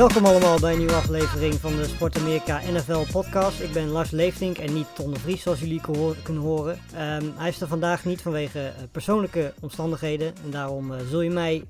[0.00, 3.60] Welkom allemaal bij een nieuwe aflevering van de Sport Amerika NFL podcast.
[3.60, 5.80] Ik ben Lars Leeftink en niet Ton de Vries zoals jullie
[6.22, 6.78] kunnen horen.
[6.94, 10.34] Ehm, hij is er vandaag niet vanwege eh, persoonlijke omstandigheden.
[10.44, 11.64] En daarom eh, zul je mij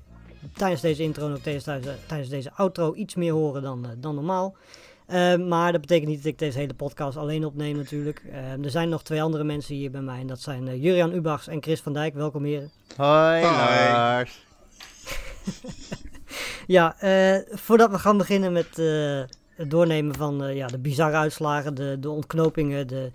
[0.53, 3.91] tijdens deze intro en ook tijdens, tijdens, tijdens deze outro iets meer horen dan, eh,
[3.97, 4.55] dan normaal.
[5.07, 8.23] Ehm, maar dat betekent niet dat ik deze hele podcast alleen opneem natuurlijk.
[8.31, 11.13] Ehm, er zijn nog twee andere mensen hier bij mij en dat zijn eh, Jurian
[11.13, 12.13] Ubachs en Chris van Dijk.
[12.13, 12.71] Welkom heren.
[12.95, 14.45] Hoi, Lars.
[16.67, 19.21] Ja, eh, voordat we gaan beginnen met eh,
[19.55, 23.11] het doornemen van eh, ja, de bizarre uitslagen, de, de ontknopingen, de,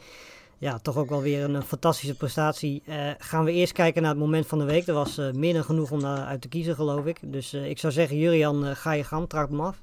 [0.59, 2.83] ja, toch ook wel weer een, fantastische prestatie,
[3.19, 4.87] gaan we eerst kijken naar het moment van de week.
[4.87, 7.19] Er was eh, meer dan genoeg om naar uit te kiezen, geloof ik.
[7.22, 9.83] Dus ik zou zeggen, Jurian, ga je gang, trap hem af.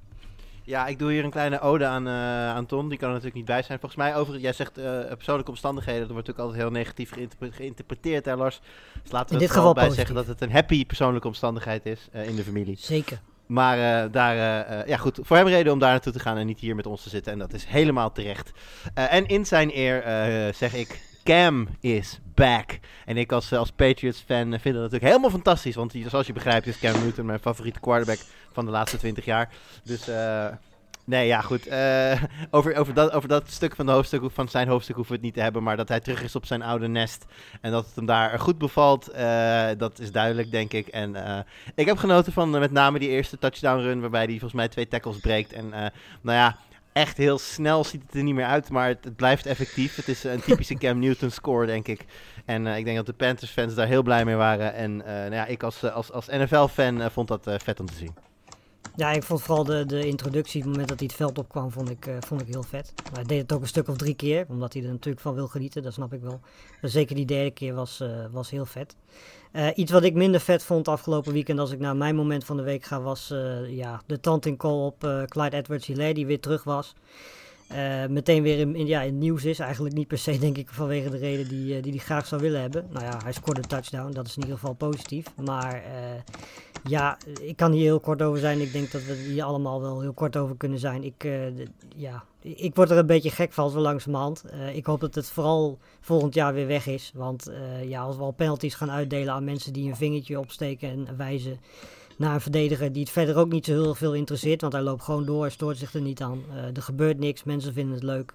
[0.66, 2.90] Ja, ik doe hier een kleine ode aan, aan Ton.
[2.90, 3.80] Die kan er natuurlijk niet bij zijn.
[3.80, 6.02] Volgens mij, over, jij zegt eh, persoonlijke omstandigheden.
[6.02, 8.60] Dat wordt natuurlijk altijd heel negatief geïnterpre- geïnterpreteerd, hè, Lars?
[9.04, 10.08] Dus laten we In er dit geval bij positief.
[10.08, 12.78] zeggen dat het een happy persoonlijke omstandigheid is eh, in de familie.
[12.80, 13.20] Zeker.
[13.46, 14.36] Maar daar,
[14.88, 17.04] ja goed, voor hem reden om daar naartoe te gaan en niet hier met ons
[17.04, 17.32] te zitten.
[17.32, 18.52] En dat is helemaal terecht.
[18.94, 20.04] En in zijn eer
[20.54, 22.80] zeg ik, Cam is back.
[23.06, 25.76] En ik als, Patriots-fan eh, vind dat natuurlijk helemaal fantastisch.
[25.76, 28.20] Want zoals je begrijpt is Cam Newton mijn favoriete quarterback
[28.52, 29.50] van de laatste 20 jaar.
[29.84, 30.08] Dus...
[30.08, 30.48] eh,
[31.06, 31.68] Nee, ja, goed.
[31.68, 35.18] eh, over, over, dat, over dat stuk van, de hoofdstuk, van zijn hoofdstuk hoeven we
[35.18, 35.64] het niet te hebben.
[35.64, 37.26] Maar dat hij terug is op zijn oude nest.
[37.62, 40.88] En dat het hem daar goed bevalt, eh, dat is duidelijk, denk ik.
[40.88, 41.40] En eh,
[41.76, 44.02] ik heb genoten van met name die eerste touchdown run.
[44.02, 45.54] Waarbij hij volgens mij twee tackles breekt.
[45.54, 45.70] En
[46.22, 46.58] nou ja,
[46.94, 48.70] echt heel snel ziet het er niet meer uit.
[48.70, 49.96] Maar het, het blijft effectief.
[49.96, 52.06] Het is een typische Cam Newton score, denk ik.
[52.46, 54.74] En eh, ik denk dat de Panthers fans daar heel blij mee waren.
[54.74, 57.94] En eh, nou ja, ik als, eh, als, als NFL-fan vond dat vet om te
[57.94, 58.16] zien.
[58.96, 61.90] Ja, ik vond vooral de, de introductie, het moment dat hij het veld opkwam, vond
[61.90, 62.94] ik, vond ik heel vet.
[63.04, 65.34] Maar hij deed het ook een stuk of drie keer, omdat hij er natuurlijk van
[65.34, 66.40] wil genieten, dat snap ik wel.
[66.82, 68.96] Dus zeker die derde keer was, was heel vet.
[69.54, 72.58] Eh, iets wat ik minder vet vond afgelopen weekend als ik naar mijn moment van
[72.58, 76.40] de week ga, was eh, ja, de tanting call op eh, Clyde Edwards-Hilaire, die weer
[76.40, 76.96] terug was.
[78.10, 79.60] Meteen weer in, in, ja, in het nieuws is.
[79.60, 82.42] Eigenlijk niet per se, denk ik, vanwege de reden die, eh, die hij graag zou
[82.42, 82.88] willen hebben.
[82.90, 84.12] Nou ja, hij scoorde een touchdown.
[84.12, 85.26] Dat is in ieder geval positief.
[85.44, 85.84] Maar
[86.84, 88.62] ja, ik kan hier heel kort over zijn.
[88.62, 91.04] Ik denk dat we hier allemaal wel heel kort over kunnen zijn.
[91.04, 91.28] Ik,
[91.96, 94.44] ja, ik word er een beetje gek van zo langzamerhand.
[94.44, 97.12] Eh ik hoop dat het vooral volgend jaar weer weg is.
[97.16, 100.90] Want eh, ja, als we al penalties gaan uitdelen aan mensen die een vingertje opsteken
[100.90, 101.60] en wijzen
[102.18, 104.62] naar een verdediger die het verder ook niet zo heel veel interesseert.
[104.62, 106.44] Want hij loopt gewoon door, hij stoort zich er niet aan.
[106.50, 108.34] Eh, er gebeurt niks, mensen vinden het leuk.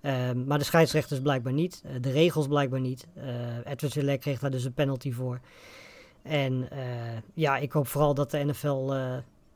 [0.00, 1.82] Ehm, maar de scheidsrechters blijkbaar niet.
[2.00, 3.06] De regels blijkbaar niet.
[3.16, 3.24] Uh,
[3.64, 5.40] Edward Select kreeg daar dus een penalty voor.
[6.22, 6.68] En
[7.34, 8.92] ja, ik hoop vooral dat de NFL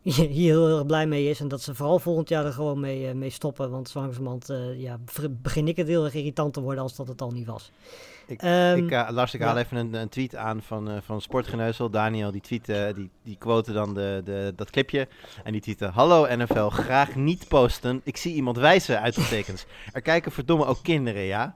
[0.13, 1.41] hier heel, erg blij mee is.
[1.41, 3.71] En dat ze vooral volgend jaar er gewoon mee, eh, mee stoppen.
[3.71, 4.99] Want zo langzamerhand eh, ja,
[5.31, 7.71] begin ik het heel erg irritant te worden als dat het al niet was.
[8.27, 11.91] Ik, Ehm, ik, eh, ik haal even een, een tweet aan van, eh, van Sportgeneuzel.
[11.91, 15.09] Daniel, die tweet, die, die quote dan de, de, dat clipje.
[15.45, 18.01] En die tweette, hallo NFL, graag niet posten.
[18.05, 19.65] Ik zie iemand wijzen, uitroeptekens.
[19.93, 21.55] Er kijken verdomme ook kinderen, ja?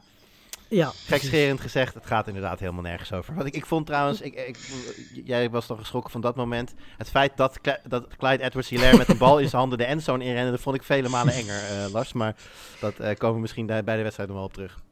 [0.69, 3.35] Ja, Gekscherend gezegd, het gaat inderdaad helemaal nergens over.
[3.35, 4.59] Wat ik, ik vond trouwens, ik, ik,
[5.25, 6.75] jij was nog geschrokken van dat moment.
[6.97, 10.51] Het feit dat, dat Clyde Edwards-Hilaire met een bal in zijn handen de endzone inrende,
[10.51, 12.13] dat vond ik vele malen enger, eh, Lars.
[12.13, 12.37] Maar
[12.81, 14.85] dat eh, komen we misschien bij bij de wedstrijd nog wel op terug.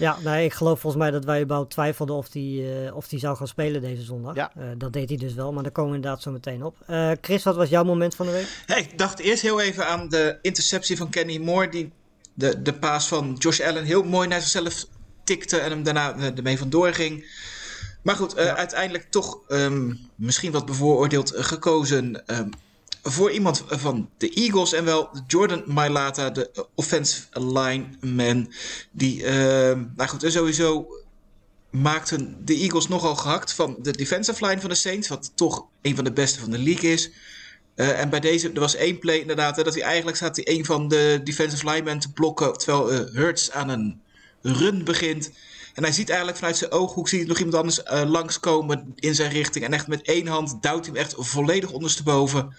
[0.00, 3.36] Ja, nou, ik geloof volgens mij dat wij überhaupt twijfelden of hij of die zou
[3.36, 4.34] gaan spelen deze zondag.
[4.34, 4.52] Ja.
[4.56, 6.76] Eh, dat deed hij dus wel, maar daar komen we inderdaad zo meteen op.
[6.86, 8.76] Eh, Chris, wat was jouw moment van de week?
[8.78, 11.68] Ik dacht eerst heel even aan de interceptie van Kenny Moore.
[11.68, 11.92] Die
[12.34, 14.86] de, de paas van Josh Allen heel mooi naar zichzelf
[15.30, 17.24] tikte en hem daarna eh, ermee vandoor ging.
[18.02, 22.48] Maar goed, eh, uiteindelijk toch ehm, misschien wat bevooroordeeld eh, gekozen ehm,
[23.02, 24.72] voor iemand van de Eagles.
[24.72, 28.52] En wel Jordan Mailata, de offensive lineman.
[28.90, 30.86] Die, ehm, nou goed, en sowieso
[31.70, 35.08] maakten de Eagles nogal gehakt van de defensive line van de Saints.
[35.08, 37.10] Wat toch een van de beste van de league is.
[37.76, 40.48] Uh, en bij deze, er was één play inderdaad, hè, dat hij eigenlijk staat hij
[40.48, 42.58] een van de defensive linemen te blokken.
[42.58, 44.00] Terwijl uh, Hurts aan een
[44.42, 45.30] run begint.
[45.74, 49.14] En hij ziet eigenlijk vanuit zijn ooghoek, ziet hij nog iemand anders uh, langskomen in
[49.14, 49.64] zijn richting.
[49.64, 52.56] En echt met één hand duwt hij hem echt volledig ondersteboven.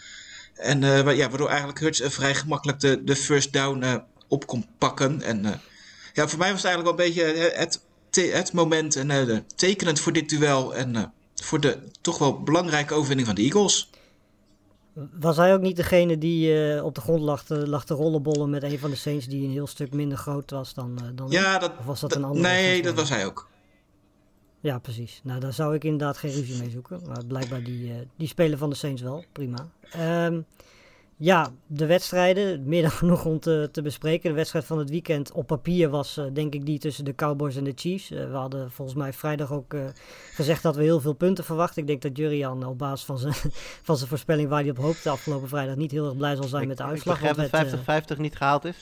[0.56, 5.22] En uh, ja, waardoor eigenlijk Hurts vrij gemakkelijk de, first down op kon pakken.
[5.22, 5.62] En
[6.14, 7.82] ja, voor mij was het eigenlijk wel een beetje het
[8.14, 10.76] het moment en eh, tekenend voor dit duel.
[10.76, 11.04] En eh,
[11.36, 13.90] voor de toch wel belangrijke overwinning van de Eagles.
[15.20, 18.50] Was hij ook niet degene die eh, op de grond lag te, lag te rollenbollen
[18.50, 21.30] met een van de Saints die een heel stuk minder groot was dan, eh, dan
[21.30, 23.50] Ja, dat, Of was dat dat- een andere Nee, dat was hij ook.
[24.60, 25.22] Ja, precies.
[25.24, 27.02] Nou, daar zou ik inderdaad geen ruzie mee zoeken.
[27.08, 29.24] Maar blijkbaar die, eh, die spelen van de Saints wel.
[29.32, 29.68] Prima.
[29.92, 30.42] Ehm,
[31.24, 32.64] ja, de wedstrijden.
[32.68, 34.30] Meer dan genoeg om te, te bespreken.
[34.30, 37.56] De wedstrijd van het weekend op papier was eh, denk ik die tussen de Cowboys
[37.56, 38.12] en de Chiefs.
[38.12, 39.82] Eh, we hadden volgens mij vrijdag ook eh,
[40.34, 41.82] gezegd dat we heel veel punten verwachten.
[41.82, 43.34] Ik denk dat Jurian op basis van zijn,
[43.88, 46.62] van zijn voorspelling waar hij op hoopte afgelopen vrijdag niet heel erg blij zal zijn
[46.62, 47.14] Ik- met de ik uitslag.
[47.16, 47.78] begrijp want dat het, eh,
[48.16, 48.76] 50-50 niet gehaald is.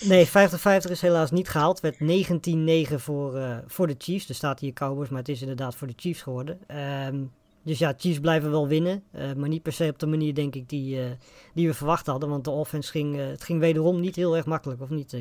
[0.00, 1.80] Nee, 50-50 is helaas niet gehaald.
[1.80, 4.28] Het werd 19-9 voor, voor de Chiefs.
[4.28, 6.58] Er staat hier Cowboys, maar het is inderdaad voor de Chiefs geworden.
[6.66, 7.16] Ehm,
[7.64, 9.02] dus ja, Chiefs blijven wel winnen.
[9.10, 11.10] eh, maar niet per se op de manier, denk ik, die, eh,
[11.54, 12.28] die we verwacht hadden.
[12.28, 15.12] Want de offense ging, eh, het ging wederom niet heel erg makkelijk, of niet?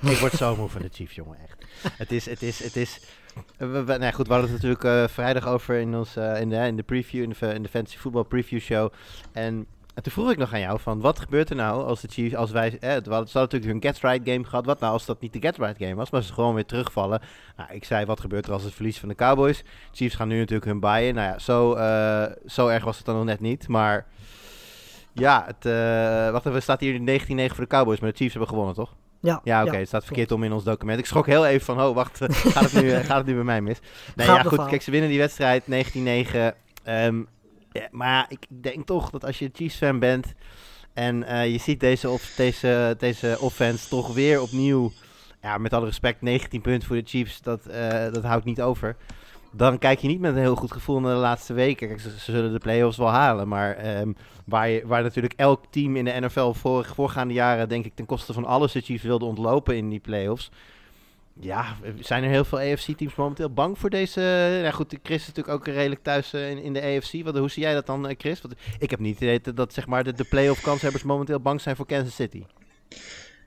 [0.00, 1.64] Ik word zo moe van de Chiefs, jongen, echt.
[1.98, 3.00] Het is, het is, het is...
[3.56, 6.82] We, nee, goed, we hadden het natuurlijk vrijdag over in, ons, in, de, in de
[6.82, 8.92] preview, in de, in de Fantasy Football Preview Show.
[9.32, 12.08] En, en toen vroeg ik nog aan jou van, wat gebeurt er nou als de
[12.08, 12.66] Chiefs, als wij...
[12.66, 14.66] Eh, we hadden, ze hadden natuurlijk hun Get Right game gehad.
[14.66, 17.20] Wat nou als dat niet de Get Right game was, maar ze gewoon weer terugvallen?
[17.56, 19.64] Nou, ik zei, wat gebeurt er als het verlies van de Cowboys?
[19.92, 21.14] Chiefs gaan nu natuurlijk hun baaien.
[21.14, 24.06] Nou ja, zo, eh, zo erg was het dan nog net niet, maar...
[25.14, 28.50] Ja, het, eh, wacht even, staat hier 19-9 voor de Cowboys, maar de Chiefs hebben
[28.50, 28.94] gewonnen, toch?
[29.20, 30.98] Ja, Ja, oké, het staat verkeerd om in ons document.
[30.98, 32.18] Ik schrok heel even van, oh, wacht,
[32.54, 33.78] gaat het nu, gaat het nu bij mij mis?
[34.14, 36.54] Nee, Gaat ja, goed, kijk, ze winnen die wedstrijd 19-9.
[36.82, 37.22] Ehm,
[37.72, 40.34] ja, maar ik denk toch dat als je Chiefs-fan bent
[40.92, 44.92] en eh, je ziet deze, deze, deze offense toch weer opnieuw,
[45.42, 48.96] ja, met alle respect, 19 punten voor de Chiefs, dat, eh, dat houdt niet over.
[49.54, 52.00] Dan kijk je niet met een heel goed gevoel naar de laatste weken.
[52.00, 54.12] Ze, zullen de play-offs wel halen, maar ehm,
[54.44, 58.06] waar, je, waar natuurlijk elk team in de NFL voor, voorgaande jaren, denk ik, ten
[58.06, 60.50] koste van alles de Chiefs wilde ontlopen in die play-offs.
[61.40, 64.20] Ja, zijn er heel veel AFC-teams momenteel bang voor deze...
[64.62, 67.12] Ja goed, Chris is natuurlijk ook redelijk thuis eh, in, in de AFC.
[67.12, 68.40] Hoe zie jij dat dan, eh, Chris?
[68.40, 71.76] Want ik heb niet idee dat, zeg maar, de, de play-off kanshebbers momenteel bang zijn
[71.76, 72.44] voor Kansas City.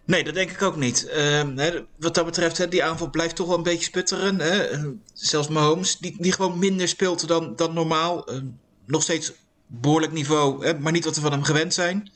[0.05, 1.07] Nee, dat denk ik ook niet.
[1.07, 4.39] Ehm, wat dat betreft, hè, die aanval blijft toch wel een beetje sputteren.
[4.39, 4.63] Hè.
[4.63, 4.83] Eh,
[5.13, 8.27] zelfs Mahomes, die, die gewoon minder speelt dan, dan normaal.
[8.27, 8.45] Ehm,
[8.85, 9.33] nog steeds
[9.67, 12.11] behoorlijk niveau, hè, maar niet wat we van hem gewend zijn.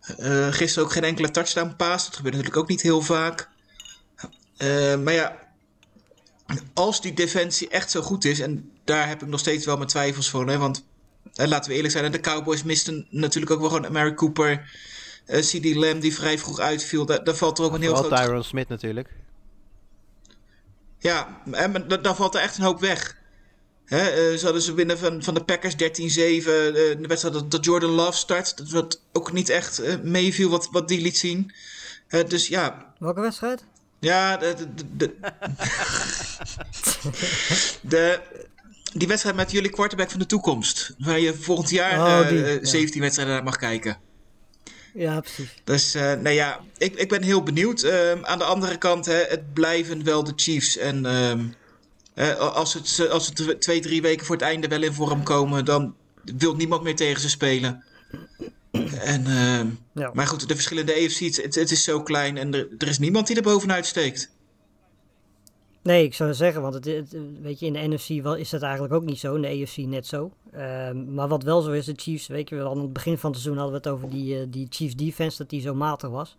[0.00, 2.04] Eh, gisteren ook geen enkele touchdown pass.
[2.04, 3.49] Dat gebeurt natuurlijk ook niet heel vaak.
[4.60, 5.38] Eh, maar ja,
[6.74, 9.88] als die defensie echt zo goed is, en daar heb ik nog steeds wel mijn
[9.88, 10.48] twijfels voor.
[10.48, 10.84] Hè, want
[11.34, 14.70] hè, laten we eerlijk zijn, de Cowboys misten natuurlijk ook wel gewoon Mary Cooper.
[15.26, 17.06] eh CD Lamb die vrij vroeg uitviel.
[17.06, 18.16] Daar, daar valt er ook een heel groot...
[18.16, 19.08] Tyron Smith natuurlijk.
[20.98, 21.40] Ja,
[21.86, 23.16] da- dan valt er echt een hoop weg.
[23.84, 25.76] Hè, eh, ze hadden ze winnen van, van de Packers 13-7.
[25.76, 28.56] eh, de wedstrijd dat, dat Jordan Love start.
[28.56, 31.52] Dat wat ook niet echt eh, meeviel wat, wat die liet zien.
[32.08, 33.64] Eh, dus ja, Welke wedstrijd?
[34.00, 34.54] Ja, de,
[34.96, 35.14] de,
[37.82, 38.20] de,
[38.92, 40.94] die wedstrijd met jullie quarterback van de toekomst.
[40.98, 42.64] Waar je volgend jaar Oh, eh, die, eh, ja.
[42.64, 43.98] 17 wedstrijden naar mag kijken.
[44.94, 45.54] Ja, precies.
[45.64, 47.82] Dus uh, nou ja, ik, ik ben heel benieuwd.
[47.82, 50.76] Um, aan de andere kant, hè, het blijven wel de Chiefs.
[50.76, 51.04] En
[52.14, 55.64] uh, als, het, als het twee, drie weken voor het einde wel in vorm komen,
[55.64, 55.94] dan
[56.36, 57.84] wil niemand meer tegen ze spelen.
[59.00, 59.60] En, uh,
[59.94, 60.10] ja.
[60.12, 63.26] Maar goed, de verschillende AFC, het, het is zo klein en er, er is niemand
[63.26, 64.30] die er bovenuit steekt.
[65.82, 68.62] Nee, ik zou zeggen, want het, het, weet je, in de NFC wel, is dat
[68.62, 70.32] eigenlijk ook niet zo, in de AFC net zo.
[70.54, 73.40] Um, maar wat wel zo is, de Chiefs, weet je, aan het begin van het
[73.40, 76.36] seizoen hadden we het over die, uh, die Chiefs defense, dat die zo matig was.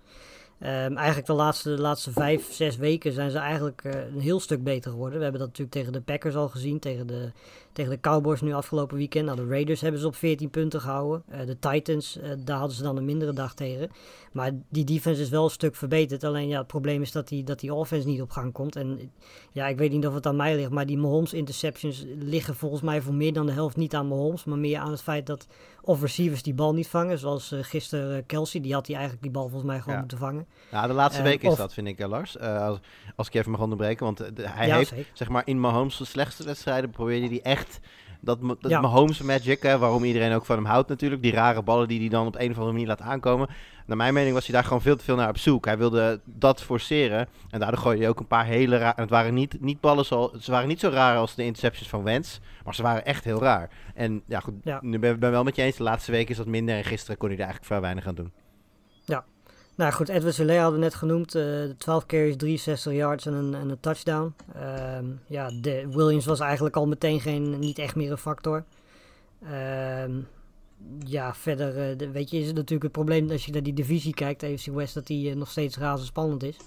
[0.63, 4.39] Um, eigenlijk de laatste, de laatste vijf, zes weken zijn ze eigenlijk uh, een heel
[4.39, 5.17] stuk beter geworden.
[5.17, 7.31] We hebben dat natuurlijk tegen de Packers al gezien, tegen de,
[7.71, 9.25] tegen de Cowboys nu afgelopen weekend.
[9.25, 11.23] Nou, de Raiders hebben ze op 14 punten gehouden.
[11.31, 13.89] Uh, de Titans, uh, daar hadden ze dan een mindere dag tegen.
[14.31, 16.23] Maar die defense is wel een stuk verbeterd.
[16.23, 18.75] Alleen ja, het probleem is dat die, dat die offense niet op gang komt.
[18.75, 19.11] En
[19.51, 22.81] ja, ik weet niet of het aan mij ligt, maar die Mahomes interceptions liggen volgens
[22.81, 24.43] mij voor meer dan de helft niet aan Mahomes.
[24.43, 25.47] Maar meer aan het feit dat
[25.81, 27.17] of receivers die bal niet vangen.
[27.17, 29.99] Zoals uh, gisteren uh, Kelsey, die had hij eigenlijk die bal volgens mij gewoon ja.
[29.99, 30.47] moeten vangen.
[30.71, 31.57] Ja, de laatste uh, week is of...
[31.57, 32.39] dat, vind ik, Lars.
[32.39, 32.79] Als,
[33.15, 34.05] als ik even mag onderbreken.
[34.05, 35.11] Want de, hij ja, heeft, zeker.
[35.13, 37.79] zeg maar, in Mahomes' slechtste wedstrijden probeerde hij echt...
[38.23, 38.81] Dat, dat ja.
[38.81, 41.21] Mahomes magic, hè, waarom iedereen ook van hem houdt natuurlijk.
[41.21, 43.49] Die rare ballen die hij dan op een of andere manier laat aankomen.
[43.91, 45.65] Naar mijn mening was hij daar gewoon veel te veel naar op zoek.
[45.65, 47.27] Hij wilde dat forceren.
[47.49, 48.93] En daardoor gooide hij ook een paar hele raar.
[48.95, 50.31] Het waren niet, niet ballen zo.
[50.39, 52.39] Ze waren niet zo raar als de interceptions van Wentz.
[52.63, 53.69] Maar ze waren echt heel raar.
[53.95, 54.53] En ja, goed.
[54.63, 54.79] Ja.
[54.81, 55.75] Nu ben ik wel met je eens.
[55.75, 56.75] De laatste week is dat minder.
[56.75, 58.31] En gisteren kon hij er eigenlijk vrij weinig aan doen.
[59.05, 59.25] Ja.
[59.75, 61.35] Nou goed, Edwin Soler hadden we net genoemd.
[61.35, 64.33] Uh, 12 carries, 63 yards en een, en een touchdown.
[64.55, 68.63] Uh, ja, de Williams was eigenlijk al meteen geen, niet echt meer een factor.
[69.43, 70.03] Uh,
[70.99, 74.13] ja, verder de, weet je, is het natuurlijk het probleem als je naar die divisie
[74.13, 76.57] kijkt, AFC West, dat die uh, nog steeds razendspannend is.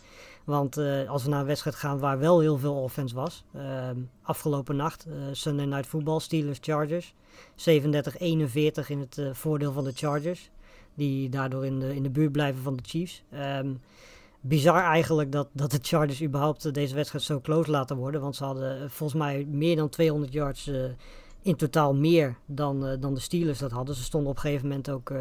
[0.45, 3.45] Want eh, als we naar een wedstrijd gaan waar wel heel veel offense was.
[3.55, 7.15] ehm, afgelopen nacht, eh, Sunday Night Football, Steelers-Chargers.
[7.55, 10.51] 37-41 in het eh, voordeel van de Chargers.
[10.95, 13.23] Die daardoor in de, in de buurt blijven van de Chiefs.
[13.31, 13.71] Ehm,
[14.47, 18.21] bizar eigenlijk dat, dat de Chargers überhaupt eh, deze wedstrijd zo close laten worden.
[18.21, 20.85] Want ze hadden eh, volgens mij meer dan 200 yards eh,
[21.45, 23.95] in totaal meer dan, eh, dan de Steelers dat hadden.
[23.95, 25.21] Ze stonden op een gegeven moment ook eh,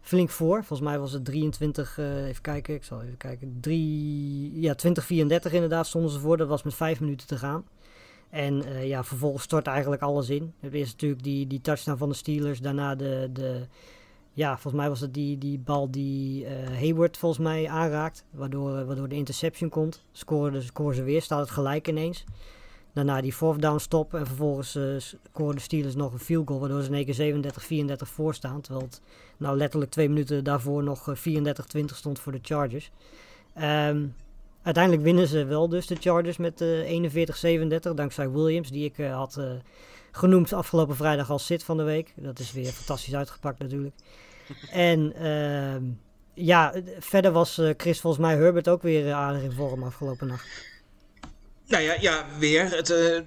[0.00, 0.64] flink voor.
[0.64, 3.58] Volgens mij was het 23, eh, even kijken, ik zal even kijken.
[3.60, 6.36] 3, ja, 20-34 inderdaad stonden ze voor.
[6.36, 7.64] Dat was met 5 minuten te gaan.
[8.30, 10.52] En ja, vervolgens stort eigenlijk alles in.
[10.60, 12.60] Het is natuurlijk die, die touchdown van de Steelers.
[12.60, 13.66] Daarna de, de
[14.32, 18.24] ja, volgens mij was het die, die bal die Hayward volgens mij aanraakt.
[18.30, 20.04] Waardoor, waardoor de interception komt.
[20.12, 22.24] Scoren, scoren ze weer, staat het gelijk ineens.
[22.92, 24.14] Daarna die fourth down stop.
[24.14, 26.60] En vervolgens eh, scoren de Steelers nog een field goal.
[26.60, 28.60] Waardoor ze in één keer 37-34 voor staan.
[28.60, 29.00] Terwijl het
[29.36, 31.42] nou letterlijk twee minuten daarvoor nog eh,
[31.78, 32.90] 34-20 stond voor de Chargers.
[33.54, 34.06] Ehm,
[34.62, 37.94] uiteindelijk winnen ze wel dus de Chargers met eh 41-37.
[37.94, 39.50] Dankzij Williams, die ik eh, had eh,
[40.10, 42.12] genoemd afgelopen vrijdag als sit van de week.
[42.16, 43.94] Dat is weer fantastisch uitgepakt natuurlijk.
[44.70, 45.84] En ehm,
[46.34, 49.82] ja, eh, verder was eh, Chris volgens mij Herbert ook weer eh, aardig in vorm
[49.82, 50.70] afgelopen nacht.
[51.72, 52.70] Nou ja, ja weer.
[52.70, 53.20] Het, eh,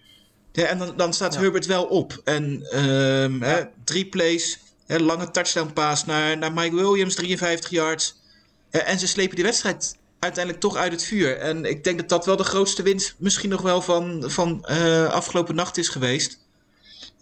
[0.51, 2.21] Ja, en dan, dan staat Herbert wel op.
[2.23, 8.21] En ehm, hè, drie plays, hè, lange touchdown pass naar, naar Mike Williams, 53 yards.
[8.69, 11.37] En ze slepen die wedstrijd uiteindelijk toch uit het vuur.
[11.37, 15.09] En ik denk dat dat wel de grootste winst misschien nog wel van, van eh,
[15.09, 16.39] afgelopen nacht is geweest.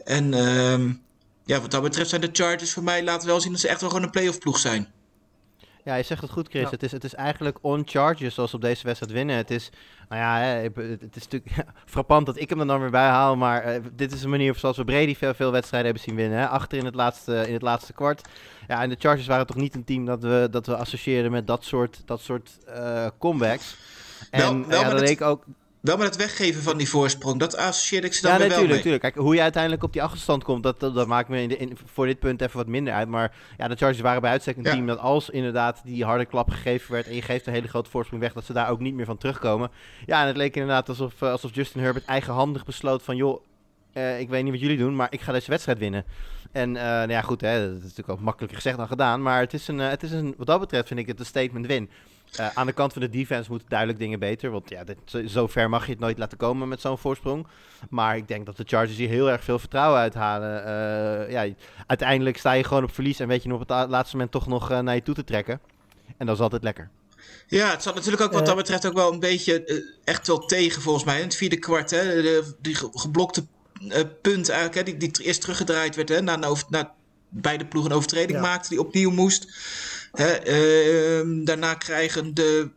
[0.04, 0.92] En ehm,
[1.46, 3.82] ja, wat dat betreft zijn de Chargers voor mij laten wel zien dat ze echt
[3.82, 4.94] wel gewoon een playoff ploeg zijn.
[5.84, 6.62] Ja, je zegt het goed, Chris.
[6.62, 6.70] Ja.
[6.70, 9.36] Het, is, het is eigenlijk on charges zoals we op deze wedstrijd winnen.
[9.36, 9.70] Het is,
[10.10, 10.38] nou ja,
[10.82, 13.36] het is natuurlijk ja, frappant dat ik hem er dan weer bij haal.
[13.36, 16.40] Maar eh, dit is een manier zoals we Brady veel, veel wedstrijden hebben zien winnen.
[16.40, 16.48] Hè?
[16.48, 18.28] Achter in het, laatste, in het laatste kwart.
[18.68, 21.48] Ja, en de Chargers waren toch niet een team dat we, dat we associëren met
[21.48, 23.78] dat soort, dat soort eh, comebacks.
[24.30, 25.44] En Wel- ja, wel dat leek ook,
[25.86, 28.74] Wel met het weggeven van die voorsprong, dat associeerde ik ze dan ja, wel natuurlijk,
[28.74, 28.78] mee.
[28.78, 29.04] natuurlijk.
[29.14, 31.58] Kijk, hoe je uiteindelijk op die achterstand komt, dat, dat, dat maakt me in de,
[31.58, 33.08] in, voor dit punt even wat minder uit.
[33.08, 34.72] Maar ja, de Chargers waren bij uitstek een Ja.
[34.72, 37.90] team dat als inderdaad die harde klap gegeven werd en je geeft een hele grote
[37.90, 39.72] voorsprong weg, dat ze daar ook niet meer van terugkomen.
[40.06, 43.42] Ja, en het leek inderdaad alsof, eh, alsof Justin Herbert eigenhandig besloot van, joh,
[43.94, 46.06] eh, ik weet niet wat jullie doen, maar ik ga deze wedstrijd winnen.
[46.52, 49.22] En eh, nou ja, goed, hè, dat is natuurlijk ook makkelijker gezegd dan gedaan.
[49.22, 51.66] Maar het is een, het is een wat dat betreft vind ik het een statement
[51.68, 51.90] win.
[52.36, 54.52] Eh, aan de kant van de defense moeten duidelijk dingen beter.
[54.52, 54.98] Want ja, dit,
[55.32, 57.48] zo, ver mag je het nooit laten komen met zo'n voorsprong.
[57.90, 60.66] Maar ik denk dat de Chargers hier heel erg veel vertrouwen uithalen.
[60.66, 61.54] Eh, ja,
[61.88, 64.34] uiteindelijk sta je gewoon op verlies en weet je nog op het la- laatste moment
[64.34, 65.60] toch nog eh, naar je toe te trekken.
[66.18, 66.90] En dat is altijd lekker.
[67.48, 70.82] Ja, het zat natuurlijk ook wat dat betreft ook wel een beetje echt wel tegen
[70.82, 71.18] volgens mij.
[71.18, 73.46] In het vierde kwart, hè, de, die ge- geblokte
[73.90, 76.94] eh, punt eigenlijk, hè, die, die eerst teruggedraaid werd, hè, na, een over, na
[77.30, 78.44] beide ploegen een overtreding Ja.
[78.44, 79.48] maakte, die opnieuw moest.
[80.16, 82.70] Hè, ehm, daarna krijgen de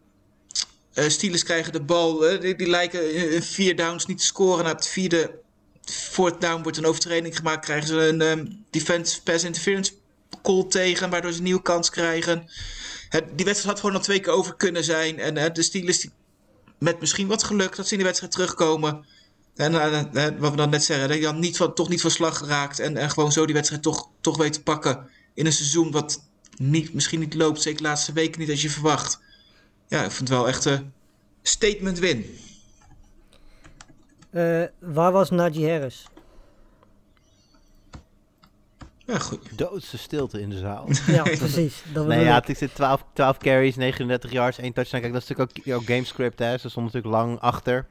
[0.93, 4.65] eh Steelers krijgen de bal, die, die lijken in vier downs niet te scoren.
[4.65, 5.39] Na het vierde,
[5.85, 9.93] fourth down wordt een overtreding gemaakt, krijgen ze een ehm, defense pass interference
[10.43, 12.51] call tegen, waardoor ze een nieuwe kans krijgen.
[13.11, 15.19] Die wedstrijd had gewoon al twee keer over kunnen zijn.
[15.19, 16.07] En de Steelers
[16.79, 19.05] met misschien wat geluk dat ze in de wedstrijd terugkomen.
[19.57, 22.01] En eh, eh, wat we dan net zeggen, dat je dan niet van, toch niet
[22.01, 22.79] van slag geraakt.
[22.79, 25.11] En, en gewoon zo die wedstrijd toch, toch weet te pakken.
[25.35, 26.28] In een seizoen wat
[26.59, 27.63] niet, misschien niet loopt.
[27.63, 29.21] Zeker de laatste weken niet als je verwacht.
[29.89, 30.93] Ja, ik vind het wel echt een
[31.43, 32.39] statement win.
[34.31, 36.07] Eh, waar was Najee Harris?
[39.07, 39.59] Ja, goed.
[39.59, 40.89] Doodse stilte in de zaal.
[41.07, 41.83] Ja, precies.
[41.93, 42.47] Dat nee, ja, ik.
[42.47, 45.03] het zit 12, 12 carries, 39 yards, 1 touchdown.
[45.03, 46.59] Kijk, dat is natuurlijk ook, ook gamescript, hè.
[46.59, 47.87] Ze stonden natuurlijk lang achter.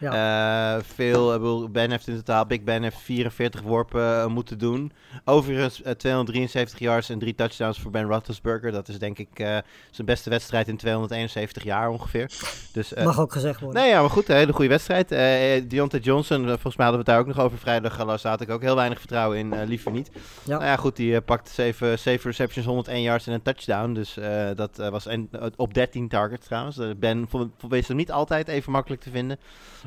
[0.00, 0.76] Ja.
[0.76, 4.92] Eh, veel, Ben heeft in totaal, Big Ben heeft 44 worpen eh, moeten doen.
[5.24, 8.72] Overigens eh, 273 yards en drie touchdowns voor Ben Roethlisberger.
[8.72, 9.56] Dat is denk ik eh,
[9.90, 12.30] zijn beste wedstrijd in 271 jaar ongeveer.
[12.72, 13.82] Dus, eh, Mag ook gezegd worden.
[13.82, 15.12] Nee, ja, maar goed, een hele goede wedstrijd.
[15.12, 17.96] Eh Deontay Johnson, eh, volgens mij hadden we het daar ook nog over vrijdag.
[17.96, 20.10] Daar had ik ook heel weinig vertrouwen in, eh, liever niet.
[20.44, 20.52] Ja.
[20.52, 23.92] Nou ja, goed, die eh, pakte 7, 7 receptions, 101 yards en een touchdown.
[23.92, 26.78] Dus eh, dat eh, was en, eh, op 13 targets trouwens.
[26.78, 29.38] Eh, ben vond- vond- wees hem niet altijd even makkelijk te vinden.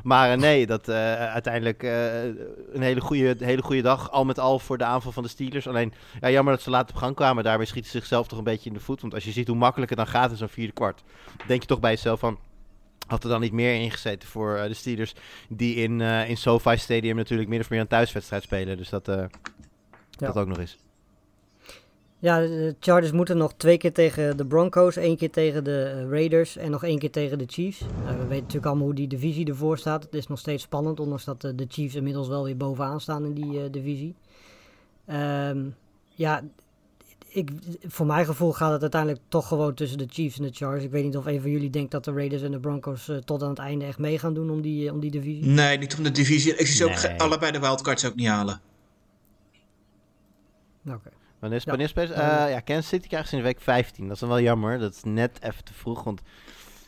[0.02, 2.24] Maar eh, nee, dat eh, uiteindelijk eh,
[2.72, 4.10] een hele goede, hele goede dag.
[4.10, 5.68] Al met al voor de aanval van de Steelers.
[5.68, 7.44] Alleen, ja, jammer dat ze laat op gang kwamen.
[7.44, 9.00] Daarbij schieten ze zichzelf toch een beetje in de voet.
[9.00, 11.02] Want als je ziet hoe makkelijk het dan gaat in zo'n vierde kwart.
[11.46, 12.38] Denk je toch bij jezelf van...
[13.06, 15.14] Had er dan niet meer ingezeten voor de Steelers.
[15.48, 18.76] Die in, in SoFi Stadium natuurlijk min of meer een thuiswedstrijd spelen.
[18.76, 19.04] Dus dat,
[20.10, 20.78] dat ook nog eens.
[22.22, 26.10] Ja, de Chargers moeten nog twee keer tegen de Broncos, één keer tegen de eh,
[26.10, 27.80] Raiders en nog één keer tegen de Chiefs.
[27.80, 30.02] Nou, we weten natuurlijk allemaal hoe die divisie ervoor staat.
[30.02, 33.24] Het is nog steeds spannend, ondanks dat eh, de Chiefs inmiddels wel weer bovenaan staan
[33.24, 34.14] in die eh, divisie.
[35.06, 35.64] Ehm,
[36.08, 36.42] ja,
[37.28, 37.50] ik,
[37.86, 40.84] voor mijn gevoel gaat het uiteindelijk toch gewoon tussen de Chiefs en de Chargers.
[40.84, 43.42] Ik weet niet of een van jullie denkt dat de Raiders en de Broncos tot
[43.42, 45.46] aan het einde echt mee gaan doen om die, om die divisie.
[45.46, 46.54] Nee, niet om de divisie.
[46.56, 47.20] Ik zie ze ook Nee.
[47.20, 48.60] allebei de wildcards ook niet halen.
[50.86, 51.10] Oké.
[51.50, 54.04] Wanneer is, eh, ja, Kansas City krijgt ze in de week 15.
[54.04, 54.78] Dat is dan wel jammer.
[54.78, 56.04] Dat is net even te vroeg.
[56.04, 56.20] Want...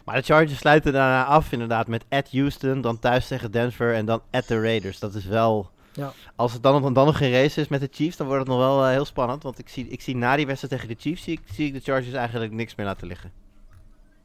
[0.04, 2.80] Maar de Chargers sluiten daarna af inderdaad met at Houston.
[2.80, 4.98] Dan thuis tegen Denver en dan at de Raiders.
[4.98, 5.70] Dat is wel...
[5.92, 6.12] Ja.
[6.36, 8.60] Als het dan, dan nog geen race is met de Chiefs, dan wordt het nog
[8.60, 9.42] wel eh, heel spannend.
[9.42, 11.72] Want ik zie, ik zie na die wedstrijd tegen de Chiefs, zie ik, zie ik
[11.72, 13.32] de Chargers eigenlijk niks meer laten liggen.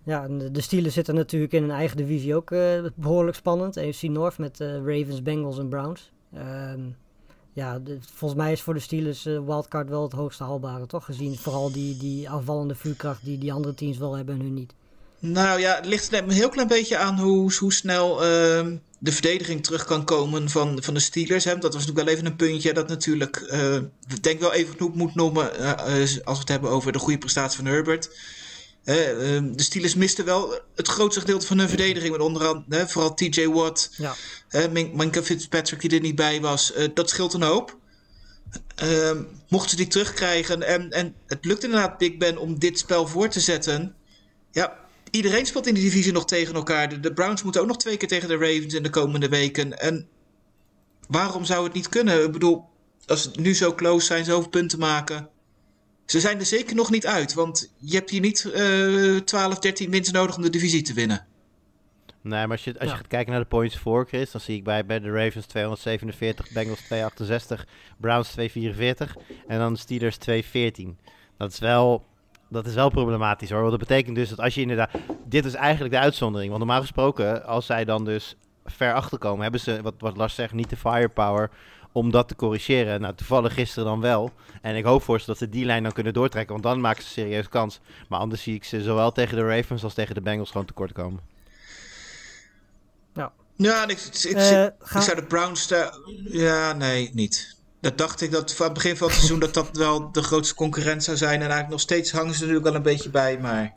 [0.04, 3.78] Ja, en de- de Steelers zitten natuurlijk in hun eigen divisie ook eh, behoorlijk spannend.
[3.78, 6.12] AFC North met Ravens, Bengals en Browns.
[6.34, 6.80] Ehm,
[7.54, 7.82] ja,
[8.14, 11.06] volgens mij is voor de Steelers eh, wildcard wel het hoogste haalbare, toch?
[11.06, 14.74] Gezien vooral die, die aanvallende vuurkracht die die andere teams wel hebben en hun niet.
[15.20, 19.12] Nou ja, het ligt er een heel klein beetje aan hoe, hoe snel ehm, de
[19.12, 21.44] verdediging terug kan komen van, van de Steelers.
[21.44, 21.58] Hè.
[21.58, 23.76] Dat was natuurlijk wel even een puntje dat natuurlijk, eh,
[24.08, 27.18] ik denk wel even genoeg moet noemen eh, als we het hebben over de goede
[27.18, 28.10] prestatie van Herbert.
[28.90, 32.88] Eh, ehm, de Steelers misten wel het grootste gedeelte van hun verdediging, met onder andere
[32.88, 33.90] vooral TJ Watt,
[34.50, 36.74] Ja, Min- Minka Fitzpatrick die er niet bij was.
[36.74, 37.78] Eh, dat scheelt een hoop.
[38.76, 43.08] Ehm, mochten ze die terugkrijgen en, en het lukt inderdaad Big Ben om dit spel
[43.08, 43.96] voor te zetten.
[44.52, 44.78] Ja,
[45.12, 46.90] iedereen speelt in die divisie nog tegen elkaar.
[46.90, 49.80] De, de Browns moeten ook nog twee keer tegen de Ravens in de komende weken.
[49.80, 50.08] En
[51.08, 52.24] waarom zou het niet kunnen?
[52.24, 52.66] Ik bedoel,
[53.06, 55.30] als ze nu zo close zijn, zoveel punten maken.
[56.10, 59.92] Ze zijn er zeker nog niet uit, want je hebt hier niet eh 12, 13
[59.92, 61.26] wins nodig om de divisie te winnen.
[62.22, 62.96] Nee, maar als je, als je Ja.
[62.96, 66.52] gaat kijken naar de points voor, Chris, dan zie ik bij, bij de Ravens 247,
[66.52, 67.66] Bengals 268,
[67.98, 69.16] Browns 244
[69.48, 70.98] en dan de Steelers 214.
[71.38, 72.04] Dat is wel,
[72.50, 73.60] dat is wel problematisch hoor.
[73.60, 74.92] Want dat betekent dus dat als je inderdaad,
[75.26, 76.50] dit is eigenlijk de uitzondering.
[76.52, 80.54] Want normaal gesproken, als zij dan dus ver achterkomen, hebben ze, wat, wat Lars zegt,
[80.54, 81.50] niet de firepower
[81.92, 83.02] om dat te corrigeren.
[83.02, 84.32] Nou, toevallig gisteren dan wel.
[84.62, 87.04] En ik hoop voor ze dat ze die lijn dan kunnen doortrekken, want dan maken
[87.04, 87.80] ze serieus kans.
[88.08, 90.92] Maar anders zie ik ze zowel tegen de Ravens als tegen de Bengals gewoon tekort
[90.92, 91.38] komen.
[93.60, 95.98] Ja, en ik, ik, ik, Eh, ik zou de Browns daar...
[96.24, 97.58] Ja, nee, niet.
[97.82, 100.56] Dat dacht ik dat van het begin van het seizoen dat dat wel de grootste
[100.56, 101.34] concurrent zou zijn.
[101.34, 103.74] En eigenlijk nog steeds hangen ze er natuurlijk wel een beetje bij, maar...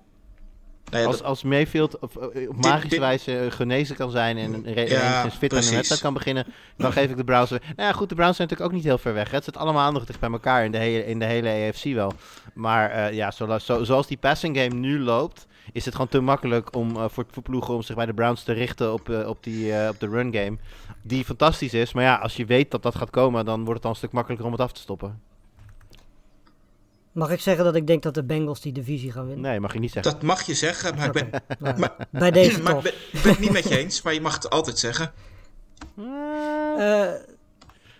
[0.92, 4.10] Nou ja, Als, dat- als Mayfield op, eh, op magische dit- wijze eh, genezen kan
[4.10, 5.70] zijn en een Ja, enigszins fit aan de precies.
[5.70, 7.50] wedstrijd kan beginnen, dan geef ik de Browns...
[7.50, 9.30] Nou ja, goed, de Browns zijn natuurlijk ook niet heel ver weg.
[9.30, 9.34] hè.
[9.36, 12.12] Het zit allemaal nog dicht bij elkaar in de hele, in de hele AFC wel.
[12.54, 16.20] Maar eh, ja, zo, zo- zoals die passing game nu loopt, is het gewoon te
[16.20, 19.88] makkelijk om, voor, voor ploegen om zich bij de Browns te richten op, op, die,
[19.88, 20.56] op de run game.
[21.02, 23.82] Die fantastisch is, maar ja, als je weet dat dat gaat komen, dan wordt het
[23.82, 25.20] dan een stuk makkelijker om het af te stoppen.
[27.12, 29.50] Mag ik zeggen dat ik denk dat de Bengals die divisie gaan winnen?
[29.50, 30.12] Nee, mag je niet zeggen.
[30.12, 32.84] dat mag je zeggen, maar ik ben, nou, maar- bij deze maar toch.
[32.84, 34.02] ik ben, ik ben het niet met je eens.
[34.02, 35.12] Maar je mag het altijd zeggen.
[36.78, 37.10] Eh,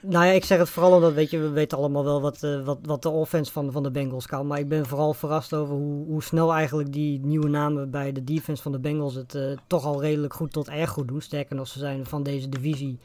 [0.01, 2.65] nou ja, ik zeg het vooral omdat, weet je, we weten allemaal wel wat, eh,
[2.65, 4.47] wat, wat de offense van, van de Bengals kan.
[4.47, 8.25] Maar ik ben vooral verrast over hoe, hoe snel eigenlijk die nieuwe namen bij de
[8.25, 11.21] defense van de Bengals het eh, toch al redelijk goed tot erg goed doen.
[11.21, 12.99] Sterker nog, ze zijn van deze divisie,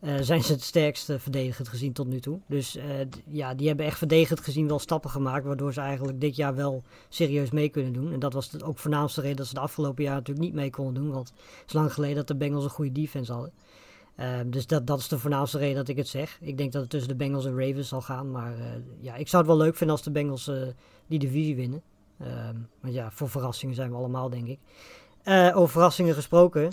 [0.00, 2.38] eh, zijn ze het sterkste verdedigend gezien tot nu toe.
[2.46, 2.84] Dus eh,
[3.26, 6.82] ja, die hebben echt verdedigend gezien wel stappen gemaakt, waardoor ze eigenlijk dit jaar wel
[7.08, 8.12] serieus mee kunnen doen.
[8.12, 10.94] En dat was ook voornaamste reden dat ze de afgelopen jaar natuurlijk niet mee konden
[10.94, 11.10] doen.
[11.12, 13.52] Want het is lang geleden dat de Bengals een goede defense hadden.
[14.16, 16.38] Ehm, dus dat, dat is de voornaamste reden dat ik het zeg.
[16.40, 18.30] Ik denk dat het tussen de Bengals en Ravens zal gaan.
[18.30, 18.66] Maar eh,
[19.00, 20.56] ja, ik zou het wel leuk vinden als de Bengals eh,
[21.06, 21.82] die divisie winnen.
[22.18, 24.58] Ehm maar ja, voor verrassingen zijn we allemaal, denk ik.
[25.22, 26.70] Eh, over verrassingen gesproken.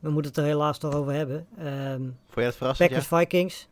[0.00, 1.46] We moeten het er helaas toch over hebben.
[1.58, 2.88] Ehm Vond jij het verrassend?
[2.88, 3.68] Packers Vikings.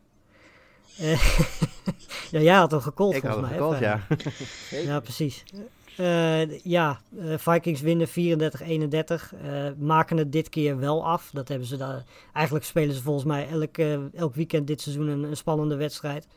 [0.97, 1.21] Eh,
[2.31, 3.17] ja, jij had hem gecallt Ja?
[3.17, 3.59] Ik had volgens mij.
[3.59, 4.29] hè, gekald,
[4.69, 4.81] ja.
[4.91, 5.43] Ja, precies.
[5.99, 9.33] Eh, ja, eh, Vikings winnen 34-31.
[9.43, 11.29] eh, maken het dit keer wel af.
[11.33, 12.03] Dat hebben ze daar.
[12.33, 13.77] Eigenlijk spelen ze volgens mij elk,
[14.13, 16.27] elk weekend dit seizoen een, een spannende wedstrijd.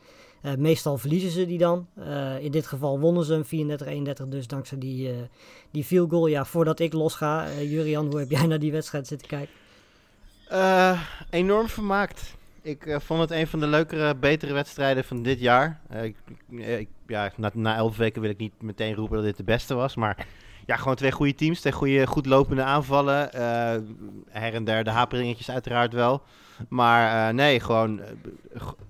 [0.57, 1.87] Meestal verliezen ze die dan.
[2.39, 3.69] In dit geval wonnen ze hem
[4.25, 5.11] 34-31, dus dankzij die,
[5.71, 6.27] die field goal.
[6.27, 9.62] Ja, voordat ik losga, Jurian, hoe heb jij naar die wedstrijd zitten kijken?
[10.47, 12.35] Eh, enorm vermaakt.
[12.61, 15.79] Ik eh, vond het een van de leukere, betere wedstrijden van dit jaar.
[15.89, 19.43] Eh, ik, ja, na, na elf weken wil ik niet meteen roepen dat dit de
[19.43, 19.95] beste was.
[19.95, 20.27] Maar
[20.65, 21.59] ja, gewoon twee goede teams.
[21.59, 23.29] Twee goede, goed lopende aanvallen.
[24.29, 26.21] Her en der de haperingetjes uiteraard wel.
[26.69, 28.01] Maar nee, gewoon,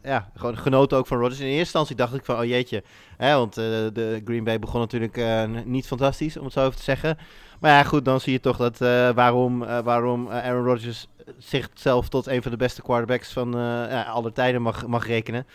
[0.03, 1.39] ja, gewoon genoten ook van Rodgers.
[1.39, 2.83] In eerste instantie dacht ik van, oh jeetje.
[3.17, 5.21] Hè, want de Green Bay begon natuurlijk
[5.65, 7.17] niet fantastisch, om het zo even te zeggen.
[7.59, 8.77] Maar ja, goed, dan zie je toch dat,
[9.15, 11.07] waarom, waarom Aaron Rodgers
[11.37, 13.59] zichzelf tot een van de beste quarterbacks van eh
[13.89, 15.47] ja, aller tijden mag, mag rekenen.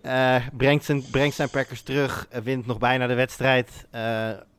[0.00, 3.86] Eh, brengt, zijn, brengt zijn Packers terug, eh, wint nog bijna de wedstrijd.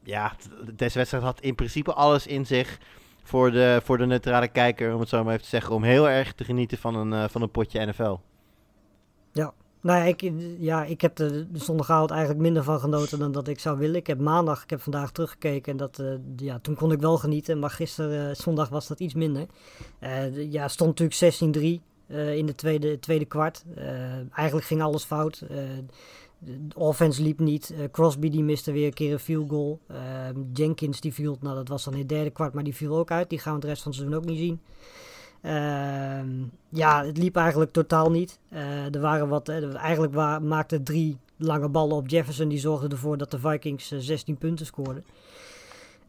[0.04, 0.36] Ja,
[0.74, 2.78] deze wedstrijd had in principe alles in zich
[3.24, 6.10] voor de, voor de neutrale kijker, om het zo maar even te zeggen, om heel
[6.10, 8.16] erg te genieten van een, van een potje NFL.
[9.82, 13.78] Nou ik, ja, ik heb de zondagavond eigenlijk minder van genoten dan dat ik zou
[13.78, 13.96] willen.
[13.96, 17.18] Ik heb maandag, ik heb vandaag teruggekeken en dat, eh, ja, toen kon ik wel
[17.18, 17.60] genieten.
[17.60, 19.46] Maar gisteren, eh, zondag, was dat iets minder.
[20.00, 23.64] De- ja, stond natuurlijk 16-3 eh, in de tweede, tweede kwart.
[24.34, 25.44] Eigenlijk ging alles fout.
[26.40, 27.74] De offense liep niet.
[27.92, 29.80] Crosby die miste weer een keer een field goal.
[30.54, 33.12] Jenkins die viel, nou dat was dan in het derde kwart, maar die viel ook
[33.12, 33.30] uit.
[33.30, 34.62] Die gaan we de rest van het seizoen ook niet zien.
[35.42, 36.30] Ehm,
[36.70, 38.40] ja, het liep eigenlijk totaal niet.
[38.50, 42.48] Eh, er waren wat, eh, eigenlijk maakten drie lange ballen op Jefferson.
[42.48, 45.04] Die zorgden ervoor dat de Vikings eh, 16 punten scoorden.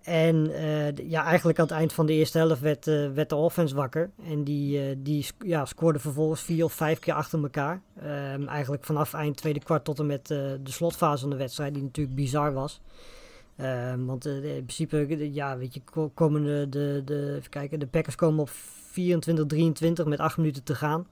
[0.03, 3.35] En eh, ja, eigenlijk aan het eind van de eerste helft werd, eh, werd de
[3.35, 4.11] offense wakker.
[4.25, 7.81] En die, eh, die ja, scoorde vervolgens vier of vijf keer achter elkaar.
[8.03, 11.75] Ehm, eigenlijk vanaf eind tweede kwart tot en met eh, de slotfase van de wedstrijd,
[11.75, 12.81] die natuurlijk bizar was.
[13.61, 17.79] Ehm, want eh, in principe, eh, ja, weet je, ko- komen de, de, even kijken,
[17.79, 21.07] de Packers komen op 24-23 met acht minuten te gaan.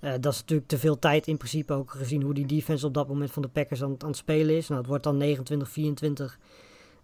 [0.00, 2.94] Eh, dat is natuurlijk te veel tijd in principe ook gezien hoe die defense op
[2.94, 4.68] dat moment van de Packers aan, aan het spelen is.
[4.68, 6.38] Nou, het wordt dan 29-24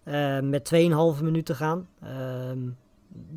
[0.03, 0.65] eh, met
[1.17, 1.87] 2,5 minuten gaan.
[2.01, 2.59] Ehm,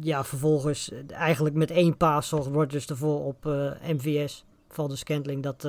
[0.01, 3.45] ja, vervolgens eigenlijk met één paas zorgt Rodgers ervoor op
[3.83, 5.69] MVS, van de Scantling, dat,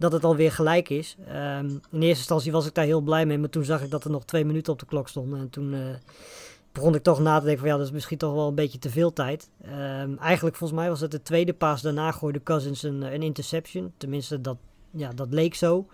[0.00, 1.16] dat het alweer gelijk is.
[1.26, 4.04] Ehm, in eerste instantie was ik daar heel blij mee, maar toen zag ik dat
[4.04, 5.38] er nog twee minuten op de klok stonden.
[5.38, 5.80] En toen eh,
[6.72, 8.78] begon ik toch na te denken van ja, dat is misschien toch wel een beetje
[8.78, 9.50] te veel tijd.
[9.62, 11.82] Ehm, eigenlijk volgens mij was het de tweede paas.
[11.82, 13.92] Daarna gooide Cousins een, een interception.
[13.96, 14.56] Tenminste, dat,
[14.90, 15.86] ja, dat leek zo.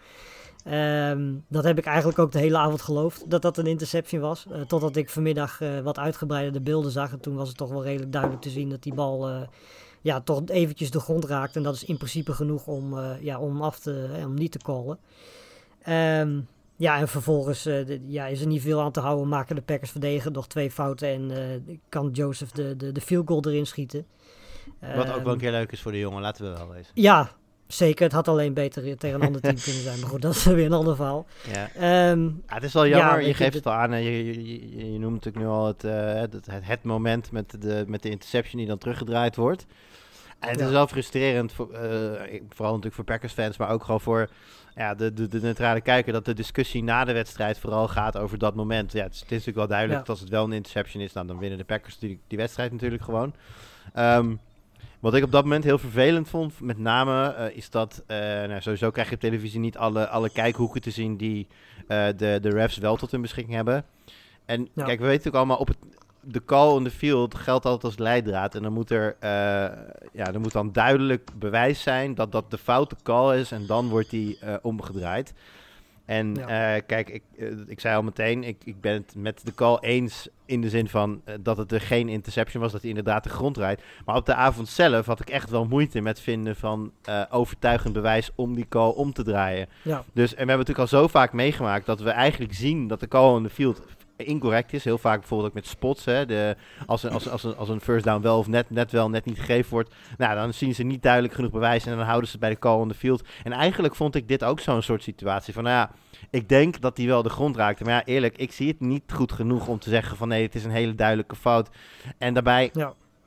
[0.64, 4.46] Ehm, dat heb ik eigenlijk ook de hele avond geloofd, dat dat een interception was.
[4.50, 7.12] Eh, totdat ik vanmiddag eh, wat uitgebreider de beelden zag.
[7.12, 9.46] En toen was het toch wel redelijk duidelijk te zien dat die bal
[10.06, 11.56] ja, toch eventjes de grond raakt.
[11.56, 14.52] En dat is in principe genoeg om, eh, ja, om, af te, eh, om niet
[14.52, 14.98] te callen.
[15.82, 16.40] Ehm,
[16.76, 19.28] ja, en vervolgens eh, de- ja, is er niet veel aan te houden.
[19.28, 21.08] Maken de Packers verdedigen nog twee fouten.
[21.08, 24.06] En kan Joseph de, de, de field goal erin schieten.
[24.80, 26.90] Wat ook wel een Ehm, keer leuk is voor de jongen, laten we wel wezen.
[26.94, 27.30] Ja,
[27.66, 28.04] zeker.
[28.04, 30.00] Het had alleen beter tegen een ander team kunnen zijn.
[30.00, 31.26] Maar goed, dat is weer een ander verhaal.
[31.52, 31.68] Ja.
[31.74, 34.02] Ehm, Ja, het is wel jammer, Ja, je geeft het al aan.
[34.02, 34.44] Je, je,
[34.76, 38.10] je, je noemt natuurlijk nu al het, het, het, het moment met de, met de
[38.10, 39.66] interception die dan teruggedraaid wordt.
[40.40, 40.64] En het Ja.
[40.66, 44.28] is wel frustrerend, voor, eh, vooral natuurlijk voor Packers fans, maar ook gewoon voor
[44.74, 48.38] ja, de, de, de neutrale kijker, dat de discussie na de wedstrijd vooral gaat over
[48.38, 48.92] dat moment.
[48.92, 50.04] Ja, het is, het is natuurlijk wel duidelijk Ja.
[50.06, 52.72] dat als het wel een interception is, nou, dan winnen de Packers die, die wedstrijd
[52.72, 53.34] natuurlijk gewoon.
[53.94, 54.34] Ehm,
[55.00, 58.60] wat ik op dat moment heel vervelend vond, met name, eh, is dat eh, nou,
[58.60, 61.46] sowieso krijg je op televisie niet alle, alle kijkhoeken te zien die
[62.16, 63.84] de, de refs wel tot hun beschikking hebben.
[64.44, 64.84] En Ja.
[64.84, 65.76] kijk, we weten ook allemaal, op het,
[66.28, 68.54] de call on the field geldt altijd als leidraad.
[68.54, 69.30] En dan moet er eh,
[70.12, 73.52] ja, er moet dan duidelijk bewijs zijn dat dat de foute call is.
[73.52, 75.34] En dan wordt die eh, omgedraaid.
[76.04, 76.74] En Ja.
[76.76, 77.22] eh, kijk, ik,
[77.66, 80.88] ik zei al meteen, ik, ik ben het met de call eens in de zin
[80.88, 83.82] van dat het er geen interception was, dat hij inderdaad de grond rijdt.
[84.04, 86.92] Maar op de avond zelf had ik echt wel moeite met vinden van
[87.30, 89.68] overtuigend bewijs om die call om te draaien.
[89.82, 93.00] ja, Dus, en we hebben natuurlijk al zo vaak meegemaakt dat we eigenlijk zien dat
[93.00, 93.82] de call on the field
[94.16, 94.84] incorrect is.
[94.84, 96.04] Heel vaak bijvoorbeeld ook met spots.
[96.04, 98.70] Hè, de, als, een, als, een- als, een, als een first down wel of net,
[98.70, 99.94] net wel, net niet gegeven wordt.
[100.18, 102.58] Nou, dan zien ze niet duidelijk genoeg bewijs en dan houden ze het bij de
[102.58, 103.24] call on the field.
[103.44, 105.90] En eigenlijk vond ik dit ook zo'n soort situatie van, nou ja,
[106.30, 107.84] ik denk dat hij wel de grond raakte.
[107.84, 110.54] Maar ja, eerlijk, ik zie het niet goed genoeg om te zeggen van nee, het
[110.54, 111.68] is een hele duidelijke fout.
[112.18, 112.86] En daarbij, ja.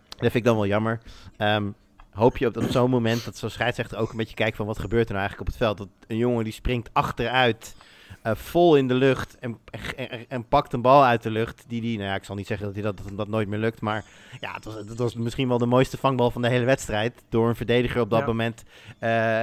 [0.10, 1.00] dat vind ik dan wel jammer.
[1.38, 1.68] Ehm,
[2.12, 4.66] hoop je op, dat op zo'n moment dat zo'n scheidsrechter ook een beetje kijkt van
[4.66, 5.78] wat gebeurt er nou eigenlijk op het veld.
[5.78, 7.76] Dat een jongen die springt achteruit,
[8.22, 9.58] eh, vol in de lucht en,
[9.96, 11.64] en, en pakt een bal uit de lucht.
[11.68, 13.60] Die, die, nou ja, ik zal niet zeggen dat hij dat, dat, dat nooit meer
[13.60, 13.82] lukt.
[13.82, 14.06] Maar
[14.40, 17.24] ja, het was, het was misschien wel de mooiste vangbal van de hele wedstrijd.
[17.30, 18.26] Door een verdediger op dat Ja.
[18.26, 18.64] moment
[19.00, 19.42] eh,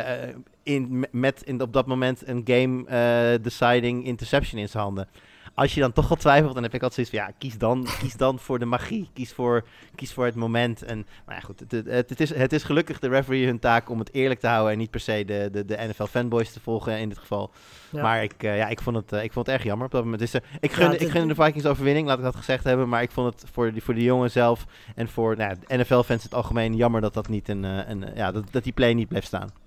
[0.63, 5.09] in, met in, op dat moment een game eh, deciding interception in zijn handen.
[5.57, 7.87] Als je dan toch al twijfelt, dan heb ik altijd zoiets van, ja, kies dan,
[7.99, 9.09] kies dan voor de magie.
[9.13, 10.83] Kies voor, kies voor het moment.
[10.83, 13.91] En, maar ja, goed, het, het, het is, het is gelukkig de referee hun taak
[13.91, 16.99] om het eerlijk te houden en niet per se de, de, de NFL-fanboys te volgen
[16.99, 17.51] in dit geval.
[17.91, 18.03] Ja.
[18.03, 20.03] Maar ik, eh, ja, ik, vond het, eh, ik vond het erg jammer op dat
[20.03, 20.21] moment.
[20.21, 22.89] Dus, eh, ik, gun, Ja, ik gun de Vikings overwinning, laat ik dat gezegd hebben.
[22.89, 26.09] Maar ik vond het voor, die, voor de jongen zelf en voor nou, ja, NFL-fans
[26.09, 29.09] in het algemeen jammer dat, dat, niet een, een, ja, dat, dat die play niet
[29.09, 29.66] bleef staan.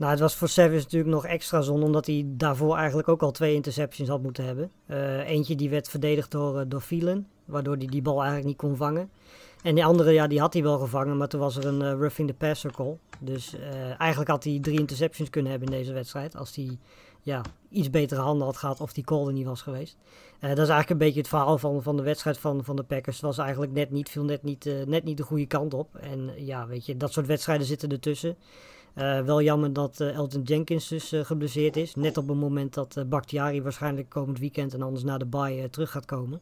[0.00, 3.30] Nou, het was voor Savage natuurlijk nog extra zonde, omdat hij daarvoor eigenlijk ook al
[3.30, 4.70] twee interceptions had moeten hebben.
[4.86, 8.56] Eh, eentje die werd verdedigd door, eh, door Thielen, waardoor hij die bal eigenlijk niet
[8.56, 9.10] kon vangen.
[9.62, 11.90] En die andere, ja, die had hij wel gevangen, maar toen was er een eh,
[11.90, 12.98] roughing the passer call.
[13.18, 13.56] Dus
[13.98, 16.78] eigenlijk had hij drie interceptions kunnen hebben in deze wedstrijd, als hij
[17.22, 19.96] ja, iets betere handen had gehad of die call er niet was geweest.
[20.40, 23.16] Dat is eigenlijk een beetje het verhaal van, van de wedstrijd van, van de Packers.
[23.16, 25.96] Het was eigenlijk net niet, viel net niet, net niet de goede kant op.
[25.96, 28.36] En ja, weet je, dat soort wedstrijden zitten ertussen.
[28.94, 31.94] Eh, wel jammer dat eh, Elton Jenkins dus eh, geblesseerd is.
[31.94, 35.90] Net op het moment dat Bakhtiari waarschijnlijk komend weekend en anders na de bye terug
[35.90, 36.40] gaat komen.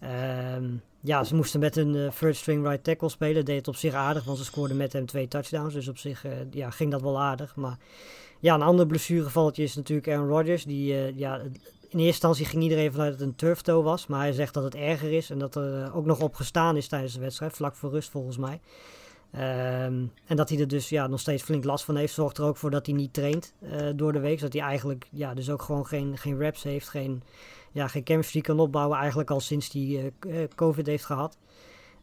[0.00, 0.64] Ehm,
[1.00, 3.44] ja, ze moesten met eh, first string right tackle spelen.
[3.44, 5.74] Deed het op zich aardig, want ze scoorden met hem twee touchdowns.
[5.74, 7.56] Dus op zich ja, ging dat wel aardig.
[7.56, 7.78] Maar
[8.40, 10.64] ja, een ander blessurevalletje is natuurlijk Aaron Rodgers.
[10.64, 14.06] Die, ja, in eerste instantie ging iedereen vanuit dat het een turf toe was.
[14.06, 16.88] Maar hij zegt dat het erger is en dat er ook nog op gestaan is
[16.88, 17.52] tijdens de wedstrijd.
[17.52, 18.60] Vlak voor rust volgens mij.
[19.30, 22.44] Ehm, en dat hij er dus ja, nog steeds flink last van heeft, zorgt er
[22.44, 24.38] ook voor dat hij niet traint eh, door de week.
[24.38, 27.22] Zodat hij eigenlijk ja, dus ook gewoon geen, geen reps heeft, geen,
[27.72, 28.98] ja, geen chemistry kan opbouwen.
[28.98, 31.38] Eigenlijk al sinds hij eh, eh, COVID heeft gehad.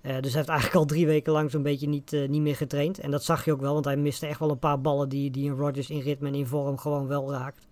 [0.01, 2.99] Eh, dus hij heeft eigenlijk al drie weken lang zo'n beetje niet, niet meer getraind.
[2.99, 5.31] En dat zag je ook wel, want hij miste echt wel een paar ballen die,
[5.31, 7.67] die een Rodgers in ritme en in vorm gewoon wel raakt.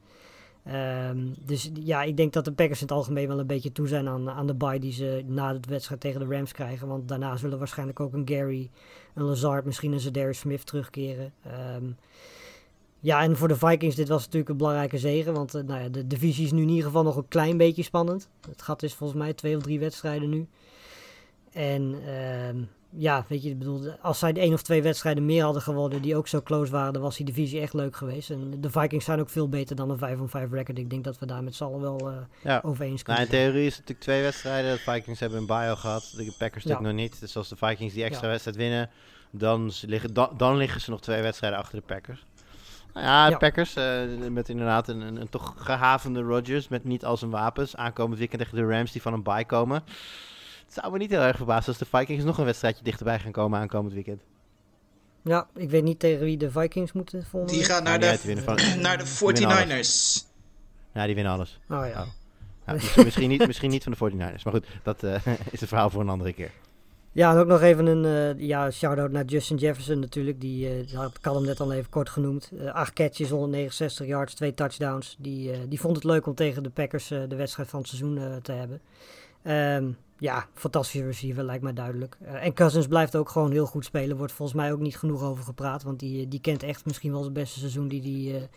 [0.64, 3.88] Ehm, dus ja, ik denk dat de Packers in het algemeen wel een beetje toe
[3.88, 6.88] zijn aan, aan de bye die ze na de wedstrijd tegen de Rams krijgen.
[6.88, 8.70] Want daarna zullen waarschijnlijk ook een Gary,
[9.14, 11.34] een Lazard, misschien een Zadarius Smith terugkeren.
[11.44, 11.86] Ehm,
[13.00, 15.34] ja, en voor de Vikings, dit was natuurlijk een belangrijke zegen.
[15.34, 17.84] Want eh, nou ja, de divisie is nu in ieder geval nog een klein beetje
[17.84, 18.30] spannend.
[18.50, 20.48] Het gat is volgens mij twee of drie wedstrijden nu.
[21.52, 22.58] En ehm,
[22.96, 26.16] ja, weet je, ik bedoel, als zij één of twee wedstrijden meer hadden gewonnen die
[26.16, 28.30] ook zo close waren, dan was die divisie echt leuk geweest.
[28.30, 30.78] En de Vikings zijn ook veel beter dan een 5 on 5 record.
[30.78, 32.62] Ik denk dat we daar met z'n allen wel eh, Ja.
[32.64, 33.42] over eens Nou, kunnen in zijn.
[33.44, 34.72] theorie is het natuurlijk twee wedstrijden.
[34.72, 37.20] De Vikings hebben een bio gehad, de Packers natuurlijk nog niet.
[37.20, 38.30] Dus als de Vikings die extra Ja.
[38.32, 38.90] wedstrijd winnen,
[39.32, 42.26] dan, liggen, dan, dan liggen ze nog twee wedstrijden achter de Packers.
[42.94, 43.38] Nou ja, de Ja.
[43.38, 47.76] Packers eh, met inderdaad een, een, een toch gehavende Rodgers met niet al zijn wapens.
[47.76, 49.84] Aankomend weekend tegen de Rams die van een bye komen.
[50.66, 53.32] Het zou me niet heel erg verbazen als de Vikings nog een wedstrijdje dichterbij gaan
[53.32, 54.22] komen aankomend weekend.
[55.24, 58.56] Ja, ik weet niet tegen wie de Vikings moeten volgende Die gaan naar de, van-
[58.82, 60.24] naar de die winnen alles.
[60.24, 60.32] 49ers.
[60.94, 61.60] Ja, die winnen alles.
[61.70, 62.02] Oh ja.
[62.02, 62.74] Oh.
[62.74, 64.44] Misschien, misschien, niet, misschien niet van de 49ers.
[64.44, 66.52] Maar goed, dat eh, is een verhaal voor een andere keer.
[67.12, 70.42] Ja, en ook nog even een eh, ja, shout-out naar Justin Jefferson natuurlijk.
[70.42, 72.52] Die, eh die had, hem net al even kort genoemd.
[72.72, 75.16] Acht catches, 169 yards, twee touchdowns.
[75.20, 77.88] Die, eh, die vond het leuk om tegen de Packers eh, de wedstrijd van het
[77.88, 78.82] seizoen eh, te hebben.
[79.44, 79.92] Ehm,
[80.24, 82.18] ja, fantastische receiver, lijkt mij duidelijk.
[82.26, 84.18] Eh, en Cousins blijft ook gewoon heel goed spelen.
[84.18, 85.84] Wordt volgens mij ook niet genoeg over gepraat.
[85.84, 88.48] Want die, die kent echt misschien wel het beste seizoen die hij eh,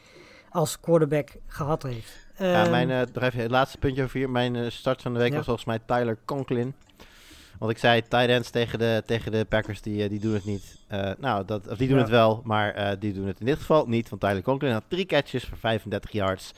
[0.50, 2.12] als quarterback gehad heeft.
[2.38, 4.30] Ja, Ehm, mijn, eh, het laatste puntje over hier.
[4.30, 5.36] Mijn eh, start van de week Ja.
[5.36, 6.74] was volgens mij Tyler Conklin.
[7.58, 10.44] Want ik zei, tight ends tegen de, tegen de Packers, die, eh, die doen het
[10.44, 10.76] niet.
[10.86, 12.02] Eh, nou, dat, of die doen Ja.
[12.02, 14.08] het wel, maar eh, die doen het in dit geval niet.
[14.08, 16.52] Want Tyler Conklin had drie catches voor 35 yards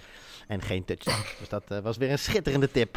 [0.48, 1.22] en geen touchdown.
[1.38, 2.96] dus dat eh, was weer een schitterende tip.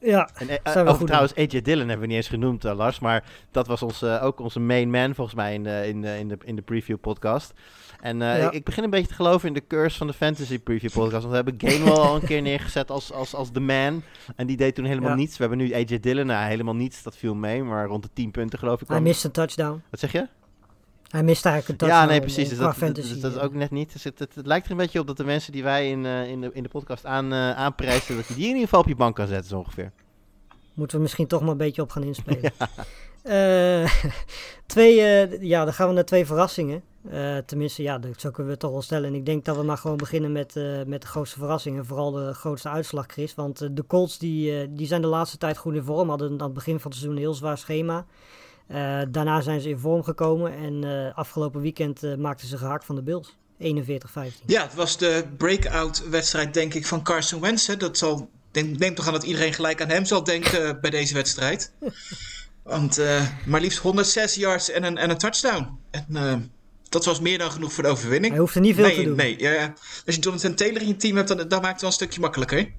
[0.00, 2.98] Ja, En, eh, over trouwens, AJ Dillon hebben we niet eens genoemd, eh, Lars.
[2.98, 6.18] Maar dat was ons, eh, ook onze main man, volgens mij, in de, in de,
[6.18, 7.52] in de, in de preview podcast.
[8.00, 8.34] En Ja.
[8.34, 11.24] ik, ik begin een beetje te geloven in de curse van de fantasy preview podcast.
[11.24, 14.02] Want we hebben Gainwell al een keer neergezet als, als, als de man.
[14.36, 15.16] En die deed toen helemaal Ja.
[15.16, 15.36] niets.
[15.36, 17.02] We hebben nu AJ Dillon, nou, helemaal niets.
[17.02, 18.88] Dat viel mee, maar rond de 10 punten geloof ik.
[18.88, 19.82] hij mist een touchdown.
[19.90, 20.28] Wat zeg je?
[21.10, 22.02] Hij mist eigenlijk een touchdown.
[22.02, 22.42] Ja, nee, precies.
[22.42, 23.92] om Dus dat, fantasy, dus dat is eh, ook net niet.
[23.92, 26.06] Dus het, het, het lijkt er een beetje op dat de mensen die wij in,
[26.06, 28.80] eh, in, de, in de podcast aan, eh, aanprijzen, dat je die in ieder geval
[28.80, 29.92] op je bank kan zetten, zo ongeveer.
[30.74, 32.52] Moeten we misschien toch maar een beetje op gaan inspelen.
[33.22, 33.92] Eh,
[34.66, 36.82] twee, eh, ja, dan gaan we naar twee verrassingen.
[37.08, 39.08] Eh, tenminste, ja, dat, zo kunnen we het toch wel stellen.
[39.08, 41.86] En ik denk dat we maar gewoon beginnen met, eh, met de grootste verrassingen.
[41.86, 43.34] Vooral de grootste uitslag, Chris.
[43.34, 46.08] Want eh, de Colts die, eh, die zijn de laatste tijd goed in vorm.
[46.08, 48.06] Hadden aan het begin van het seizoen een heel zwaar schema.
[48.70, 50.52] Eh, daarna zijn ze in vorm gekomen.
[50.52, 53.36] En eh, afgelopen weekend eh, maakten ze gehakt van de Bills.
[53.58, 53.64] 41-15.
[54.46, 57.66] Ja, het was de breakout wedstrijd denk ik van Carson Wentz.
[57.66, 57.76] Hè.
[57.76, 61.14] Dat zal, denk, neem toch aan dat iedereen gelijk aan hem zal denken bij deze
[61.14, 61.72] wedstrijd.
[62.62, 63.00] Want
[63.46, 65.78] maar liefst 106 yards en een, en een touchdown.
[65.90, 66.50] En
[66.88, 68.32] dat was meer dan genoeg voor de overwinning.
[68.32, 69.16] Hij hoeft er niet veel nee, te doen.
[69.16, 69.74] Nee, ja,
[70.06, 72.20] als je Jonathan Taylor in je team hebt, dan, dan maakt het wel een stukje
[72.20, 72.70] makkelijker.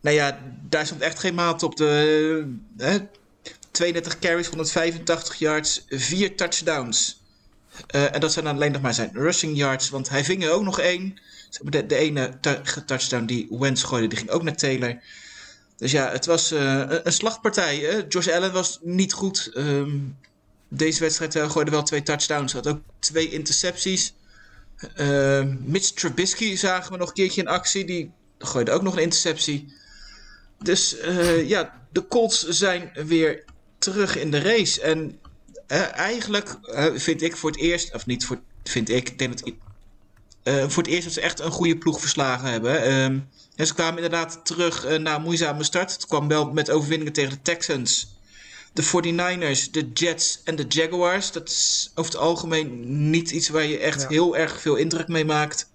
[0.00, 1.76] Nou ja, daar stond echt geen maat op.
[1.76, 3.06] De,
[3.70, 7.20] 32 carries, 185 yards, 4 touchdowns.
[7.86, 10.62] Eh, en dat zijn alleen nog maar zijn rushing yards, want hij ving er ook
[10.62, 11.18] nog één.
[11.62, 12.38] De, de ene
[12.86, 14.98] touchdown die Wentz gooide, die ging ook naar Taylor.
[15.76, 17.76] Dus ja, het was eh, een, slachtpartij.
[17.76, 18.32] Hè?
[18.34, 19.50] Allen was niet goed.
[19.54, 19.98] Ehm,
[20.68, 22.52] deze wedstrijd uh, gooide wel twee touchdowns.
[22.52, 24.14] Had ook twee intercepties.
[24.94, 27.84] Ehm, Mitch Trubisky zagen we nog een keertje in actie.
[27.84, 29.74] Die gooide ook nog een interceptie.
[30.58, 30.96] Dus
[31.46, 33.44] ja, de Colts zijn weer
[33.80, 34.80] terug in de race.
[34.80, 35.18] En
[35.66, 39.38] eh, eigenlijk eh, vind ik voor het eerst, of niet voor, vind ik, ik denk
[39.38, 39.52] dat
[40.42, 42.82] eh, voor het eerst dat ze echt een goede ploeg verslagen hebben.
[42.82, 43.18] Ehm,
[43.56, 45.92] en ze kwamen inderdaad terug na een moeizame start.
[45.92, 48.16] Het kwam wel met overwinningen tegen de Texans,
[48.72, 51.32] de 49ers, de Jets en de Jaguars.
[51.32, 54.08] Dat is over het algemeen niet iets waar je echt Ja.
[54.08, 55.70] heel erg veel indruk mee maakt.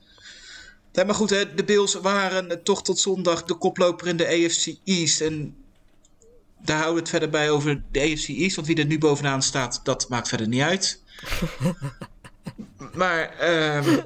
[0.92, 4.74] Ja, maar goed, hè, de Bills waren toch tot zondag de koploper in de AFC
[4.84, 5.22] East.
[5.22, 5.56] En
[6.66, 8.56] daar houden we het verder bij over de AFC East.
[8.56, 11.02] Want wie er nu bovenaan staat, dat maakt verder niet uit.
[12.94, 14.00] maar, ehm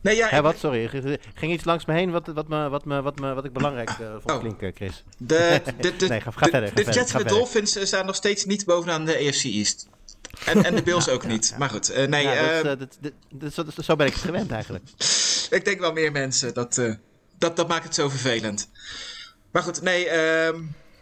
[0.00, 0.58] nee, ja, Hé, wat?
[0.58, 0.84] Sorry.
[0.92, 3.52] er Ging iets langs me heen wat, wat, me, wat, me, wat, me, wat ik
[3.52, 4.38] belangrijk eh, vond Oh.
[4.38, 5.04] klinken, Chris.
[5.18, 7.28] De, de, de, Nee, ga- ga de- verder, ga de verder, Jets en de.
[7.28, 9.88] Dolphins eh, staan nog steeds niet bovenaan de AFC East.
[10.44, 11.54] En, en de Bills ook niet.
[11.58, 14.84] Maar goed, eh, nee, Ja, dat, dat, dat- dat- zo- ben ik het gewend eigenlijk.
[15.50, 16.54] ik denk wel meer mensen.
[16.54, 16.94] Dat, eh,
[17.38, 18.68] dat, dat maakt het zo vervelend.
[19.52, 20.60] Maar goed, nee, ehm,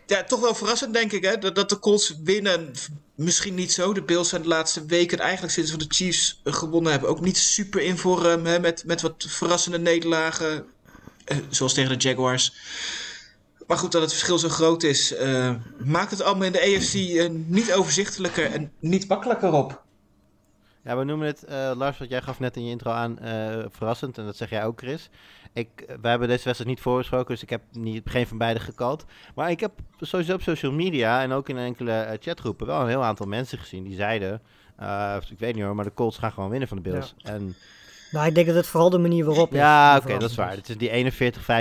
[0.09, 2.73] ja, toch wel verrassend denk ik hè, dat, dat de Colts winnen.
[3.15, 3.93] Misschien niet zo.
[3.93, 7.37] De Bills zijn de laatste weken, eigenlijk sinds we de Chiefs gewonnen hebben, ook niet
[7.37, 8.47] super in vorm.
[8.47, 10.67] Hè, met, met wat verrassende nederlagen,
[11.25, 12.53] eh, zoals tegen de Jaguars.
[13.67, 16.95] Maar goed, dat het verschil zo groot is, eh, maakt het allemaal in de AFC
[16.95, 19.83] eh, niet overzichtelijker en niet makkelijker op.
[20.85, 21.45] Ja, we noemen het,
[21.77, 23.19] Lars, wat jij gaf net in je intro aan,
[23.71, 24.19] verrassend.
[24.19, 25.11] En dat zeg jij ook, Chris.
[25.53, 28.61] Ik, eh, wij hebben deze wedstrijd niet voorgesproken, dus ik heb niet, geen van beide
[28.61, 29.05] gekald.
[29.35, 32.89] Maar ik heb sowieso op social media en ook in enkele eh, chatgroepen wel een
[32.89, 34.43] heel aantal mensen gezien die zeiden...
[34.77, 37.15] eh, ik weet niet hoor, maar de Colts gaan gewoon winnen van de Bills.
[37.23, 37.57] En
[38.11, 39.59] Nou, ik denk dat het vooral de manier waarop is.
[39.59, 40.51] Ja, oké, dat is waar.
[40.51, 40.91] Het is die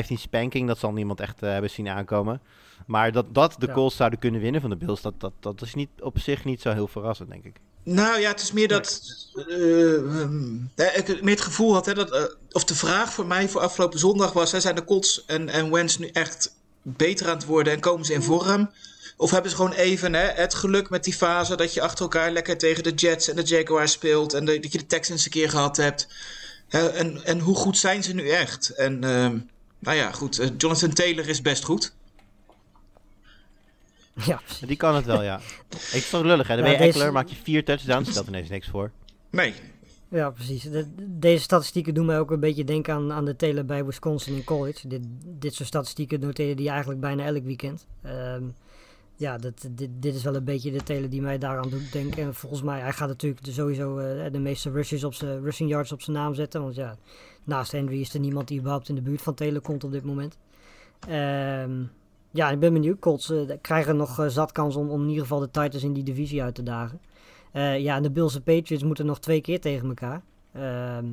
[0.10, 2.42] 41-15 spanking, dat zal niemand echt hebben zien aankomen.
[2.86, 3.74] Maar dat, dat de Ja.
[3.74, 6.62] Colts zouden kunnen winnen van de Bills, dat, dat, dat is niet, op zich niet
[6.62, 7.60] zo heel verrassend, denk ik.
[7.90, 9.02] Nou ja, het is meer dat.
[9.48, 13.26] eh, ehm, ja, ik meer het gevoel had, hè, dat, eh, of de vraag voor
[13.26, 17.28] mij voor afgelopen zondag was: hè, zijn de Colts en, en Wentz nu echt beter
[17.28, 18.70] aan het worden en komen ze in vorm?
[19.18, 22.32] Of hebben ze gewoon even hè, het geluk met die fase dat je achter elkaar
[22.32, 25.32] lekker tegen de Jets en de Jaguars speelt en de- dat je de Texans een
[25.32, 26.08] keer gehad hebt?
[26.68, 28.70] Hè, en, en hoe goed zijn ze nu echt?
[28.70, 29.00] En
[29.80, 31.94] nou ja, goed, eh, Jonathan Taylor is best goed.
[34.26, 34.68] Ja, precies.
[34.68, 35.40] Die kan het wel, ja.
[35.70, 36.56] Ik is toch lullig, hè?
[36.56, 38.92] Dan Ja, ben je deze- Eckler, maak je vier touchdowns, stelt ineens niks voor.
[39.32, 39.54] Nee.
[40.10, 40.64] Ja, precies.
[40.64, 44.36] De- deze statistieken doen mij ook een beetje denken aan, aan de Taylor bij Wisconsin
[44.36, 44.88] in college.
[44.88, 47.86] Dit, dit soort statistieken noteerde die eigenlijk bijna elk weekend.
[48.04, 48.44] Ehm,
[49.16, 52.24] ja, dat, dit, dit is wel een beetje de Taylor die mij daaraan doet denken.
[52.24, 55.70] En volgens mij, hij gaat natuurlijk de, sowieso eh, de meeste rushes op zijn, rushing
[55.70, 56.62] yards op zijn naam zetten.
[56.62, 56.98] Want ja,
[57.44, 60.04] naast Henry is er niemand die überhaupt in de buurt van Taylor komt op dit
[60.04, 60.38] moment.
[61.08, 61.72] Ehm,
[62.32, 63.00] ja, ik ben benieuwd.
[63.00, 65.94] Colts eh, krijgen nog eh, zat kans om, om in ieder geval de Titans in
[65.94, 67.00] die divisie uit te dagen.
[67.52, 70.22] Eh, ja, en de Bills en Patriots moeten nog twee keer tegen elkaar.
[70.54, 71.06] Ehm,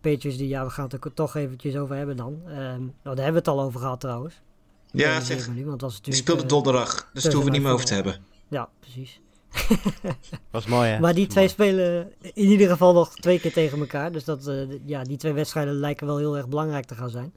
[0.00, 2.40] Patriots, die, ja, we gaan het er toch eventjes over hebben dan.
[2.46, 4.40] Ehm, nou, daar hebben we het al over gehad trouwens.
[4.92, 5.54] Ja, zeg.
[5.54, 7.94] nu, want was Die natuurlijk, speelde donderdag, dus daar hoeven we niet meer over te
[7.94, 8.16] hebben.
[8.48, 9.20] Ja, precies.
[10.50, 11.00] Was mooi, hè?
[11.00, 11.56] Maar die twee mooi.
[11.56, 14.12] spelen in ieder geval nog twee keer tegen elkaar.
[14.12, 17.32] Dus dat, eh, ja, die twee wedstrijden lijken wel heel erg belangrijk te gaan zijn.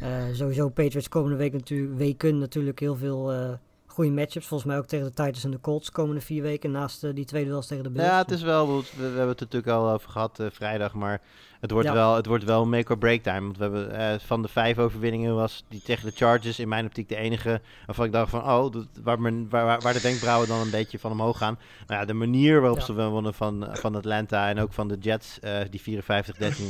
[0.00, 3.48] Eh, sowieso Patriots komende week natuurlijk, weken natuurlijk heel veel eh,
[3.86, 4.46] goede matchups.
[4.46, 6.70] Volgens mij ook tegen de Titans en de Colts komende vier weken.
[6.70, 8.06] Naast eh, die twee duels tegen de Bills.
[8.06, 10.94] Ja, het is wel, we, we hebben het er natuurlijk al over gehad eh, vrijdag,
[10.94, 11.20] maar
[11.60, 11.94] het wordt, Ja.
[11.94, 13.40] wel, het wordt wel make or break time.
[13.40, 17.08] Want we hebben van de vijf overwinningen was die tegen de Chargers in mijn optiek
[17.08, 20.70] de enige waarvan ik dacht van, oh, dat, waar, men, waar, de wenkbrauwen dan een
[20.70, 21.58] beetje van omhoog gaan.
[21.86, 22.84] Nou ja, de manier waarop Ja.
[22.84, 25.38] ze wel wonnen van, van Atlanta en ook van de Jets,
[25.70, 25.84] die 54-13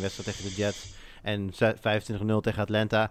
[0.00, 3.10] wedstrijd tegen de Jets en ze- 25-0 tegen Atlanta.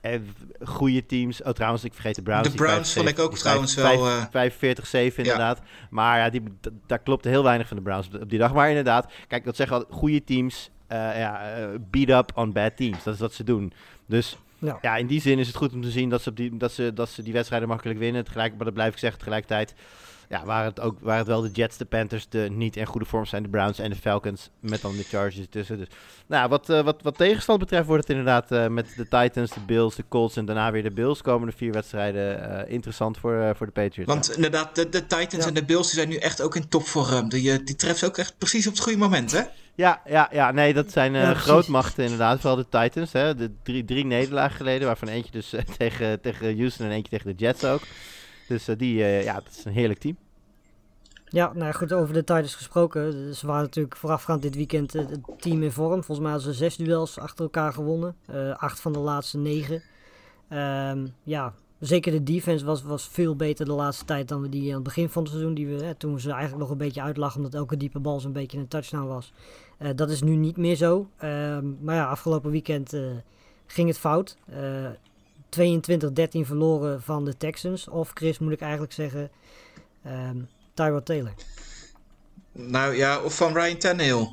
[0.00, 0.20] Eh,
[0.64, 1.42] goede teams.
[1.42, 2.48] Oh, trouwens, ik vergeet de Browns.
[2.48, 5.60] De Browns vond ik 75 ook trouwens wel, vijf- eh, 45-7 inderdaad.
[5.90, 6.42] Maar ja, die,
[6.86, 8.54] daar klopte heel weinig van de Browns op, die dag.
[8.54, 10.70] Maar inderdaad, kijk, dat zeggen al goede teams.
[10.86, 11.40] eh, ja,
[11.90, 13.02] beat up on bad teams.
[13.02, 13.72] Dat is wat ze doen.
[14.06, 14.78] Dus Ja.
[14.82, 16.72] ja, in die zin is het goed om te zien dat ze, op die, dat
[16.72, 18.24] ze, dat ze die wedstrijden makkelijk winnen.
[18.24, 19.74] Tegelijk, maar dat blijf ik zeggen, tegelijkertijd
[20.28, 23.06] ja, waren, het ook, waren het wel de Jets, de Panthers, de niet in goede
[23.06, 24.50] vorm zijn, de Browns en de Falcons.
[24.60, 25.78] Met dan de Chargers ertussen.
[25.78, 25.86] Dus
[26.26, 29.60] nou, wat, eh, wat, wat tegenstand betreft wordt het inderdaad eh, met de Titans, de
[29.66, 31.22] Bills, de Colts en daarna weer de Bills.
[31.22, 34.12] Komende vier wedstrijden eh, interessant voor, eh, voor de Patriots.
[34.12, 35.46] Want inderdaad, de, de Titans Ja.
[35.46, 37.28] en de Bills die zijn nu echt ook in topvorm.
[37.28, 39.42] Die, die treffen ze ook echt precies op het goede moment, hè?
[39.76, 42.40] Ja, ja, ja, nee, dat zijn eh, Ja, grootmachten inderdaad.
[42.40, 43.12] Vooral de Titans.
[43.12, 43.34] Hè?
[43.34, 47.44] De drie, drie nederlagen geleden, waarvan eentje dus tegen, tegen Houston en eentje tegen de
[47.44, 47.80] Jets ook.
[48.46, 50.16] Dus eh, die, eh, ja, dat is een heerlijk team.
[51.28, 53.34] Ja, nou goed, over de Titans gesproken.
[53.34, 56.04] Ze waren natuurlijk voorafgaand dit weekend eh, het team in vorm.
[56.04, 58.16] Volgens mij hadden ze zes duels achter elkaar gewonnen.
[58.56, 59.82] Acht van de laatste negen.
[60.48, 64.68] Ehm, ja, zeker de defense was, was veel beter de laatste tijd dan we die
[64.68, 65.54] aan het begin van het seizoen.
[65.54, 68.58] Die we, toen ze eigenlijk nog een beetje uitlachen omdat elke diepe bal zo'n beetje
[68.58, 69.32] een touchdown was.
[69.94, 71.08] Dat is nu niet meer zo.
[71.16, 72.96] Ehm, maar ja, afgelopen weekend
[73.66, 74.36] ging het fout.
[75.58, 75.78] Eh
[76.42, 77.88] 22-13 verloren van de Texans.
[77.88, 79.30] Of Chris moet ik eigenlijk zeggen,
[80.04, 80.36] ehm
[80.74, 81.34] Tyrod Taylor.
[82.52, 84.28] Nou ja, of van Ryan Tannehill.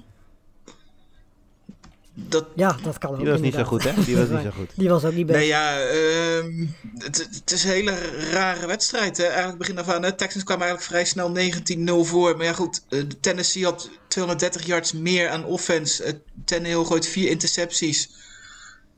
[2.15, 4.03] Dat, Ja, dat kan ook Die was niet zo goed, hè?
[4.03, 4.71] Die was niet zo goed.
[4.75, 5.37] Die was ook niet best.
[5.37, 6.65] nee ja, ehm,
[6.97, 7.95] het, het is een hele
[8.31, 9.17] rare wedstrijd.
[9.17, 9.23] Hè?
[9.23, 10.11] Eigenlijk begin af aan, hè?
[10.11, 12.37] Texans kwamen eigenlijk vrij snel 19-0 voor.
[12.37, 16.05] Maar ja goed, eh, de Tennessee had 230 yards meer aan offense.
[16.05, 16.11] Uh,
[16.45, 18.09] Tannehill gooit vier intercepties.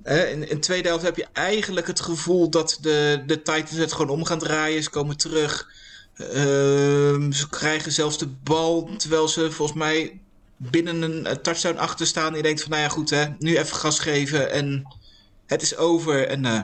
[0.03, 3.93] In, in de tweede helft heb je eigenlijk het gevoel dat de, de Titans het
[3.93, 4.83] gewoon om gaan draaien.
[4.83, 5.67] Ze komen terug.
[6.15, 10.19] Ehm, ze krijgen zelfs de bal, terwijl ze volgens mij
[10.57, 12.35] binnen een eh, touchdown achter staan.
[12.35, 14.87] Je denkt van, nou ja goed hè, nu even gas geven en
[15.45, 16.27] het is over.
[16.27, 16.61] En eh,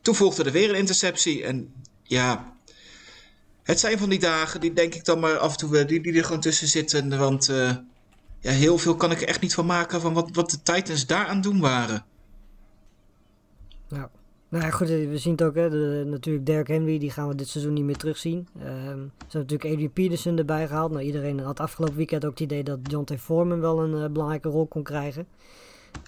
[0.00, 1.44] toen volgde er weer een interceptie.
[1.44, 1.72] En
[2.02, 2.52] ja,
[3.62, 6.02] het zijn van die dagen, die denk ik dan maar af en toe, eh, die,
[6.02, 7.18] die er gewoon tussen zitten.
[7.18, 7.46] Want
[8.40, 11.06] ja, heel veel kan ik er echt niet van maken van wat, wat de Titans
[11.06, 12.04] daar aan doen waren.
[13.90, 14.10] Ja.
[14.48, 17.34] Nou ja, goed, we zien het ook, hè, de, natuurlijk Derrick Henry, die gaan we
[17.34, 18.48] dit seizoen niet meer terugzien.
[18.58, 20.90] Ehm, ze hebben natuurlijk Adrian Peterson erbij gehaald.
[20.90, 23.20] Nou, iedereen had afgelopen weekend ook het idee dat John T.
[23.20, 25.26] Foreman wel een eh, belangrijke rol kon krijgen.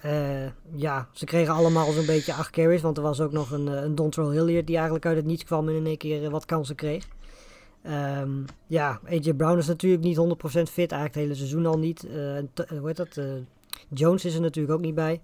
[0.02, 3.68] Eh, ja, ze kregen allemaal zo'n beetje acht carries, want er was ook nog een,
[3.68, 6.44] eh, een Dontrell Hilliard die eigenlijk uit het niets kwam en in één keer wat
[6.44, 7.08] kansen kreeg.
[7.82, 8.30] Ehm,
[8.66, 12.04] ja, AJ Brown is natuurlijk niet 100% fit, eigenlijk het hele seizoen al niet.
[12.04, 13.20] Eh, hoe heet dat?
[13.88, 15.20] Jones is er natuurlijk ook niet bij.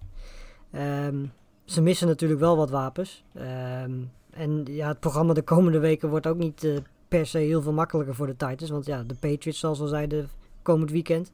[0.71, 1.25] Ehm,
[1.69, 3.23] ze missen natuurlijk wel wat wapens.
[3.33, 3.91] Ehm,
[4.29, 7.73] en ja, het programma de komende weken wordt ook niet eh, per se heel veel
[7.73, 8.69] makkelijker voor de Titans.
[8.69, 10.29] Want ja, de Patriots, zoals we al zeiden,
[10.61, 11.31] komend weekend.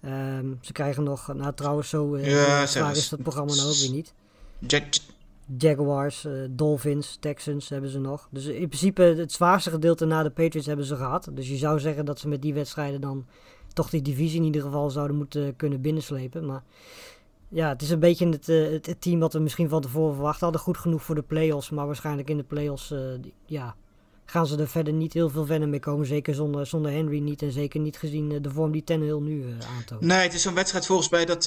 [0.00, 3.76] Ehm, ze krijgen nog, nou trouwens, zo eh, Ja, zwaar is dat programma nou ook
[3.76, 4.14] weer niet.
[4.58, 4.84] Jack,
[5.58, 8.28] Jaguars, eh, Dolphins, Texans hebben ze nog.
[8.30, 11.28] Dus in principe het zwaarste gedeelte na de Patriots hebben ze gehad.
[11.32, 13.26] Dus je zou zeggen dat ze met die wedstrijden dan
[13.72, 16.46] toch die divisie in ieder geval zouden moeten kunnen binnenslepen.
[16.46, 16.62] Maar
[17.54, 20.14] ja, het is een beetje het, eh, het, het team wat we misschien van tevoren
[20.14, 20.60] verwacht hadden.
[20.60, 22.98] Goed genoeg voor de playoffs, maar waarschijnlijk in de playoffs eh,
[23.46, 23.76] ja,
[24.24, 26.06] gaan ze er verder niet heel veel verder mee komen.
[26.06, 29.42] Zeker zonder, zonder Henry niet en zeker niet gezien eh, de vorm die Tannehill nu
[29.42, 30.00] eh, aantoont.
[30.00, 31.44] Nee, het is zo'n wedstrijd volgens mij dat.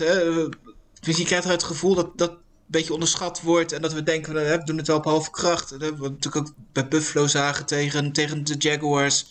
[0.99, 3.71] dus je krijgt het gevoel dat dat een beetje onderschat wordt.
[3.71, 5.69] En dat we denken, we doen het wel op halve kracht.
[5.69, 9.25] Dat hebben we natuurlijk ook bij Buffalo zagen tegen, tegen de Jaguars.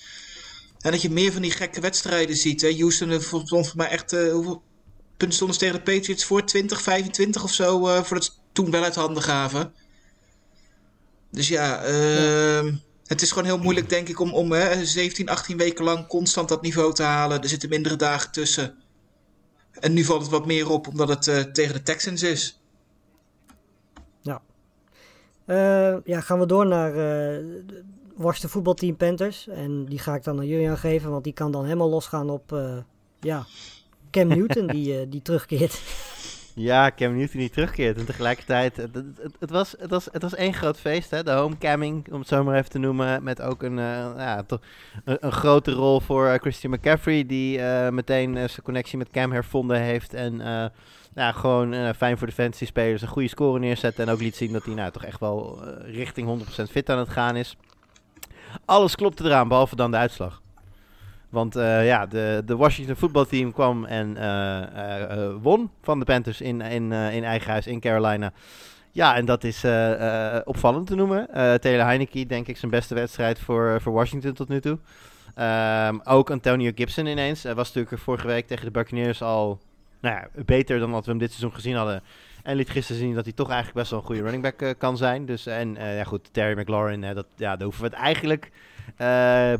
[0.81, 2.61] En dat je meer van die gekke wedstrijden ziet.
[2.61, 2.77] Hè.
[2.79, 4.13] Houston stond voor mij echt.
[5.17, 6.45] Punten stonden tegen de Patriots voor?
[6.45, 7.87] 20, 25 of zo.
[7.89, 9.73] eh, voordat ze toen wel uit handen gaven.
[11.31, 12.75] Dus ja, ehm,
[13.07, 16.49] het is gewoon heel moeilijk, denk ik, om, om hè, 17, 18 weken lang constant
[16.49, 17.43] dat niveau te halen.
[17.43, 18.75] Er zitten mindere dagen tussen.
[19.73, 22.61] En nu valt het wat meer op, omdat het eh, tegen de Texans is.
[25.45, 26.93] Eh, ja, gaan we door naar
[28.15, 29.49] Washington voetbalteam Panthers.
[29.49, 32.57] En die ga ik dan aan Julian geven, want die kan dan helemaal losgaan op
[33.21, 33.47] ja,
[34.11, 35.81] Cam Newton, die, eh, die terugkeert.
[36.59, 37.99] Ja, Cam Newton die terugkeert.
[37.99, 38.95] En tegelijkertijd, het,
[39.39, 41.23] het, was, het, was, het was één groot feest, hè?
[41.23, 43.23] de homecamming, om het zo maar even te noemen.
[43.23, 44.45] Met ook een, eh, ja,
[45.05, 49.81] een, een grote rol voor eh, Christian McCaffrey, die meteen zijn connectie met Cam hervonden
[49.81, 50.15] heeft.
[50.15, 50.39] En
[51.15, 54.07] ja, gewoon fijn voor de fantasy spelers, een goede score neerzetten.
[54.07, 57.09] En ook liet zien dat hij nou toch echt wel richting 100% fit aan het
[57.09, 57.57] gaan is.
[58.65, 60.43] Alles klopte eraan, behalve dan de uitslag.
[61.29, 66.41] Want eh, ja, de, de Washington voetbalteam kwam en eh, eh, won van de Panthers
[66.41, 68.33] in, in, in eigen huis in Carolina.
[68.93, 69.65] Ja, en dat is
[70.45, 71.29] opvallend te noemen.
[71.61, 74.79] Taylor Heineke, denk ik, zijn beste wedstrijd voor, voor Washington tot nu toe.
[75.35, 77.43] Ehm, ook Antonio Gibson ineens.
[77.43, 79.59] Hij was natuurlijk vorige week tegen de Buccaneers al
[80.01, 82.03] nou ja, beter dan wat we hem dit seizoen gezien hadden.
[82.43, 84.97] En liet gisteren zien dat hij toch eigenlijk best wel een goede running back kan
[84.97, 85.27] zijn.
[85.27, 88.51] Dus, en ja, goed, Terry McLaurin, dat, ja, daar hoeven we het eigenlijk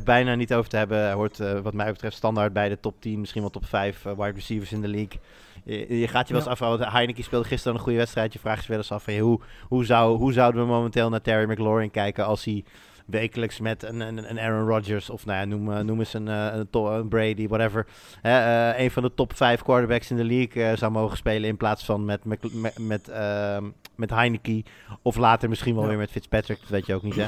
[0.03, 0.97] bijna niet over te hebben.
[0.97, 4.05] Hij hoort eh, wat mij betreft standaard bij de top 10, misschien wel top 5
[4.05, 5.19] eh, wide receivers in de league.
[5.63, 6.67] Je, je gaat je wel eens Ja.
[6.67, 8.33] want Heineken speelde gisteren een goede wedstrijd.
[8.33, 11.21] Je vraagt je wel eens af, hey, hoe, hoe, zou, hoe zouden we momenteel naar
[11.21, 12.63] Terry McLaurin kijken als hij
[13.07, 16.27] wekelijks met een, een, een Aaron Rodgers of nou ja, noem, eh, noem eens een,
[16.27, 17.87] eh, een, Brady, whatever.
[18.21, 21.85] Eh, een van de top 5 quarterbacks in de league zou mogen spelen in plaats
[21.85, 23.63] van met, met, met, met, ehm,
[23.95, 24.63] met Heineke.
[25.01, 25.89] Of later misschien wel Ja.
[25.89, 27.25] weer met Fitzpatrick, dat weet je ook niet hè.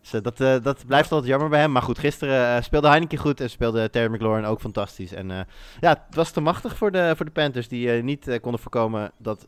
[0.00, 1.72] Dus dat, dat blijft altijd jammer bij hem.
[1.72, 5.12] Maar goed, gisteren speelde Heineke goed en speelde Terry McLaurin ook fantastisch.
[5.12, 5.28] En
[5.80, 9.46] ja, het was te machtig voor de, voor de Panthers die niet konden voorkomen dat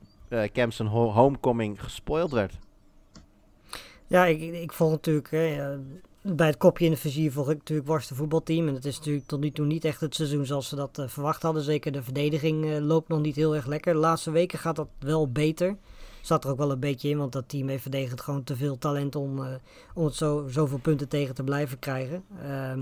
[0.52, 2.58] Cam zijn ho- homecoming gespoild werd.
[4.06, 5.76] Ja, ik, ik volg natuurlijk hè,
[6.26, 8.68] bij het kopje in de vizier volg ik natuurlijk Washington voetbalteam.
[8.68, 11.08] En het is natuurlijk tot nu toe niet echt het seizoen zoals ze dat eh,
[11.08, 11.62] verwacht hadden.
[11.62, 13.92] Zeker de verdediging eh, loopt nog niet heel erg lekker.
[13.92, 15.76] De laatste weken gaat dat wel beter.
[16.20, 18.78] Zat er ook wel een beetje in, want dat team heeft verdedigend gewoon te veel
[18.78, 19.54] talent om, eh,
[19.94, 22.24] om het zo, zoveel punten tegen te blijven krijgen.
[22.42, 22.80] Ehm,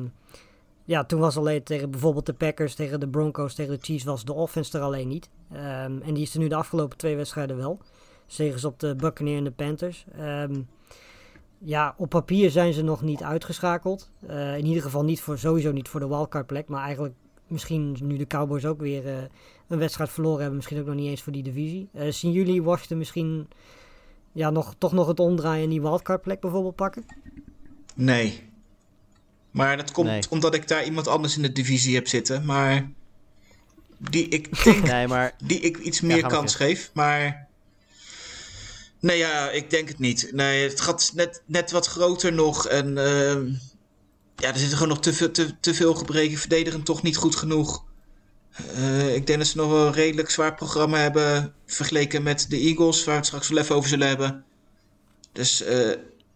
[0.85, 4.25] ja, toen was alleen tegen bijvoorbeeld de Packers, tegen de Broncos, tegen de Chiefs was
[4.25, 5.29] de offense er alleen niet.
[5.53, 7.79] Ehm, en die is er nu de afgelopen twee wedstrijden wel.
[8.27, 10.05] Zegens op de Buccaneers en de Panthers.
[10.17, 10.61] Ehm,
[11.65, 14.11] ja, op papier zijn ze nog niet uitgeschakeld.
[14.27, 16.69] Eh, in ieder geval niet voor, sowieso niet voor de wildcard plek.
[16.69, 17.15] Maar eigenlijk
[17.47, 19.23] misschien nu de Cowboys ook weer eh,
[19.69, 20.57] een wedstrijd verloren hebben.
[20.57, 21.89] Misschien ook nog niet eens voor die divisie.
[21.93, 23.49] Eh, zien jullie Washington misschien
[24.33, 27.05] ja, nog, toch nog het omdraaien en die wildcard plek bijvoorbeeld pakken?
[27.95, 28.51] Nee.
[29.51, 30.23] Maar dat komt Nee.
[30.31, 32.45] omdat ik daar iemand anders in de divisie heb zitten.
[32.45, 32.91] Maar
[33.99, 36.91] die ik denk Nee, maar die ik iets meer kans geef.
[36.95, 37.49] Maar
[39.03, 40.29] nee, ja, ik denk het niet.
[40.33, 42.67] Nee, het gaat net, net wat groter nog.
[42.69, 43.47] En ehm,
[44.37, 46.39] ja, er zitten gewoon nog te veel, te, te veel gebreken.
[46.39, 47.85] Verdedigend toch niet goed genoeg.
[48.75, 51.55] Eh, ik denk dat ze nog wel een redelijk zwaar programma hebben.
[51.67, 54.45] Vergeleken met de Eagles, waar we het straks wel even over zullen hebben.
[55.33, 55.77] Dus eh,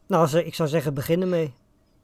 [0.09, 1.55] Nou, als- ik zou zeggen beginnen mee.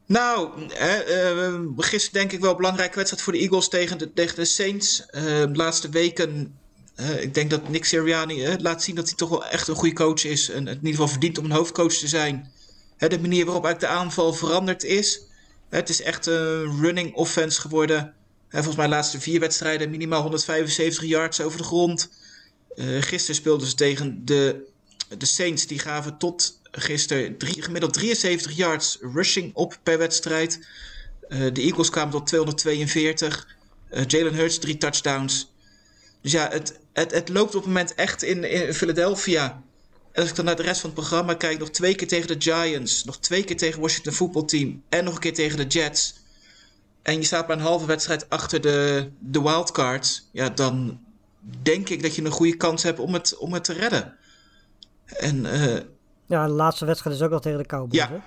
[0.07, 4.13] nou, hè, eh, gisteren denk ik wel een belangrijke wedstrijd voor de Eagles tegen de,
[4.13, 5.07] tegen de Saints.
[5.07, 6.59] Eh, de laatste weken,
[7.21, 10.25] ik denk dat Nick Sirianni laat zien dat hij toch wel echt een goede coach
[10.25, 10.49] is.
[10.49, 12.53] En het in ieder geval verdient om een hoofdcoach te zijn.
[12.97, 15.21] Hè, de manier waarop eigenlijk de aanval veranderd is.
[15.69, 18.15] Het is echt een running offense geworden.
[18.51, 22.11] Volgens mij de laatste vier wedstrijden minimaal 175 yards over de grond.
[22.75, 24.71] Eh, gisteren speelden ze tegen de,
[25.19, 25.67] de Saints.
[25.67, 30.67] Die gaven tot gisteren gemiddeld 73 yards rushing op per wedstrijd.
[31.29, 33.57] Eh, de Eagles kwamen tot 242.
[33.89, 35.52] Eh, Jalen Hurts drie touchdowns.
[36.23, 39.63] Dus ja, het, het, het loopt op het moment echt in, in Philadelphia.
[40.13, 42.29] En als ik dan naar de rest van het programma kijk, nog twee keer tegen
[42.29, 46.15] de Giants, nog twee keer tegen Washington voetbalteam en nog een keer tegen de Jets.
[47.03, 50.29] En je staat maar een halve wedstrijd achter de, de wildcards.
[50.33, 51.01] Ja, dan
[51.63, 54.17] denk ik dat je een goede kans hebt om het, om het te redden.
[55.07, 55.81] En eh,
[56.27, 57.95] Ja, de laatste wedstrijd is ook al tegen de Cowboys.
[57.95, 58.23] Ja.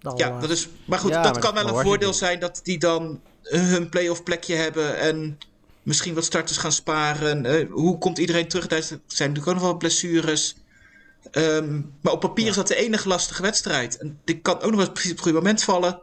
[0.00, 0.48] Ja, allerlaatste.
[0.48, 2.78] dat is, maar goed, Ja, dat maar kan dat wel een voordeel zijn dat die
[2.78, 5.38] dan eh, hun playoff plekje hebben en
[5.86, 7.46] misschien wat starters gaan sparen.
[7.46, 8.66] Eh, hoe komt iedereen terug?
[8.66, 10.56] Daar zijn natuurlijk ook nog wel blessures.
[11.30, 13.98] Ehm, maar op papier is dat de enige lastige wedstrijd.
[13.98, 16.00] En die kan ook nog wel precies op het goede moment vallen.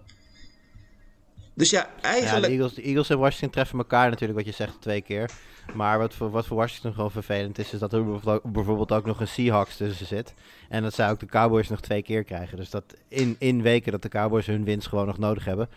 [1.53, 2.53] Dus ja, Ja, de, eigenlijk...
[2.53, 5.31] Eagles, de Eagles en Washington treffen elkaar natuurlijk, wat je zegt, twee keer.
[5.73, 8.91] Maar wat voor, wat voor Washington gewoon vervelend is, is dat er bijvoorbeeld ook, bijvoorbeeld
[8.91, 10.33] ook nog een Seahawks tussen zit.
[10.69, 12.57] En dat zij ook de Cowboys nog twee keer krijgen.
[12.57, 15.69] Dus dat in, in weken dat de Cowboys hun winst gewoon nog nodig hebben.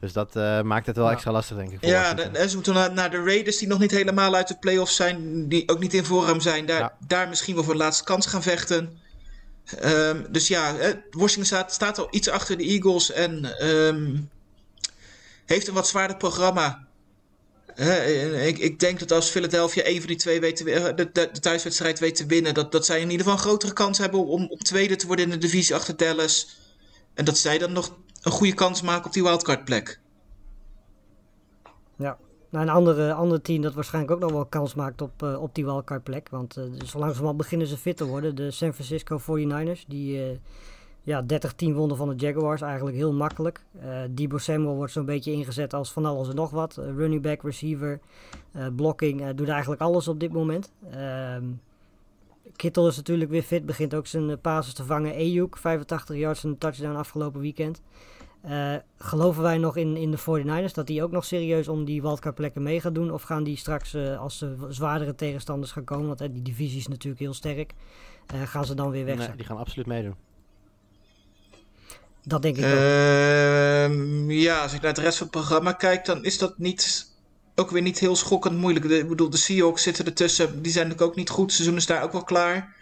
[0.00, 1.78] Dus dat eh, maakt het wel extra lastig, denk ik.
[1.80, 4.58] Voor Ja, en ze moeten naar, naar de Raiders die nog niet helemaal uit de
[4.58, 5.48] playoffs zijn.
[5.48, 6.66] Die ook niet in vorm zijn.
[6.66, 6.96] Daar, Ja.
[7.06, 8.98] daar misschien wel voor de laatste kans gaan vechten.
[9.80, 10.74] Ehm, dus ja,
[11.10, 13.12] Washington staat, staat al iets achter de Eagles.
[13.12, 14.16] En ehm,
[15.46, 16.84] heeft een wat zwaarder programma.
[18.46, 21.28] Ik, ik denk dat als Philadelphia een van die twee weet te, eh, de, de,
[21.32, 22.54] de thuiswedstrijd weet te winnen...
[22.54, 25.24] Dat, dat zij in ieder geval een grotere kans hebben om, om tweede te worden
[25.24, 26.56] in de divisie achter Dallas.
[27.14, 27.96] En dat zij dan nog
[28.26, 30.00] een goede kans maken op die wildcard plek.
[31.96, 32.18] Ja.
[32.50, 35.54] Nou, een andere, ander team dat waarschijnlijk ook nog wel kans maakt op, eh, op
[35.54, 36.28] die wildcard plek.
[36.28, 38.34] Want eh zo langzamerhand beginnen ze fit te worden.
[38.34, 40.38] De San Francisco 49ers, die eh,
[41.02, 42.60] ja, 30-10 wonnen van de Jaguars.
[42.60, 43.64] Eigenlijk heel makkelijk.
[43.80, 46.76] Eh Debo Samuel wordt zo'n beetje ingezet als van alles en nog wat.
[46.76, 48.00] Running back, receiver,
[48.76, 49.30] blocking.
[49.30, 50.72] doet eigenlijk alles op dit moment.
[50.90, 51.44] Ehm
[52.56, 53.66] Kittel is natuurlijk weer fit.
[53.66, 55.14] Begint ook zijn passes te vangen.
[55.14, 57.80] Ayuk, 85 yards en een touchdown afgelopen weekend.
[58.46, 62.02] Eh, geloven wij nog in, in de 49ers dat die ook nog serieus om die
[62.02, 63.12] wildcard plekken mee gaan doen?
[63.12, 66.78] Of gaan die straks, eh, als ze zwaardere tegenstanders gaan komen, want eh, die divisie
[66.78, 67.72] is natuurlijk heel sterk,
[68.26, 70.14] eh, gaan ze dan weer weg Nee, die gaan absoluut meedoen.
[72.22, 72.70] Dat denk ik ook.
[72.70, 77.12] Ehm, ja, als ik naar de rest van het programma kijk, dan is dat niet,
[77.54, 78.88] ook weer niet heel schokkend moeilijk.
[78.88, 80.62] De, ik bedoel, de Seahawks zitten ertussen.
[80.62, 81.44] Die zijn natuurlijk ook niet goed.
[81.44, 82.75] Het seizoen is daar ook wel klaar.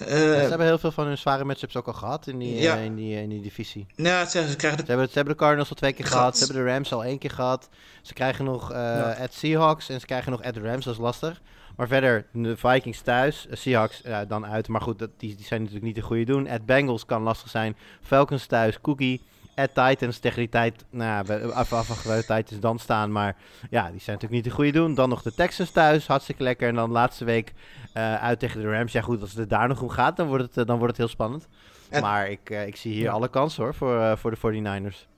[0.00, 2.60] Ja, Eh, ze hebben heel veel van hun zware matchups ook al gehad in die,
[2.60, 2.76] Ja.
[2.76, 3.86] eh, in die, eh, in die divisie.
[3.96, 6.38] ja, ze, ze krijgen de Ze hebben, ze hebben de Cardinals al twee keer Gehad.
[6.38, 7.68] Ze hebben de Rams al één keer gehad.
[8.02, 10.84] Ze krijgen nog eh at Seahawks en ze krijgen nog at Rams.
[10.84, 11.40] Dat is lastig.
[11.76, 13.46] Maar verder, de Vikings thuis.
[13.50, 14.68] Seahawks ja, dan uit.
[14.68, 16.48] Maar goed, dat, die, die zijn natuurlijk niet de goede doen.
[16.48, 17.76] At Bengals kan lastig zijn.
[18.02, 18.80] Falcons thuis.
[18.80, 19.22] Cookie.
[19.54, 20.84] At Titans tegen die tijd.
[20.90, 23.12] Nou, ja, af, af, af, de Titans dan staan.
[23.12, 23.36] Maar
[23.70, 24.94] ja, die zijn natuurlijk niet de goede doen.
[24.94, 26.06] Dan nog de Texans thuis.
[26.06, 26.68] Hartstikke lekker.
[26.68, 27.52] En dan laatste week
[27.94, 28.92] uit tegen de Rams.
[28.92, 30.96] Ja goed, als het daar nog om gaat, dan wordt het, eh, dan wordt het
[30.96, 31.48] heel spannend.
[31.88, 33.10] En- maar ik, eh, ik zie hier Ja.
[33.10, 35.08] alle kansen hoor, voor, eh, voor de 49ers.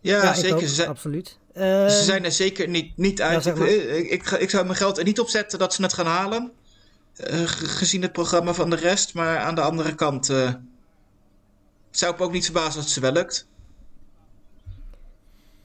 [0.00, 0.54] Ja, zeker.
[0.54, 1.38] ook, Ze zijn, absoluut.
[1.52, 3.42] Eh, ze zijn er zeker niet, niet uit.
[3.42, 3.68] zeg ik, maar.
[3.68, 6.52] ik, ik, zou mijn geld er niet op zetten dat ze het gaan halen.
[7.14, 9.14] eh, ge- gezien het programma van de rest.
[9.14, 10.52] Maar aan de andere kant eh,
[11.90, 13.46] zou ik me ook niet verbazen als het ze wel lukt.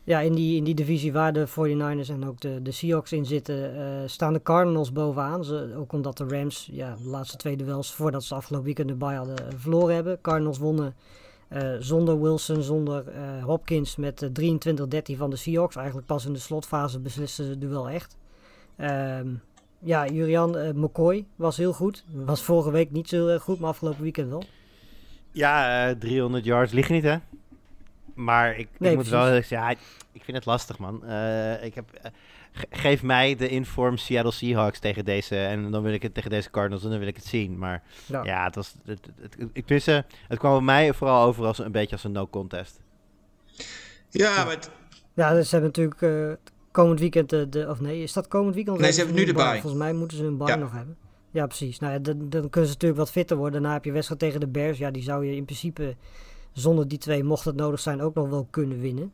[0.10, 3.26] Ja, in, die, in die divisie waar de 49ers en ook de, de Seahawks in
[3.26, 5.44] zitten, eh, staan de Cardinals bovenaan.
[5.44, 9.16] Ze, ook omdat de Rams ja, de laatste twee duels voordat ze afgelopen weekend bye
[9.16, 10.22] hadden eh, verloren hebben.
[10.22, 10.96] Cardinals wonnen
[11.48, 13.04] eh, zonder Wilson, zonder
[13.44, 14.30] Hopkins met eh,
[15.14, 15.76] 23-13 van de Seahawks.
[15.76, 18.18] Eigenlijk pas in de slotfase beslisten ze het duel echt.
[18.76, 19.28] Ehm,
[19.80, 22.06] ja, Jurian McCoy was heel goed.
[22.26, 24.44] Was vorige week niet zo goed, maar afgelopen weekend wel.
[25.32, 27.18] Ja, eh, 300 yards liggen niet, hè?
[28.24, 29.70] Maar ik, Nee, ik moet wel zeggen, ja,
[30.12, 31.06] ik vind het lastig, man.
[31.06, 32.12] Eh, ik heb, eh,
[32.52, 36.30] ge- geef mij de inform Seattle Seahawks tegen deze, en dan wil ik het tegen
[36.30, 37.58] deze Cardinals, en dan wil ik het zien.
[37.58, 38.24] Maar Ja.
[38.24, 41.60] ja, het was, het, het, het- ik wist, het kwam bij mij vooral over als
[41.60, 42.80] een beetje als een no contest.
[44.10, 44.58] Ja, maar
[45.14, 47.68] Ja, dus ze hebben natuurlijk eh, komend weekend de, de...
[47.70, 48.80] Of nee, is dat komend weekend?
[48.80, 49.52] Nee, ze hebben nu de bye.
[49.52, 50.56] Volgens mij moeten ze een bye Ja.
[50.56, 50.98] nog hebben.
[51.32, 51.80] Ja, precies.
[51.80, 53.54] Nou ja, dan, dan kunnen ze natuurlijk wat fitter worden.
[53.62, 54.78] Daarna heb je wedstrijd tegen de Bears.
[54.78, 55.96] Ja, die zou je in principe
[56.54, 59.14] zonder die twee, mocht het nodig zijn, ook nog wel kunnen winnen.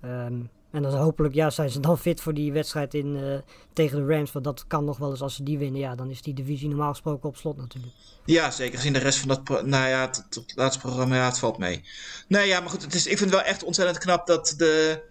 [0.00, 0.40] Ehm,
[0.70, 3.38] en dan hopelijk ja, zijn ze dan fit voor die wedstrijd in, eh,
[3.72, 4.32] tegen de Rams.
[4.32, 5.80] Want dat kan nog wel eens als ze die winnen.
[5.80, 7.94] Ja, dan is die divisie normaal gesproken op slot natuurlijk.
[8.24, 9.66] ja, zeker gezien de rest van dat...
[9.66, 11.84] Nou ja, het, laatste programma, het valt mee.
[12.28, 15.02] Nee, ja, maar goed, het is, ik vind het wel echt ontzettend knap dat de,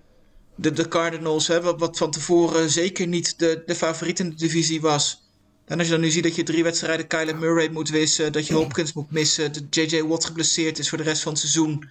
[0.55, 4.36] de, de Cardinals, hè, wat, wat van tevoren zeker niet de, de favoriet in de
[4.36, 5.28] divisie was...
[5.70, 8.47] En als je dan nu ziet dat je drie wedstrijden Kyler Murray moet wissen, dat
[8.47, 11.89] je Hopkins moet missen, dat JJ Watt geblesseerd is voor de rest van het seizoen.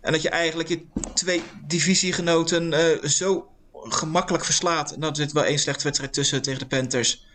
[0.00, 0.80] En dat je eigenlijk je
[1.14, 4.96] twee divisiegenoten eh, zo gemakkelijk verslaat.
[4.96, 7.26] Nou, er zit wel één slechte wedstrijd tussen tegen de Panthers.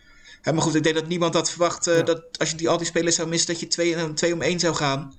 [0.42, 2.04] Ja, maar goed, ik denk dat niemand had verwacht eh, Ja.
[2.04, 4.42] dat als je die, al die spelers zou missen, dat je twee, eh, twee om
[4.42, 5.14] één zou gaan.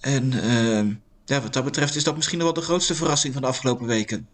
[0.00, 0.30] En
[1.24, 4.28] ja, wat dat betreft is dat misschien wel de grootste verrassing van de afgelopen weken.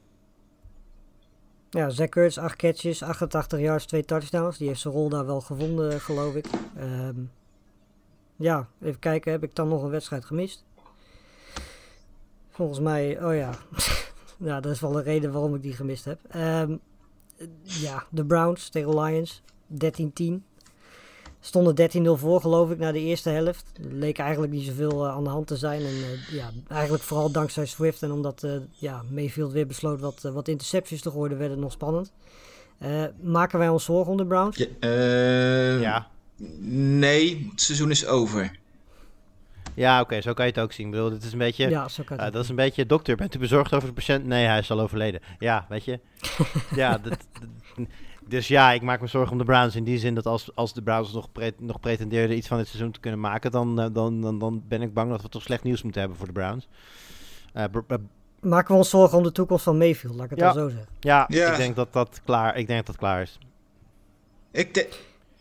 [1.71, 4.59] Ja, Zach Ertz, 8 catches, 88 yards, 2 touchdowns.
[4.59, 6.47] Die heeft zijn rol daar wel gevonden, geloof ik.
[6.77, 7.21] Ehm,
[8.37, 9.33] ja, even kijken.
[9.33, 10.65] Heb ik dan nog een wedstrijd gemist?
[12.51, 13.51] Volgens mij, oh ja.
[14.49, 16.21] ja, dat is wel de reden waarom ik die gemist heb.
[16.29, 16.77] Ehm,
[17.63, 20.45] ja, de Browns tegen Lions, 13-10.
[21.47, 23.65] Stonden 13-0 voor, geloof ik, na de eerste helft.
[23.85, 25.81] Er leek eigenlijk niet zoveel eh, aan de hand te zijn.
[25.81, 28.03] En eh, ja, eigenlijk vooral dankzij Swift.
[28.03, 31.73] En omdat eh, ja, Mayfield weer besloot wat, wat intercepties te gooien, werd het nog
[31.73, 32.13] spannend.
[32.79, 34.57] Eh, maken wij ons zorgen om de Browns?
[34.57, 36.07] Ja, eh, Ja,
[36.61, 38.59] Nee, het seizoen is over.
[39.75, 40.87] ja oké, zo kan je het ook zien.
[40.87, 41.69] Ik bedoel, dit is een beetje...
[41.69, 42.33] Ja, zo kan het Eh, ook.
[42.33, 44.25] dat is een beetje, dokter, bent u bezorgd over de patiënt?
[44.27, 45.21] Nee, hij is al overleden.
[45.39, 46.01] Ja, weet je.
[46.75, 47.87] ja, dat, dat-
[48.29, 49.77] dus ja, ik maak me zorgen om de Browns.
[49.77, 52.67] In die zin dat als, als de Browns nog, pre- nog pretendeerden iets van dit
[52.69, 55.43] seizoen te kunnen maken, dan, eh, dan, dan, dan ben ik bang dat we toch
[55.43, 56.69] slecht nieuws moeten hebben voor de Browns.
[57.53, 57.95] Eh, br- br-
[58.41, 60.53] Maken we ons zorgen om de toekomst van Mayfield, laat ik het Ja.
[60.53, 60.89] dan zo zeggen.
[61.01, 61.51] ja, Ja.
[61.51, 63.39] ik denk dat dat klaar, ik denk dat dat klaar is.
[64.51, 64.89] Ik de-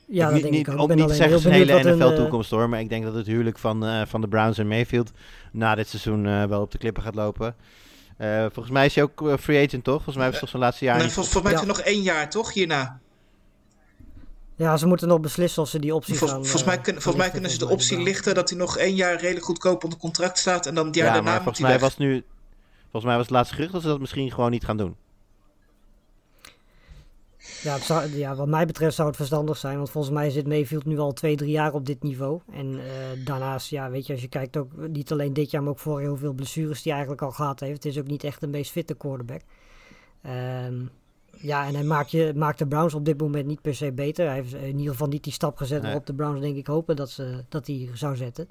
[0.07, 0.81] Ja, dat niet, denk ik ook.
[0.81, 3.13] Ik ben niet alleen zeggen heel zijn benieuwd hele NFL-toekomst hoor, maar ik denk dat
[3.13, 5.11] het huwelijk van, eh, van de Browns en Mayfield
[5.51, 7.55] na dit seizoen eh, wel op de klippen gaat lopen.
[8.18, 9.95] Eh, volgens mij is hij ook eh, free agent, toch?
[9.95, 10.97] Volgens mij was het toch zijn laatste jaar.
[10.97, 11.61] nee, volgens mij is Ja.
[11.61, 12.53] er nog één jaar, toch?
[12.53, 12.99] Hierna.
[14.57, 16.38] Ja, ze moeten nog beslissen of ze die optie Vol- gaan...
[16.41, 18.95] volgens eh, mij, kun- volgens mij kunnen ze de optie lichten dat hij nog één
[18.95, 20.66] jaar redelijk goedkoop onder contract staat.
[20.66, 21.89] En dan het jaar ja, daarna maar moet volgens hij mij weg.
[21.89, 22.24] was nu.
[22.82, 24.95] Volgens mij was het laatste gerucht dat ze dat misschien gewoon niet gaan doen.
[27.63, 30.85] Ja, zou, ja, wat mij betreft zou het verstandig zijn, want volgens mij zit Mayfield
[30.85, 32.39] nu al twee, drie jaar op dit niveau.
[32.51, 35.71] En eh, daarnaast, ja, weet je, als je kijkt ook niet alleen dit jaar, maar
[35.71, 37.83] ook vorig jaar hoeveel blessures die eigenlijk al gehad heeft.
[37.83, 39.41] Het is ook niet echt de meest fitte quarterback.
[40.21, 40.75] Ehm,
[41.37, 44.25] ja, en hij maakt, je, maakt de Browns op dit moment niet per se beter.
[44.25, 45.85] Hij heeft in ieder geval niet die stap gezet Nee.
[45.85, 48.47] waarop de Browns denk ik hopen dat, ze, dat hij zou zetten.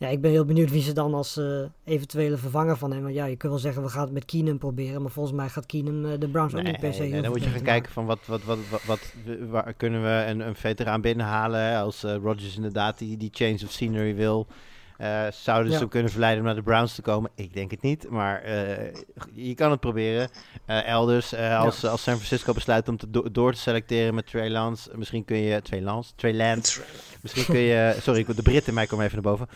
[0.00, 3.02] Ja, ik ben heel benieuwd wie ze dan als eh, eventuele vervanger van hem.
[3.02, 5.48] Want ja, je kunt wel zeggen we gaan het met Keenum proberen, maar volgens mij
[5.48, 7.52] gaat Keenum eh, de Browns ook niet per se heel nee, dan moet je gaan
[7.52, 7.66] maken.
[7.66, 9.14] kijken van wat, wat, wat, wat, wat
[9.50, 11.76] waar kunnen we een, een veteraan binnenhalen.
[11.76, 14.46] Als eh Rodgers inderdaad die, die change of scenery wil.
[15.00, 17.30] Eh, zouden ze hem kunnen verleiden om naar de Browns te komen?
[17.34, 18.92] Ik denk het niet, maar eh,
[19.32, 20.28] je kan het proberen.
[20.66, 24.50] Eh, elders, als, als San Francisco besluit om te do- door te selecteren met Trey
[24.50, 25.62] Lance, misschien kun je...
[25.62, 26.12] Trey Lance?
[26.16, 26.80] Trey Lance.
[27.22, 27.96] Misschien kun je...
[28.00, 29.48] Sorry, de Brit in mij komt even naar boven.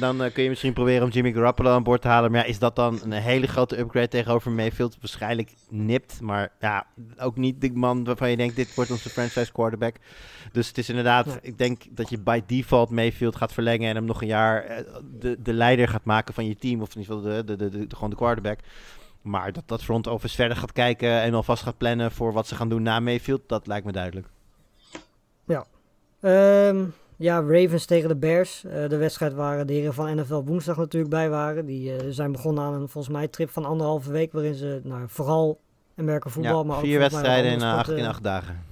[0.00, 2.30] Dan kun je misschien proberen om Jimmy Garoppolo aan boord te halen.
[2.30, 4.96] Maar ja, is dat dan een hele grote upgrade tegenover Mayfield?
[5.00, 6.86] Waarschijnlijk nipt, maar ja,
[7.18, 9.96] ook niet de man waarvan je denkt, dit wordt onze franchise quarterback.
[10.52, 11.38] Dus het is inderdaad, Ja.
[11.42, 14.83] ik denk dat je bij default Mayfield gaat verlengen en hem nog een jaar
[15.18, 16.82] de, de leider gaat maken van je team.
[16.82, 18.58] Of in ieder geval de, de, de, de- gewoon de quarterback.
[19.22, 22.54] Maar dat dat front office verder gaat kijken en alvast gaat plannen voor wat ze
[22.54, 24.26] gaan doen na Mayfield, dat lijkt me duidelijk.
[26.20, 26.84] Ehm,
[27.16, 28.64] ja, Ravens tegen de Bears.
[28.64, 31.66] Eh, de wedstrijd waar de heren van NFL woensdag natuurlijk bij waren.
[31.66, 34.32] Die eh, zijn begonnen aan een volgens mij trip van anderhalve week.
[34.32, 35.60] Waarin ze nou, vooral
[35.96, 38.62] Amerika voetbal, ja, maar ook vier mij wedstrijden in, acht, in acht dagen.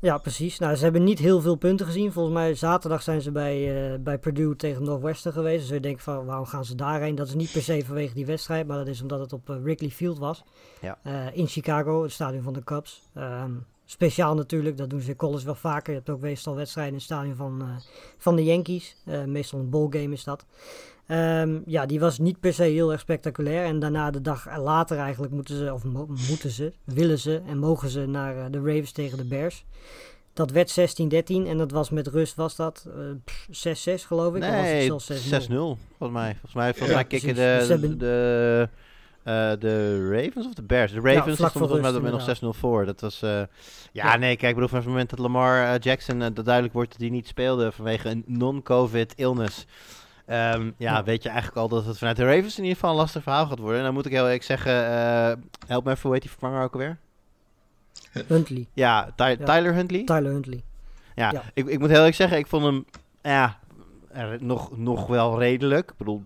[0.00, 0.58] Ja, precies.
[0.58, 2.12] Nou, ze hebben niet heel veel punten gezien.
[2.12, 5.60] Volgens mij zaterdag zijn ze bij, uh, bij Purdue tegen Northwestern geweest.
[5.60, 7.14] Dus je denkt van, waarom gaan ze daarheen?
[7.14, 9.56] Dat is niet per se vanwege die wedstrijd, maar dat is omdat het op uh,
[9.62, 10.44] Wrigley Field was.
[10.80, 10.98] Ja.
[11.06, 13.02] Uh, in Chicago, het stadion van de Cubs.
[13.16, 15.92] Um, speciaal natuurlijk, dat doen ze in college wel vaker.
[15.92, 17.80] Je hebt ook meestal wedstrijden in het stadion van,
[18.18, 18.96] van de Yankees.
[19.26, 20.46] meestal een ballgame is dat.
[21.08, 23.64] Um, ja, die was niet per se heel erg spectaculair.
[23.64, 27.58] En daarna de dag later eigenlijk moeten ze, of mo moeten ze, willen ze en
[27.58, 29.64] mogen ze naar uh, de Ravens tegen de Bears.
[30.32, 34.40] Dat werd 16-13 en dat was met rust, was dat uh, 6-6 geloof ik?
[34.40, 36.30] Nee, 6-0 volgens mij.
[36.30, 37.98] Volgens mij, volgens ja, mij kicken de, dus hebben...
[37.98, 38.68] de,
[39.24, 40.92] uh, de Ravens of de Bears?
[40.92, 42.84] De Ravens ja, stonden volgens mij met nog 6-0 voor.
[42.86, 43.48] Dat was, uh, ja,
[43.92, 47.00] ja, nee, kijk, ik bedoel, van het moment dat Lamar Jackson, dat duidelijk wordt dat
[47.00, 49.66] hij niet speelde vanwege een non-COVID illness...
[50.28, 52.96] Um, ja, weet je eigenlijk al dat het vanuit de Ravens in ieder geval een
[52.96, 53.78] lastig verhaal gaat worden.
[53.78, 55.32] En dan moet ik heel eerlijk zeggen, uh,
[55.66, 56.98] help me even, hoe heet die vervanger ook alweer?
[58.26, 58.66] Huntley.
[58.72, 59.36] Ja, Ty ja.
[59.36, 60.04] Tyler Huntley?
[60.04, 60.62] Tyler Huntley.
[61.14, 62.84] Ja, ja, Ik, ik moet heel eerlijk zeggen, ik vond hem,
[63.22, 63.58] ja,
[64.40, 65.90] nog, nog wel redelijk.
[65.90, 66.24] Ik bedoel,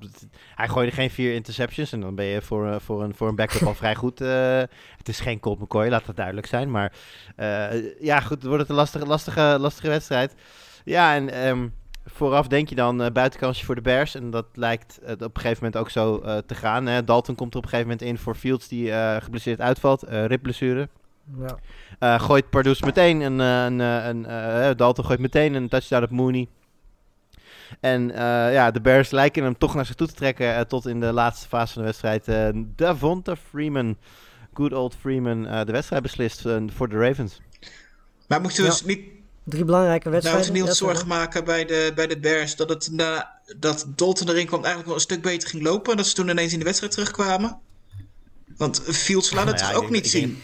[0.55, 3.37] hij gooide geen vier interceptions en dan ben je voor, uh, voor, een, voor een
[3.37, 4.21] backup al vrij goed.
[4.21, 4.59] Uh,
[4.97, 6.71] het is geen Colt McCoy, laat dat duidelijk zijn.
[6.71, 6.93] Maar
[7.37, 10.35] uh, ja, goed, wordt het een lastige, lastige, lastige wedstrijd.
[10.85, 11.47] Ja, en...
[11.47, 14.15] Um, vooraf denk je dan uh, buitenkansje voor de Bears.
[14.15, 16.87] En dat lijkt uh, op een gegeven moment ook zo uh, te gaan.
[16.87, 17.05] Hè.
[17.05, 20.03] Dalton komt er op een gegeven moment in voor Fields die geblesseerd uitvalt.
[20.09, 20.89] ribblessure.
[21.99, 22.19] Ja.
[22.19, 23.39] gooit Pardoes meteen een...
[23.39, 26.49] een, een Dalton gooit meteen een touchdown op Mooney.
[27.81, 28.09] En
[28.53, 31.49] ja, de Bears lijken hem toch naar zich toe te trekken tot in de laatste
[31.49, 32.55] fase van de wedstrijd.
[32.77, 33.97] Davonta Freeman,
[34.55, 37.41] good old Freeman, de wedstrijd beslist voor de Ravens.
[38.29, 40.53] Maar moest je dus niet Drie belangrijke wedstrijden.
[40.53, 44.47] Nou, niet zorgen maken bij de, bij de Bears dat, het na, dat Dalton erin
[44.47, 45.91] kwam eigenlijk wel een stuk beter ging lopen.
[45.91, 47.59] En dat ze toen ineens in de wedstrijd terugkwamen.
[48.57, 50.29] Want Fields laat het nou ja, toch ook niet zien.
[50.29, 50.39] Denk,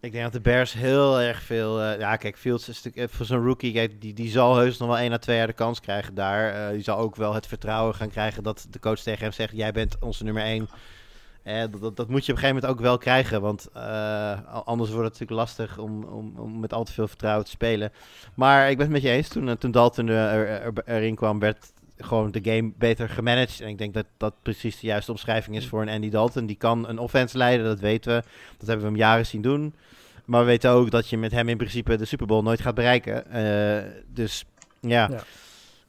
[0.00, 1.82] ik denk dat de Bears heel erg veel...
[1.82, 3.72] Uh, ja, kijk, Fields is natuurlijk voor zo'n rookie...
[3.72, 6.54] Kijk, die, die zal heus nog wel één à twee jaar de kans krijgen daar.
[6.54, 9.56] Uh, die zal ook wel het vertrouwen gaan krijgen dat de coach tegen hem zegt...
[9.56, 10.68] Jij bent onze nummer één.
[11.48, 13.40] Eh, dat, dat, moet je op een gegeven moment ook wel krijgen.
[13.40, 17.44] Want uh, anders wordt het natuurlijk lastig om, om, om, met al te veel vertrouwen
[17.44, 17.92] te spelen.
[18.34, 19.28] Maar ik ben het met je eens.
[19.28, 23.60] Toen, uh, toen Dalton er, er, erin kwam, werd gewoon de game beter gemanaged.
[23.60, 26.46] En ik denk dat dat precies de juiste omschrijving is voor een Andy Dalton.
[26.46, 28.22] Die kan een offense leiden, dat weten we.
[28.58, 29.74] Dat hebben we hem jaren zien doen.
[30.24, 32.74] Maar we weten ook dat je met hem in principe de Super Bowl nooit gaat
[32.74, 33.24] bereiken.
[34.14, 34.44] dus
[34.80, 35.10] ja,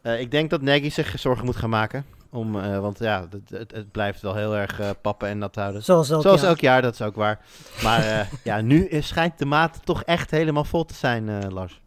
[0.03, 0.11] ja.
[0.11, 2.05] ik denk dat Nagy zich zorgen moet gaan maken.
[2.31, 5.83] Om, uh, want ja, het, het, blijft wel heel erg uh, pappen en nat houden.
[5.83, 6.49] Zoals elk Zoals jaar.
[6.49, 7.39] elk jaar, dat is ook waar.
[7.83, 11.81] Maar uh, ja, nu schijnt de maat toch echt helemaal vol te zijn, Lars.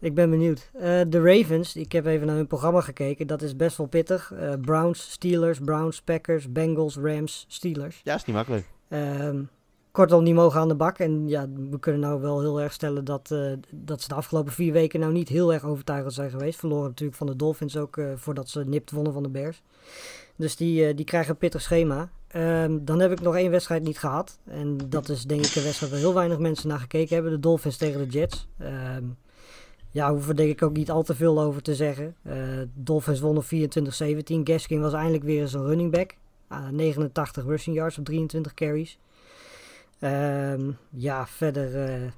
[0.00, 0.70] Ik ben benieuwd.
[1.08, 3.26] de Ravens, ik heb even naar hun programma gekeken.
[3.26, 4.32] Dat is best wel pittig.
[4.60, 8.00] Browns, Steelers, Browns, Packers, Bengals, Rams, Steelers.
[8.04, 8.66] Ja, is niet makkelijk.
[8.88, 9.42] Ehm,
[9.94, 10.98] kortom, die mogen aan de bak.
[10.98, 14.52] En ja, we kunnen nou wel heel erg stellen dat, uh, dat ze de afgelopen
[14.52, 16.58] vier weken nou niet heel erg overtuigend zijn geweest.
[16.58, 19.62] Verloren natuurlijk van de Dolphins ook uh, voordat ze nipt wonnen van de Bears.
[20.36, 22.10] Dus die, uh, die krijgen een pittig schema.
[22.36, 24.38] Um, dan heb ik nog één wedstrijd niet gehad.
[24.44, 27.32] En dat is denk ik een wedstrijd waar heel weinig mensen naar gekeken hebben.
[27.32, 28.48] De Dolphins tegen de Jets.
[28.96, 29.16] Um,
[29.90, 32.16] ja, er denk ik ook niet al te veel over te zeggen.
[32.74, 33.46] Dolphins wonnen 24-17.
[34.44, 36.14] Gaskin was eindelijk weer eens een running back.
[36.70, 38.98] 89 rushing yards op 23 carries.
[40.00, 41.88] Um, ja, verder.
[42.02, 42.10] Uh,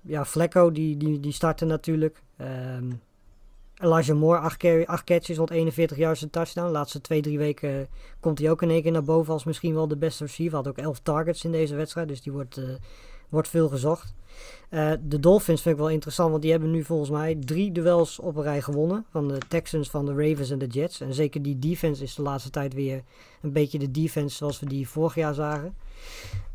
[0.00, 2.22] ja, Flecko, die, die, die startte natuurlijk.
[2.40, 3.00] Um,
[3.74, 6.66] Elijah Moore, 8, 8 catches, 141 yards en touchdown.
[6.66, 7.88] De laatste twee, drie weken
[8.20, 10.56] komt hij ook in één keer naar boven als misschien wel de beste receiver.
[10.56, 12.64] Had ook 11 targets in deze wedstrijd, dus die wordt, uh,
[13.28, 14.14] wordt veel gezocht.
[15.00, 18.36] De Dolphins vind ik wel interessant, want die hebben nu volgens mij drie duels op
[18.36, 19.04] een rij gewonnen.
[19.10, 21.00] Van de Texans, van de Ravens en de Jets.
[21.00, 23.02] En zeker die defense is de laatste tijd weer
[23.42, 25.74] een beetje de defense zoals we die vorig jaar zagen.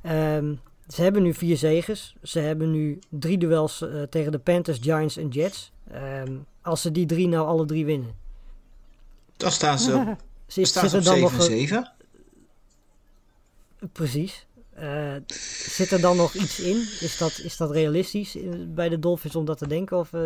[0.07, 2.15] Um, ze hebben nu vier zegens.
[2.23, 5.71] Ze hebben nu drie duels uh, tegen de Panthers, Giants en Jets.
[6.25, 8.15] Um, als ze die drie nou alle drie winnen.
[9.37, 10.15] Dan staan ze op,
[10.47, 11.91] zit, staan ze op
[13.89, 13.91] 7-7.
[13.91, 14.45] Precies.
[14.79, 15.15] Uh,
[15.69, 16.77] zit er dan nog iets in?
[16.99, 18.37] Is dat, is dat realistisch
[18.67, 19.97] bij de Dolphins om dat te denken?
[19.97, 20.21] Of, uh,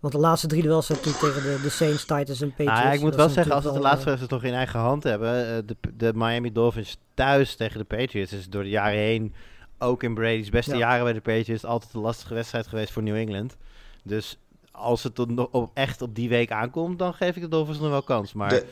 [0.00, 2.80] want de laatste drie duels zijn natuurlijk tegen de, de Saints, Titans en Patriots.
[2.80, 5.66] Nou, ik moet wel zeggen, als ze de laatste wedstrijd toch in eigen hand hebben.
[5.66, 9.34] De, de Miami Dolphins thuis tegen de Patriots is door de jaren heen,
[9.78, 10.78] ook in Brady's beste ja.
[10.78, 13.56] jaren bij de Patriots, altijd een lastige wedstrijd geweest voor New England.
[14.02, 14.38] Dus
[14.70, 17.90] als het er op, echt op die week aankomt, dan geef ik de Dolphins nog
[17.90, 18.32] wel kans.
[18.32, 18.66] Maar de...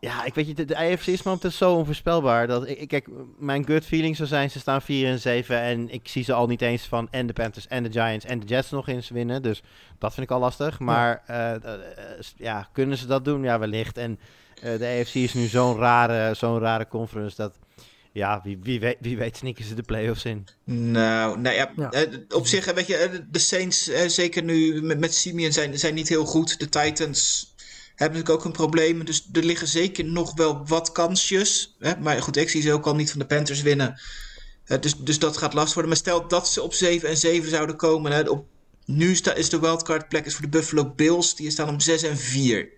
[0.00, 3.08] ja, ik weet je, de, de AFC is momenteel zo onvoorspelbaar dat ik, kijk,
[3.38, 6.46] mijn gut feeling zou zijn, ze staan 4 en 7 en ik zie ze al
[6.46, 9.42] niet eens van en de Panthers en de Giants en de Jets nog eens winnen.
[9.42, 9.62] Dus
[9.98, 10.78] dat vind ik al lastig.
[10.78, 11.72] Maar ja, uh, uh,
[12.36, 13.42] ja kunnen ze dat doen?
[13.42, 13.96] Ja, wellicht.
[13.98, 14.18] En
[14.64, 17.58] uh, de AFC is nu zo'n rare, zo'n rare conference dat
[18.12, 20.46] ja, wie, wie, weet, wie weet sneaken ze de playoffs in.
[20.64, 21.90] Nou, nou ja, Ja.
[21.92, 25.52] eh, op zich, eh, weet je, eh, de Saints, eh, zeker nu met, met Simeon,
[25.52, 26.58] zijn, zijn niet heel goed.
[26.58, 27.52] De Titans
[27.94, 29.04] hebben natuurlijk ook een probleem.
[29.04, 31.76] Dus er liggen zeker nog wel wat kansjes.
[31.78, 31.96] Hè?
[31.96, 34.00] Maar goed, ik zie ze ook al niet van de Panthers winnen.
[34.64, 35.92] Eh, dus, dus dat gaat lastig worden.
[35.92, 38.12] Maar stel dat ze op 7 en 7 zouden komen.
[38.12, 38.20] Hè?
[38.20, 38.46] Op,
[38.84, 41.36] nu is de wildcard plek is voor de Buffalo Bills.
[41.36, 42.68] Die staan om 6 en 4.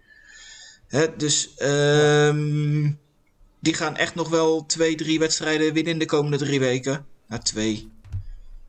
[0.86, 1.16] Hè?
[1.16, 2.90] Dus ehm,
[3.60, 7.06] die gaan echt nog wel twee, drie wedstrijden winnen in de komende drie weken.
[7.28, 7.90] Nou, twee.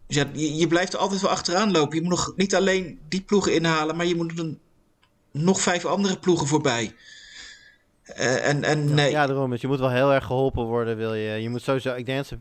[0.07, 1.95] Dus je, je blijft er altijd wel achteraan lopen.
[1.95, 4.55] Je moet nog niet alleen die ploegen inhalen, maar je moet er
[5.37, 6.95] nog vijf andere ploegen voorbij.
[8.03, 9.49] Eh, en en nee, Ja, daarom.
[9.49, 10.97] Dus je moet wel heel erg geholpen worden.
[10.97, 12.37] Wil je, je moet sowieso, ik denk dat ze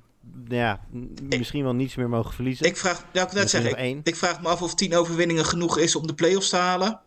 [0.48, 0.80] ja,
[1.28, 2.66] misschien wel niets meer mogen verliezen.
[2.66, 5.78] ik vraag, ja, ik, net zeggen, ik, ik vraag me af of tien overwinningen genoeg
[5.78, 7.00] is om de playoffs te halen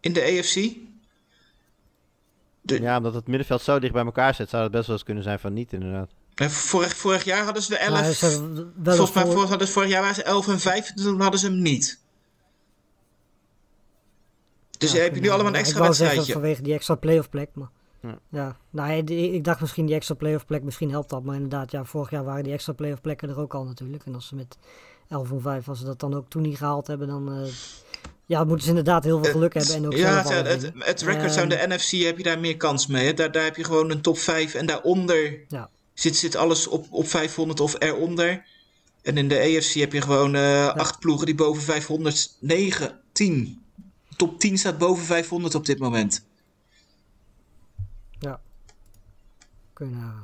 [0.00, 0.54] in de AFC.
[2.60, 5.04] de- Ja, omdat het middenveld zo dicht bij elkaar zit, zou het best wel eens
[5.04, 6.10] kunnen zijn van niet, inderdaad.
[6.52, 8.00] Vorig, vorig jaar hadden ze de 11.
[8.00, 10.22] Maar ze hebben wel eens volgens mij voor- vorig, hadden ze vorig jaar waren ze
[10.22, 12.02] 11 en 5, toen hadden ze hem niet.
[14.84, 16.32] Dus Ja, heb je nu allemaal een extra Ik wou zeggen wedstrijdje.
[16.32, 17.48] vanwege die extra playoff plek.
[17.52, 17.68] Maar
[18.00, 18.18] Ja.
[18.30, 18.56] ja.
[18.70, 21.22] Nou, ik dacht misschien die extra playoff plek, misschien helpt dat.
[21.22, 24.04] Maar inderdaad, ja, vorig jaar waren die extra playoff plekken er ook al natuurlijk.
[24.06, 24.56] En als ze met
[25.08, 27.50] 11 en 5, als ze dat dan ook toen niet gehaald hebben, dan eh,
[28.26, 29.74] ja, moeten ze inderdaad heel veel geluk hebben.
[29.74, 32.22] En ook ja, zelf het, het, het record zou in Ehm, de NFC heb je
[32.22, 33.06] daar meer kans mee.
[33.06, 33.14] Hè?
[33.14, 35.70] Daar, daar heb je gewoon een top 5 en daaronder Ja.
[35.94, 38.44] zit, zit alles op, op 500 of eronder.
[39.02, 43.62] En in de AFC heb je gewoon eh acht ploegen die boven 500, 9, 10.
[44.16, 46.24] Top 10 staat boven 500 op dit moment.
[49.72, 50.14] kunnen.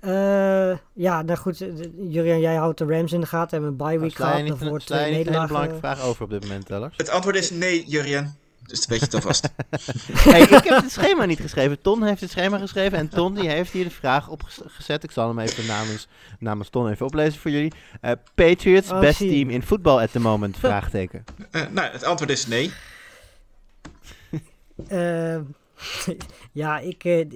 [0.00, 1.60] Eh, ja, nou goed.
[1.60, 1.68] eh,
[2.08, 3.50] Jurien, jij houdt de Rams in de gaten.
[3.50, 4.42] Hebben een bye week gehad.
[4.42, 5.48] niet, Daarvoor sla je twee niet een hele nederlagen.
[5.48, 6.96] belangrijke vraag over op dit moment, Tellers?
[6.96, 8.34] Het antwoord is nee, Jurien.
[8.66, 9.48] Dus dat weet je het alvast.
[10.30, 11.80] hey, ik heb het schema niet geschreven.
[11.82, 15.02] Ton heeft het schema geschreven en Ton die heeft hier de vraag opgezet.
[15.04, 16.08] Ik zal hem even namens,
[16.38, 17.72] namens Ton even oplezen voor jullie.
[18.00, 20.56] Eh, Patriots, Oh, best team in voetbal at the moment?
[20.66, 21.24] Vraagteken.
[21.50, 22.72] Eh, nou, het antwoord is nee.
[24.88, 25.38] Eh,
[26.52, 27.26] ja, ik, eh,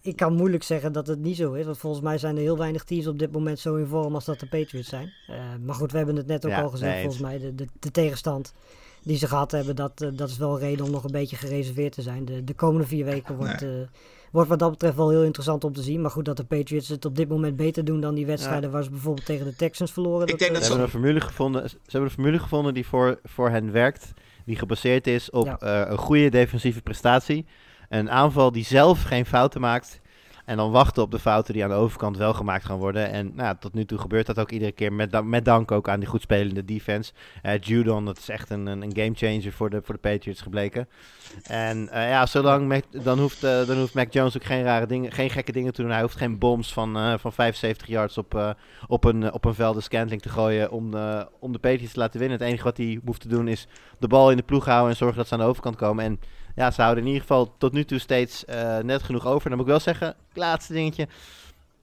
[0.00, 1.64] ik kan moeilijk zeggen dat het niet zo is.
[1.64, 4.24] Want volgens mij zijn er heel weinig teams op dit moment zo in vorm als
[4.24, 5.12] dat de Patriots zijn.
[5.26, 6.92] Eh, maar goed, we hebben het net ook Ja, al gezegd.
[6.92, 8.54] nee, volgens mij de, de, de tegenstand
[9.06, 11.92] die ze gehad hebben, dat, dat is wel een reden om nog een beetje gereserveerd
[11.92, 12.24] te zijn.
[12.24, 13.70] De, de komende vier weken wordt, eh,
[14.32, 16.00] wordt wat dat betreft wel heel interessant om te zien.
[16.00, 18.82] Maar goed, dat de Patriots het op dit moment beter doen dan die wedstrijden waar
[18.82, 20.26] ze bijvoorbeeld tegen de Texans verloren.
[20.26, 22.86] Ik denk eh, dat Ze hebben, een formule gevonden, ze hebben een formule gevonden die
[22.86, 24.12] voor, voor hen werkt.
[24.46, 25.58] Die gebaseerd is op Ja.
[25.58, 27.46] eh, een goede defensieve prestatie.
[27.88, 30.00] Een aanval die zelf geen fouten maakt.
[30.46, 33.10] En dan wachten op de fouten die aan de overkant wel gemaakt gaan worden.
[33.10, 34.92] En nou, tot nu toe gebeurt dat ook iedere keer.
[34.92, 37.12] Met, met dank ook aan die goed spelende defense.
[37.42, 40.88] Eh Judon, dat is echt een, een, gamechanger voor de, voor de Patriots gebleken.
[41.42, 45.12] En eh, ja, zolang dan, hoeft, eh, dan hoeft Mac Jones ook geen rare dingen,
[45.12, 45.90] geen gekke dingen te doen.
[45.90, 50.22] Hij hoeft geen bombs van, van 75 yards op, op een, op een velde scantling
[50.22, 52.38] te gooien om de, om de Patriots te laten winnen.
[52.38, 53.66] Het enige wat hij hoeft te doen is
[53.98, 56.04] de bal in de ploeg houden en zorgen dat ze aan de overkant komen.
[56.04, 56.20] En
[56.56, 59.48] ja, ze houden in ieder geval tot nu toe steeds eh, net genoeg over.
[59.48, 61.08] Dan moet ik wel zeggen, laatste dingetje.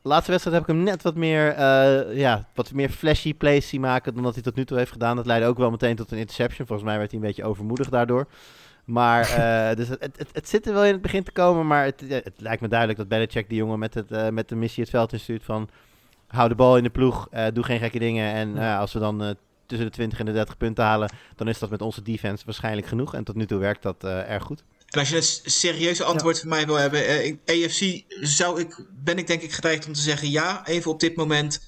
[0.02, 3.82] Laatste wedstrijd heb ik hem net wat meer, eh, ja, wat meer flashy plays zien
[3.82, 5.16] maken dan dat hij tot nu toe heeft gedaan.
[5.16, 6.68] Dat leidde ook wel meteen tot een interception.
[6.68, 8.28] Volgens mij werd hij een beetje overmoedig daardoor.
[8.86, 9.30] Maar
[9.70, 11.68] eh, dus het, het, het, zit er wel in het begin te komen.
[11.68, 14.84] Maar het, het lijkt me duidelijk dat Belichick die jongen met, het, met de missie
[14.84, 15.70] het veld instuurt van...
[16.28, 18.34] Hou de bal in de ploeg, doe geen gekke dingen.
[18.34, 19.36] En als we dan
[19.66, 22.88] tussen de 20 en de 30 punten halen, dan is dat met onze defense waarschijnlijk
[22.88, 23.14] genoeg.
[23.14, 24.64] En tot nu toe werkt dat eh, erg goed.
[24.90, 28.86] En als je een serieuze antwoord van mij wil hebben, eh, in AFC zou ik,
[29.04, 31.68] ben ik denk ik geneigd om te zeggen ja, even op dit moment.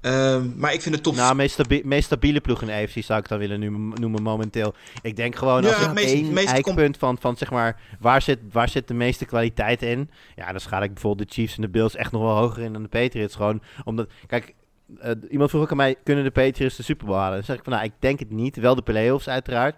[0.00, 1.14] Ehm, maar ik vind het top.
[1.14, 4.22] Nou, meest, stabi- meest stabiele ploeg in de AFC zou ik dan willen nu- noemen
[4.22, 4.74] momenteel.
[5.02, 8.22] Ik denk gewoon Ja, als er meest- één meest eikpunt van, van zeg maar, waar
[8.22, 10.10] zit, waar zit de meeste kwaliteit in?
[10.36, 12.72] Ja, dan schaal ik bijvoorbeeld de Chiefs en de Bills echt nog wel hoger in
[12.72, 13.34] dan de Patriots.
[13.34, 14.54] Gewoon omdat, kijk,
[15.00, 17.36] eh, iemand vroeg ook aan mij, kunnen de Patriots de Super Bowl halen?
[17.36, 18.56] Dan zeg ik van, nou, ik denk het niet.
[18.56, 19.74] Wel de playoffs uiteraard.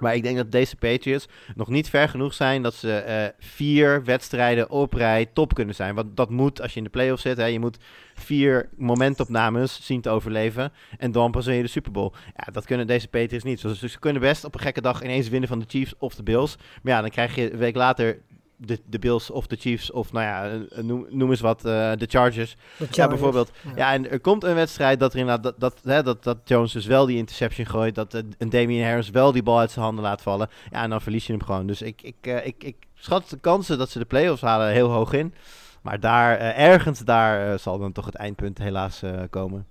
[0.00, 4.04] Maar ik denk dat deze Patriots nog niet ver genoeg zijn dat ze eh, vier
[4.04, 5.94] wedstrijden op rij top kunnen zijn.
[5.94, 7.36] Want dat moet als je in de playoffs zit.
[7.36, 7.78] Hè, je moet
[8.14, 10.72] vier momentopnames zien te overleven.
[10.98, 12.12] En dan pas win je de Super Bowl.
[12.36, 13.60] Ja, dat kunnen deze Patriots niet.
[13.60, 16.56] Ze kunnen best op een gekke dag ineens winnen van de Chiefs of de Bills.
[16.82, 18.18] Maar ja, dan krijg je een week later
[18.60, 21.92] de, de Bills of de Chiefs of nou ja, eh, noem, noem eens wat, eh,
[21.96, 22.56] de Chargers.
[22.90, 23.50] Ja, bijvoorbeeld.
[23.64, 23.72] Ja.
[23.76, 26.72] Ja, en er komt een wedstrijd dat er inderdaad dat, dat, hè, dat, dat Jones
[26.72, 27.94] dus wel die interception gooit.
[27.94, 30.48] Dat eh, een Damian Harris wel die bal uit zijn handen laat vallen.
[30.70, 31.66] Ja, en dan verlies je hem gewoon.
[31.66, 34.90] Dus ik, ik, eh, ik, ik schat de kansen dat ze de playoffs halen heel
[34.90, 35.34] hoog in.
[35.82, 39.66] Maar daar, eh, ergens daar eh, zal dan toch het eindpunt helaas eh, komen.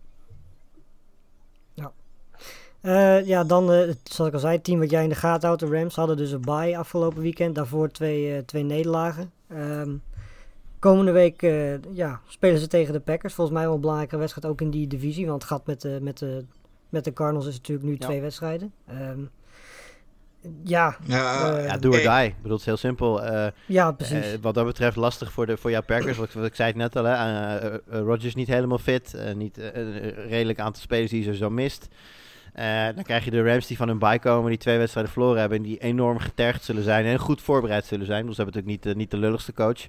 [2.81, 5.47] Eh, ja, dan, eh, zoals ik al zei, het team wat jij in de gaten
[5.47, 7.55] houdt, de Rams, hadden dus een bye afgelopen weekend.
[7.55, 9.31] Daarvoor twee, eh, twee nederlagen.
[9.47, 9.91] Ehm,
[10.79, 13.33] komende week eh, ja, spelen ze tegen de Packers.
[13.33, 15.27] Volgens mij wel een belangrijke wedstrijd ook in die divisie.
[15.27, 16.45] Want het gat met de, met de,
[16.89, 18.05] met de Cardinals is natuurlijk nu Ja.
[18.07, 18.73] twee wedstrijden.
[18.87, 19.19] Ehm,
[20.63, 22.23] ja, Ja, Ja, do or die.
[22.27, 23.23] Ik bedoel, het is heel simpel.
[23.23, 24.37] Eh, ja, precies.
[24.41, 26.17] wat dat betreft lastig voor, de, voor jouw Packers.
[26.17, 27.77] Wat, ik- wat ik zei het net al, hè.
[28.01, 29.15] Rodgers niet helemaal fit.
[29.35, 31.87] niet een redelijk aantal spelers die je zo mist.
[32.59, 35.39] Eh, dan krijg je de Rams die van hun bye komen, die twee wedstrijden verloren
[35.39, 35.57] hebben.
[35.57, 38.25] En die enorm getergd zullen zijn en goed voorbereid zullen zijn.
[38.25, 39.87] Dus ze hebben natuurlijk niet, eh, niet de lulligste coach.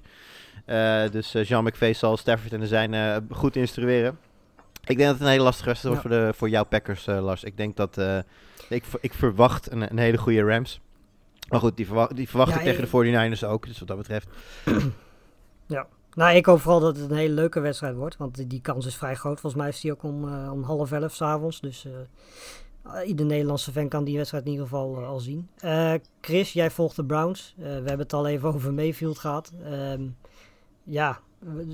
[0.65, 4.19] Eh, dus Jean McVay zal Stafford en de zijn goed instrueren.
[4.83, 7.43] Ik denk dat het een hele lastige wedstrijd wordt voor, de, voor jouw Packers, Lars.
[7.43, 7.97] Ik denk dat...
[8.69, 10.79] ik, ik verwacht een, een hele goede Rams.
[11.49, 13.67] Maar goed, die, verwa- die verwacht Ja, ik tegen de 49ers ook.
[13.67, 14.27] Dus wat dat betreft...
[16.15, 18.17] Nou, ik hoop vooral dat het een hele leuke wedstrijd wordt.
[18.17, 19.39] Want die, kans is vrij groot.
[19.39, 21.59] Volgens mij is die ook om, eh, om half elf s'avonds.
[21.59, 25.49] Dus eh, ieder Nederlandse fan kan die wedstrijd in ieder geval eh, al zien.
[26.21, 27.53] Chris, jij volgt de Browns.
[27.57, 29.51] We hebben het al even over Mayfield gehad.
[29.65, 30.01] Ehm,
[30.83, 31.19] ja,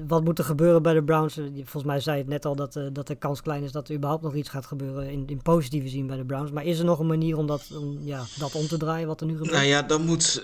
[0.07, 1.33] wat moet er gebeuren bij de Browns?
[1.53, 4.23] Volgens mij zei het net al dat, dat de kans klein is dat er überhaupt
[4.23, 6.51] nog iets gaat gebeuren in, in positieve zin bij de Browns.
[6.51, 9.21] Maar is er nog een manier om dat, om, ja, dat om te draaien wat
[9.21, 9.55] er nu gebeurt?
[9.55, 10.43] Nou ja, dan moet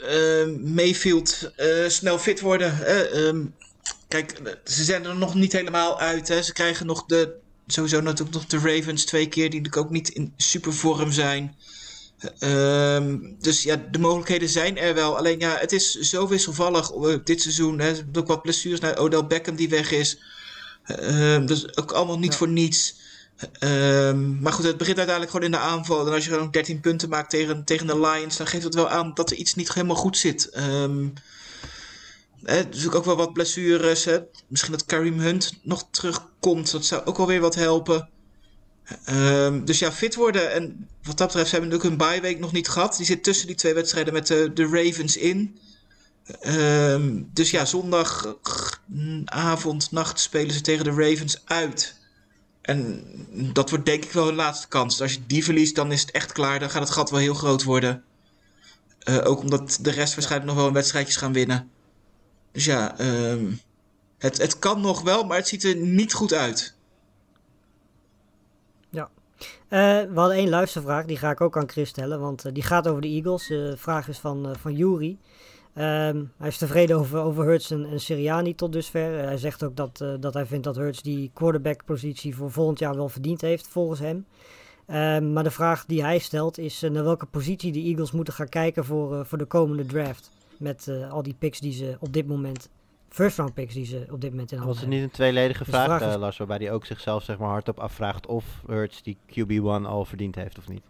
[0.61, 1.53] Mayfield
[1.87, 2.75] snel fit worden.
[2.75, 3.31] hè.
[4.07, 6.27] Kijk, ze zijn er nog niet helemaal uit.
[6.27, 6.43] Hè.
[6.43, 7.35] Ze krijgen nog de,
[7.67, 11.55] sowieso natuurlijk nog de Ravens twee keer, die natuurlijk ook niet in supervorm zijn.
[12.39, 15.17] Ehm, dus ja, de mogelijkheden zijn er wel.
[15.17, 17.79] Alleen ja, het is zo wisselvallig eh, dit seizoen.
[17.79, 17.89] Hè.
[17.89, 20.17] Er ook wat blessures naar Odell Beckham die weg is.
[20.83, 22.37] Ehm, dus ook allemaal niet Ja.
[22.37, 22.95] voor niets.
[23.59, 26.07] Ehm, maar goed, het begint uiteindelijk gewoon in de aanval.
[26.07, 28.89] En als je gewoon 13 punten maakt tegen, tegen de Lions, dan geeft het wel
[28.89, 30.49] aan dat er iets niet helemaal goed zit.
[30.49, 31.07] Ehm
[32.43, 34.05] hè, dus ook wel wat blessures.
[34.05, 34.19] Hè.
[34.47, 36.71] Misschien dat Kareem Hunt nog terugkomt.
[36.71, 38.09] Dat zou ook wel weer wat helpen.
[39.05, 40.51] Ehm, dus ja, fit worden.
[40.51, 42.97] En wat dat betreft, ze hebben natuurlijk hun bye week nog niet gehad.
[42.97, 45.57] Die zit tussen die twee wedstrijden met de, de Ravens in.
[46.39, 52.01] Ehm, dus ja, zondagavond, nacht spelen ze tegen de Ravens uit.
[52.61, 53.03] En
[53.53, 55.01] dat wordt denk ik wel hun laatste kans.
[55.01, 56.59] Als je die verliest, dan is het echt klaar.
[56.59, 58.03] Dan gaat het gat wel heel groot worden.
[58.99, 61.69] Eh, ook omdat de rest waarschijnlijk nog wel een wedstrijdjes gaan winnen.
[62.53, 63.51] Dus ja, ehm,
[64.17, 66.75] het, het kan nog wel, maar het ziet er niet goed uit.
[69.73, 72.63] Eh, we hadden één luistervraag, die ga ik ook aan Chris stellen, want eh, die
[72.63, 73.47] gaat over de Eagles.
[73.47, 75.17] De vraag is van, eh van Yuri.
[75.73, 79.23] Ehm, hij is tevreden over, over Hurts en, en Sirianni tot dusver.
[79.23, 83.09] Hij zegt ook dat, dat hij vindt dat Hurts die quarterback-positie voor volgend jaar wel
[83.09, 84.25] verdiend heeft, volgens hem.
[84.85, 88.49] Ehm, maar de vraag die hij stelt is naar welke positie de Eagles moeten gaan
[88.49, 90.31] kijken voor, voor de komende draft.
[90.63, 92.69] Met eh, al die picks die ze op dit moment,
[93.09, 95.63] first round picks die ze op dit moment in handen Was het niet een tweeledige
[95.63, 98.45] Dus vraag, vraag is- eh, Lars, waarbij hij ook zichzelf zeg maar, hardop afvraagt of
[98.67, 100.81] Hurts die QB1 al verdiend heeft of niet?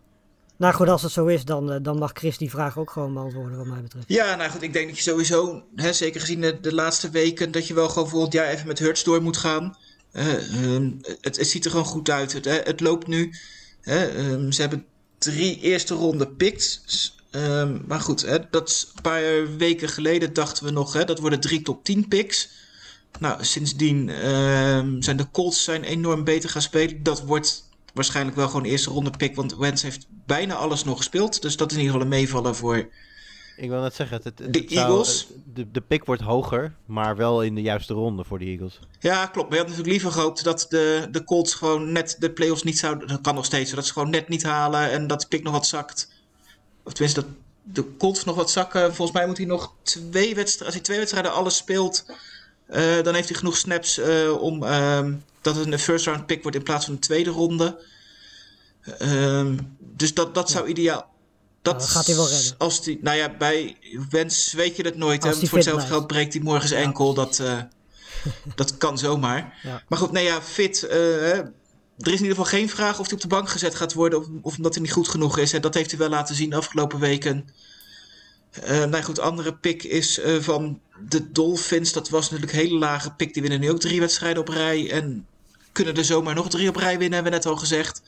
[0.58, 3.14] Nou goed, als het zo is, dan, eh, dan mag Chris die vraag ook gewoon
[3.14, 4.06] beantwoorden wat mij betreft.
[4.08, 7.52] Ja, nou goed, ik denk dat je sowieso, hè, zeker gezien de, de laatste weken,
[7.52, 9.78] dat je wel gewoon volgend jaar even met Hurts door moet gaan.
[10.12, 12.34] Eh, ehm, het, het ziet er gewoon goed uit.
[12.34, 13.34] Het, hè, het loopt nu.
[13.82, 14.86] Hè, ehm, ze hebben
[15.18, 16.82] drie eerste ronde picks.
[17.34, 21.20] Ehm, maar goed, hè, dat is een paar weken geleden dachten we nog, hè, dat
[21.20, 22.50] worden drie top 10 picks.
[23.20, 27.04] Nou, sindsdien ehm, zijn de Colts zijn enorm beter gaan spelen.
[27.04, 31.42] Dat wordt waarschijnlijk wel gewoon eerste ronde pick, want Wentz heeft bijna alles nog gespeeld.
[31.42, 32.78] Dus dat is in ieder geval een meevaller voor
[33.58, 35.28] Ik wil net zeggen, het, het, De zou- Eagles?
[35.54, 38.80] de, de pick wordt hoger, maar wel in de juiste ronde voor de Eagles.
[39.00, 39.50] Ja, klopt.
[39.50, 42.80] Maar je had natuurlijk liever gehoopt dat de, de Colts gewoon net de playoffs niet
[42.80, 43.08] zouden...
[43.08, 45.54] Dat kan nog steeds, dat ze gewoon net niet halen en dat de pick nog
[45.54, 46.12] wat zakt.
[46.84, 47.30] Of tenminste, dat
[47.64, 48.96] de Colts nog wat zakken.
[48.96, 50.66] Volgens mij moet hij nog twee wedstrijden...
[50.66, 52.06] Als hij twee wedstrijden alles speelt,
[52.66, 54.64] eh, dan heeft hij genoeg snaps eh, om...
[54.64, 57.80] ehm, dat het een first round pick wordt in plaats van een tweede ronde.
[59.00, 61.12] Ehm, dus dat, dat zou ideaal...
[61.62, 62.56] Dat, dat gaat hij wel redden.
[62.58, 63.78] Als die, nou ja, bij
[64.10, 65.24] Wens weet je dat nooit.
[65.24, 65.30] Hè?
[65.30, 65.88] Want voor hetzelfde blijft.
[65.88, 67.14] geld breekt hij morgen zijn enkel.
[67.14, 67.60] Dat, eh,
[68.56, 69.60] dat kan zomaar.
[69.64, 69.84] Ja.
[69.88, 70.88] Maar goed, nee ja, fit.
[72.04, 74.20] Er is in ieder geval geen vraag of hij op de bank gezet gaat worden.
[74.20, 75.52] Of, of omdat hij niet goed genoeg is.
[75.52, 75.60] Hè.
[75.60, 77.50] Dat heeft hij wel laten zien de afgelopen weken.
[78.52, 81.94] Eh nou goed, andere pick is eh, van de Dolphins.
[81.94, 83.34] Dat was natuurlijk een hele lage pick.
[83.34, 84.92] Die winnen nu ook drie wedstrijden op rij.
[84.92, 85.28] En
[85.72, 88.02] kunnen er zomaar nog drie op rij winnen, hebben we net al gezegd.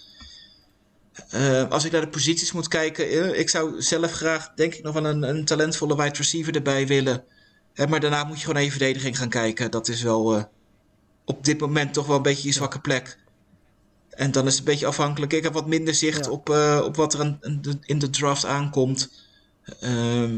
[1.30, 4.93] Eh, als ik naar de posities moet kijken, ik zou zelf graag, denk ik, nog
[4.93, 7.24] wel een, een talentvolle wide receiver erbij willen.
[7.89, 9.72] Maar daarna moet je gewoon je verdediging gaan kijken.
[9.72, 10.50] Dat is wel
[11.26, 13.18] op dit moment toch wel een beetje je zwakke plek.
[14.16, 15.34] En dan is het een beetje afhankelijk.
[15.34, 16.32] Ik heb wat minder zicht Ja.
[16.32, 19.11] op, eh, op wat er de- in de draft aankomt.
[19.80, 20.36] Ehm,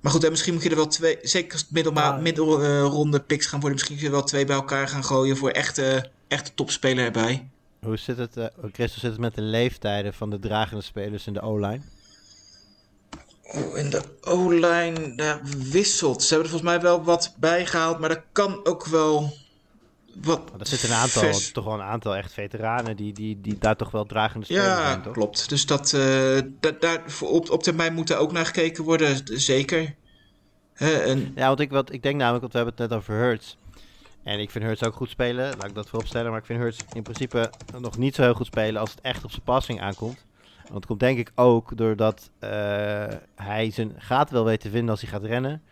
[0.00, 3.46] maar goed, en misschien moet je er wel twee, zeker als het middelma- middelronde picks
[3.46, 6.54] gaan worden, misschien moet je er wel twee bij elkaar gaan gooien voor echte, echte
[6.54, 7.48] topspeler erbij.
[7.80, 11.26] Hoe zit het, eh Chris, hoe zit het met de leeftijden van de dragende spelers
[11.26, 11.80] in de O-line?
[13.42, 16.22] Oh, in de O-line ja, wisselt.
[16.22, 19.32] Ze hebben er volgens mij wel wat bijgehaald, maar dat kan ook wel
[20.22, 20.50] wat.
[20.58, 23.76] Er zitten een aantal, vers- toch wel een aantal echt veteranen die, die, die daar
[23.76, 25.12] toch wel dragende spelers Ja, zijn, toch?
[25.12, 25.48] klopt.
[25.48, 29.94] Dus dat, eh, da- daar op, op termijn moet er ook naar gekeken worden, zeker.
[30.74, 33.56] En, Ja, want ik, wat, ik denk namelijk, want we hebben het net over Hurts.
[34.22, 36.30] En ik vind Hurts ook goed spelen, laat ik dat vooropstellen.
[36.30, 39.24] Maar ik vind Hurts in principe nog niet zo heel goed spelen als het echt
[39.24, 40.24] op zijn passing aankomt.
[40.62, 42.50] Want het komt denk ik ook doordat eh,
[43.34, 45.62] hij zijn gaat wel weet te vinden als hij gaat rennen.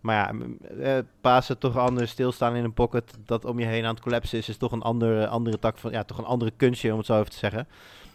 [0.00, 0.46] Maar ja,
[0.80, 4.38] eh, pasen toch anders, stilstaan in een pocket dat om je heen aan het collapsen
[4.38, 7.06] is, is toch een andere, andere tak van, ja, toch een andere kunstje om het
[7.06, 7.68] zo even te zeggen.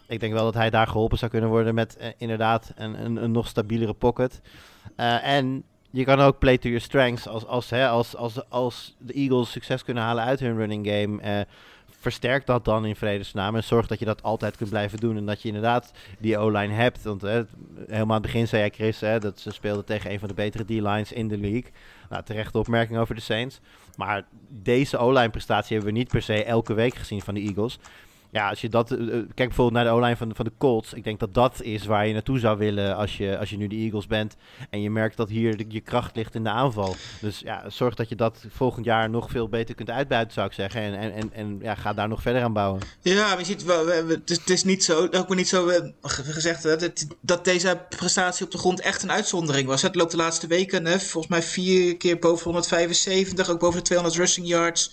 [0.08, 3.30] Ik denk wel dat hij daar geholpen zou kunnen worden met eh, inderdaad een, een,
[3.30, 4.40] nog stabielere pocket.
[4.96, 7.28] Eh, en je kan ook play to your strengths.
[7.28, 11.22] Als, als, hè, als, als, als de Eagles succes kunnen halen uit hun running game,
[11.22, 11.40] eh,
[12.06, 13.56] versterk dat dan in vredesnaam.
[13.56, 15.16] En zorg dat je dat altijd kunt blijven doen.
[15.16, 17.02] En dat je inderdaad die O-line hebt.
[17.02, 17.42] Want hè,
[17.86, 20.34] helemaal aan het begin zei jij, Chris, hè, dat ze speelden tegen een van de
[20.34, 21.70] betere D-lines in de league.
[22.10, 23.60] Nou, terechte opmerking over de Saints.
[23.96, 27.78] Maar deze O-line prestatie hebben we niet per se elke week gezien van de Eagles.
[28.36, 28.90] Ja, als je dat.
[28.90, 30.92] eh, eh, kijk bijvoorbeeld naar de O-line van, van de Colts.
[30.92, 33.66] Ik denk dat dat is waar je naartoe zou willen als je, als je nu
[33.66, 34.34] de Eagles bent.
[34.70, 36.96] En je merkt dat hier je kracht ligt in de aanval.
[37.20, 40.52] Dus ja, zorg dat je dat volgend jaar nog veel beter kunt uitbuiten, zou ik
[40.52, 40.80] zeggen.
[40.80, 42.80] En, en, en, en ja, ga daar nog verder aan bouwen.
[43.02, 45.66] ja, maar je ziet wel, we- we- het is, niet zo, ook niet zo
[46.02, 49.82] ge- gezegd dat, dat deze prestatie op de grond echt een uitzondering was.
[49.82, 53.84] Het loopt de laatste weken, hè, volgens mij vier keer boven 175, ook boven de
[53.84, 54.92] 200 rushing yards.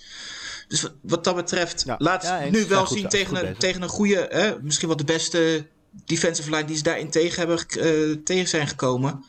[0.74, 1.94] Dus wat, wat dat betreft, Ja.
[1.98, 2.56] laat Ja, eens.
[2.56, 3.58] nu wel goed- zien tegen een, bezig.
[3.58, 5.66] tegen een goede, hè, misschien wel de beste
[6.04, 9.24] defensive line die ze daarin tegen, hebben, eh, tegen zijn gekomen.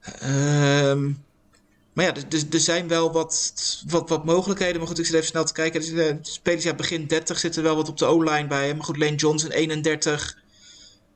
[0.00, 1.04] Ehm,
[1.92, 3.52] maar ja, dus, dus er zijn wel wat,
[3.88, 4.78] wat, wat mogelijkheden.
[4.78, 5.80] Maar goed, ik zit even snel te kijken.
[5.80, 8.74] Dus, eh, spelers, ja, begin 30 zitten wel wat op de O-line bij.
[8.74, 10.38] Maar goed, Lane Johnson 31.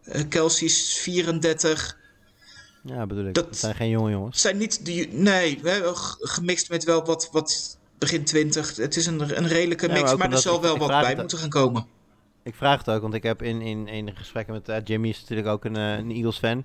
[0.05, 1.99] eh Kelsey's 34.
[2.84, 3.34] Ja, bedoel ik.
[3.34, 4.32] Dat- Dat zijn geen jonge jongens.
[4.32, 5.09] Het zijn niet de...
[5.11, 8.76] Nee, we hebben g- gemixt met wel wat, wat begin 20.
[8.76, 10.88] Het is een, een redelijke Ja, maar mix, maar, er zal ik- wel ik wat
[10.88, 11.86] bij moeten gaan komen.
[12.42, 15.20] Ik vraag het ook, want ik heb in, in, in gesprekken met eh, Jimmy, is
[15.20, 16.64] natuurlijk ook een, eh, een Eagles-fan.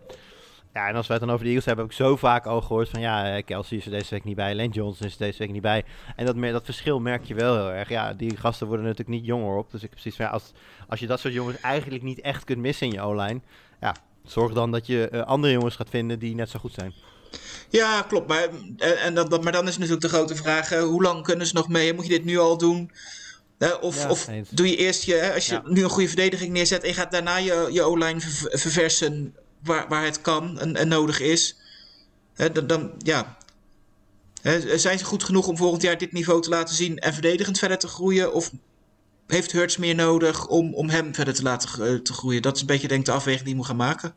[0.74, 2.62] Ja, en als we het dan over de Eagles hebben, heb ik zo vaak al
[2.62, 5.20] gehoord van ja, eh, Kelsey is er deze week niet bij, Lane Johnson is er
[5.20, 5.84] deze week niet bij.
[6.16, 7.90] En dat, dat verschil merk je wel heel erg.
[7.90, 9.72] Ja, die gasten worden natuurlijk niet jonger op.
[9.72, 10.52] Dus ik heb precies van ja, als,
[10.88, 13.40] als je dat soort jongens eigenlijk niet echt kunt missen in je O-line,
[13.82, 16.94] ja, zorg dan dat je andere jongens gaat vinden die net zo goed zijn.
[17.70, 18.28] Ja, klopt.
[18.28, 21.48] Maar, en, en dat, maar dan is natuurlijk de grote vraag: eh, hoe lang kunnen
[21.48, 21.94] ze nog mee?
[21.94, 22.92] Moet je dit nu al doen?
[23.58, 25.62] Hè, of Ja, of doe je eerst je, als je Ja.
[25.66, 29.88] nu een goede verdediging neerzet en je gaat daarna je, je O-line ver- verversen waar,
[29.88, 31.56] waar het kan en, en nodig is.
[32.54, 33.38] Dan, dan, ja.
[34.76, 37.78] Zijn ze goed genoeg om volgend jaar dit niveau te laten zien en verdedigend verder
[37.78, 38.34] te groeien?
[38.34, 38.52] Of
[39.28, 42.42] heeft Hurts meer nodig om, om hem verder te laten te groeien?
[42.42, 44.14] Dat is een beetje denk ik de afweging die je moet gaan maken.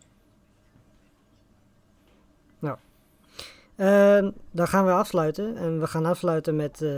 [4.51, 5.57] Dan gaan we afsluiten.
[5.57, 6.91] En we gaan afsluiten met eh,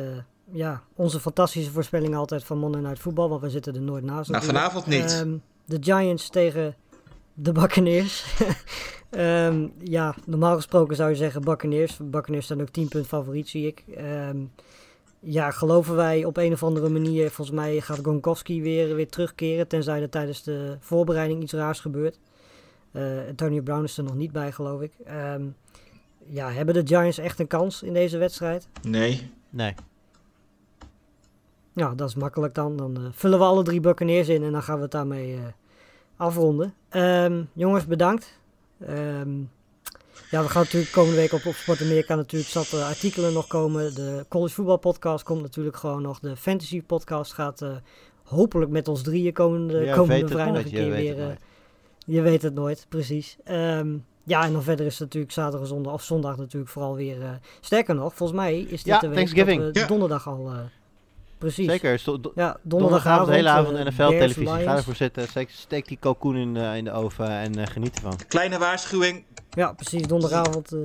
[0.52, 3.28] ja, onze fantastische voorspellingen altijd van Monday Night Voetbal.
[3.28, 4.30] Want we zitten er nooit naast.
[4.30, 4.72] Nou, natuurlijk.
[4.72, 5.12] vanavond niet.
[5.12, 6.76] Ehm, de Giants tegen
[7.34, 8.24] de Buccaneers.
[9.10, 11.98] Ehm, ja, normaal gesproken zou je zeggen Buccaneers.
[12.02, 13.84] Buccaneers zijn ook 10 punt favoriet, zie ik.
[13.96, 14.36] Ehm,
[15.20, 17.30] ja, geloven wij op een of andere manier.
[17.30, 19.68] Volgens mij gaat Gronkowski weer, weer terugkeren.
[19.68, 22.18] Tenzij er tijdens de voorbereiding iets raars gebeurt.
[22.92, 24.92] Eh Antonio Brown is er nog niet bij, geloof ik.
[25.04, 25.42] Ehm,
[26.26, 28.68] ja, hebben de Giants echt een kans in deze wedstrijd?
[28.82, 29.30] Nee.
[29.50, 29.74] Nee.
[31.74, 32.76] Ja, dat is makkelijk dan.
[32.76, 35.42] Dan eh, vullen we alle drie Buccaneers in en dan gaan we het daarmee eh,
[36.16, 36.74] afronden.
[36.88, 38.38] Ehm, jongens, bedankt.
[38.80, 39.38] Ehm,
[40.30, 43.46] ja, we gaan natuurlijk komende week op, op Sport Amerika natuurlijk zat eh, artikelen nog
[43.46, 43.94] komen.
[43.94, 46.20] De college voetbal podcast komt natuurlijk gewoon nog.
[46.20, 47.76] De fantasy podcast gaat eh,
[48.24, 51.00] hopelijk met ons drieën komende, Je komende weet het vrijdag nooit, een je keer weet
[51.00, 51.16] weer.
[51.16, 51.40] het nooit.
[52.06, 53.36] je weet het nooit, precies.
[53.44, 57.22] Ehm, ja, en dan verder is het natuurlijk zaterdag zondag, of zondag natuurlijk vooral weer.
[57.22, 57.28] eh,
[57.60, 59.62] sterker nog, volgens mij is dit Ja, de week Thanksgiving.
[59.62, 59.86] dat we Ja.
[59.86, 60.48] donderdag al.
[60.50, 60.58] eh,
[61.38, 61.66] precies.
[61.70, 62.02] Zeker.
[62.04, 64.46] Do- Ja, Donderdagavond, de hele avond eh, NFL-televisie.
[64.46, 65.26] Ga ervoor zitten.
[65.48, 68.18] Steek, die kalkoen in, de- in de oven en eh, geniet ervan.
[68.28, 69.24] Kleine waarschuwing.
[69.50, 70.06] Ja, precies.
[70.06, 70.72] Donderdagavond.
[70.72, 70.78] eh,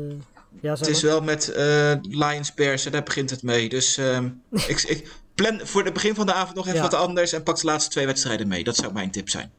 [0.61, 3.69] ja, Het is wel met eh, Lions Bears, en daar begint het mee.
[3.69, 4.29] Dus ehm,
[4.67, 6.83] ik, ik plan voor het begin van de avond nog even Ja.
[6.83, 8.63] wat anders en pak de laatste twee wedstrijden mee.
[8.63, 9.51] Dat zou mijn tip zijn.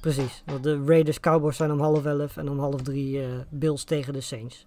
[0.00, 0.42] Precies.
[0.60, 4.20] De Raiders Cowboys zijn om half elf en om half drie eh, Bills tegen de
[4.20, 4.66] Saints.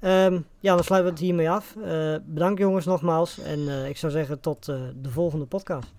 [0.00, 1.76] Ehm, ja, dan sluiten we het hiermee af.
[1.84, 3.38] Eh, bedankt jongens nogmaals.
[3.38, 4.64] En eh, ik zou zeggen tot
[5.02, 5.94] de volgende podcast.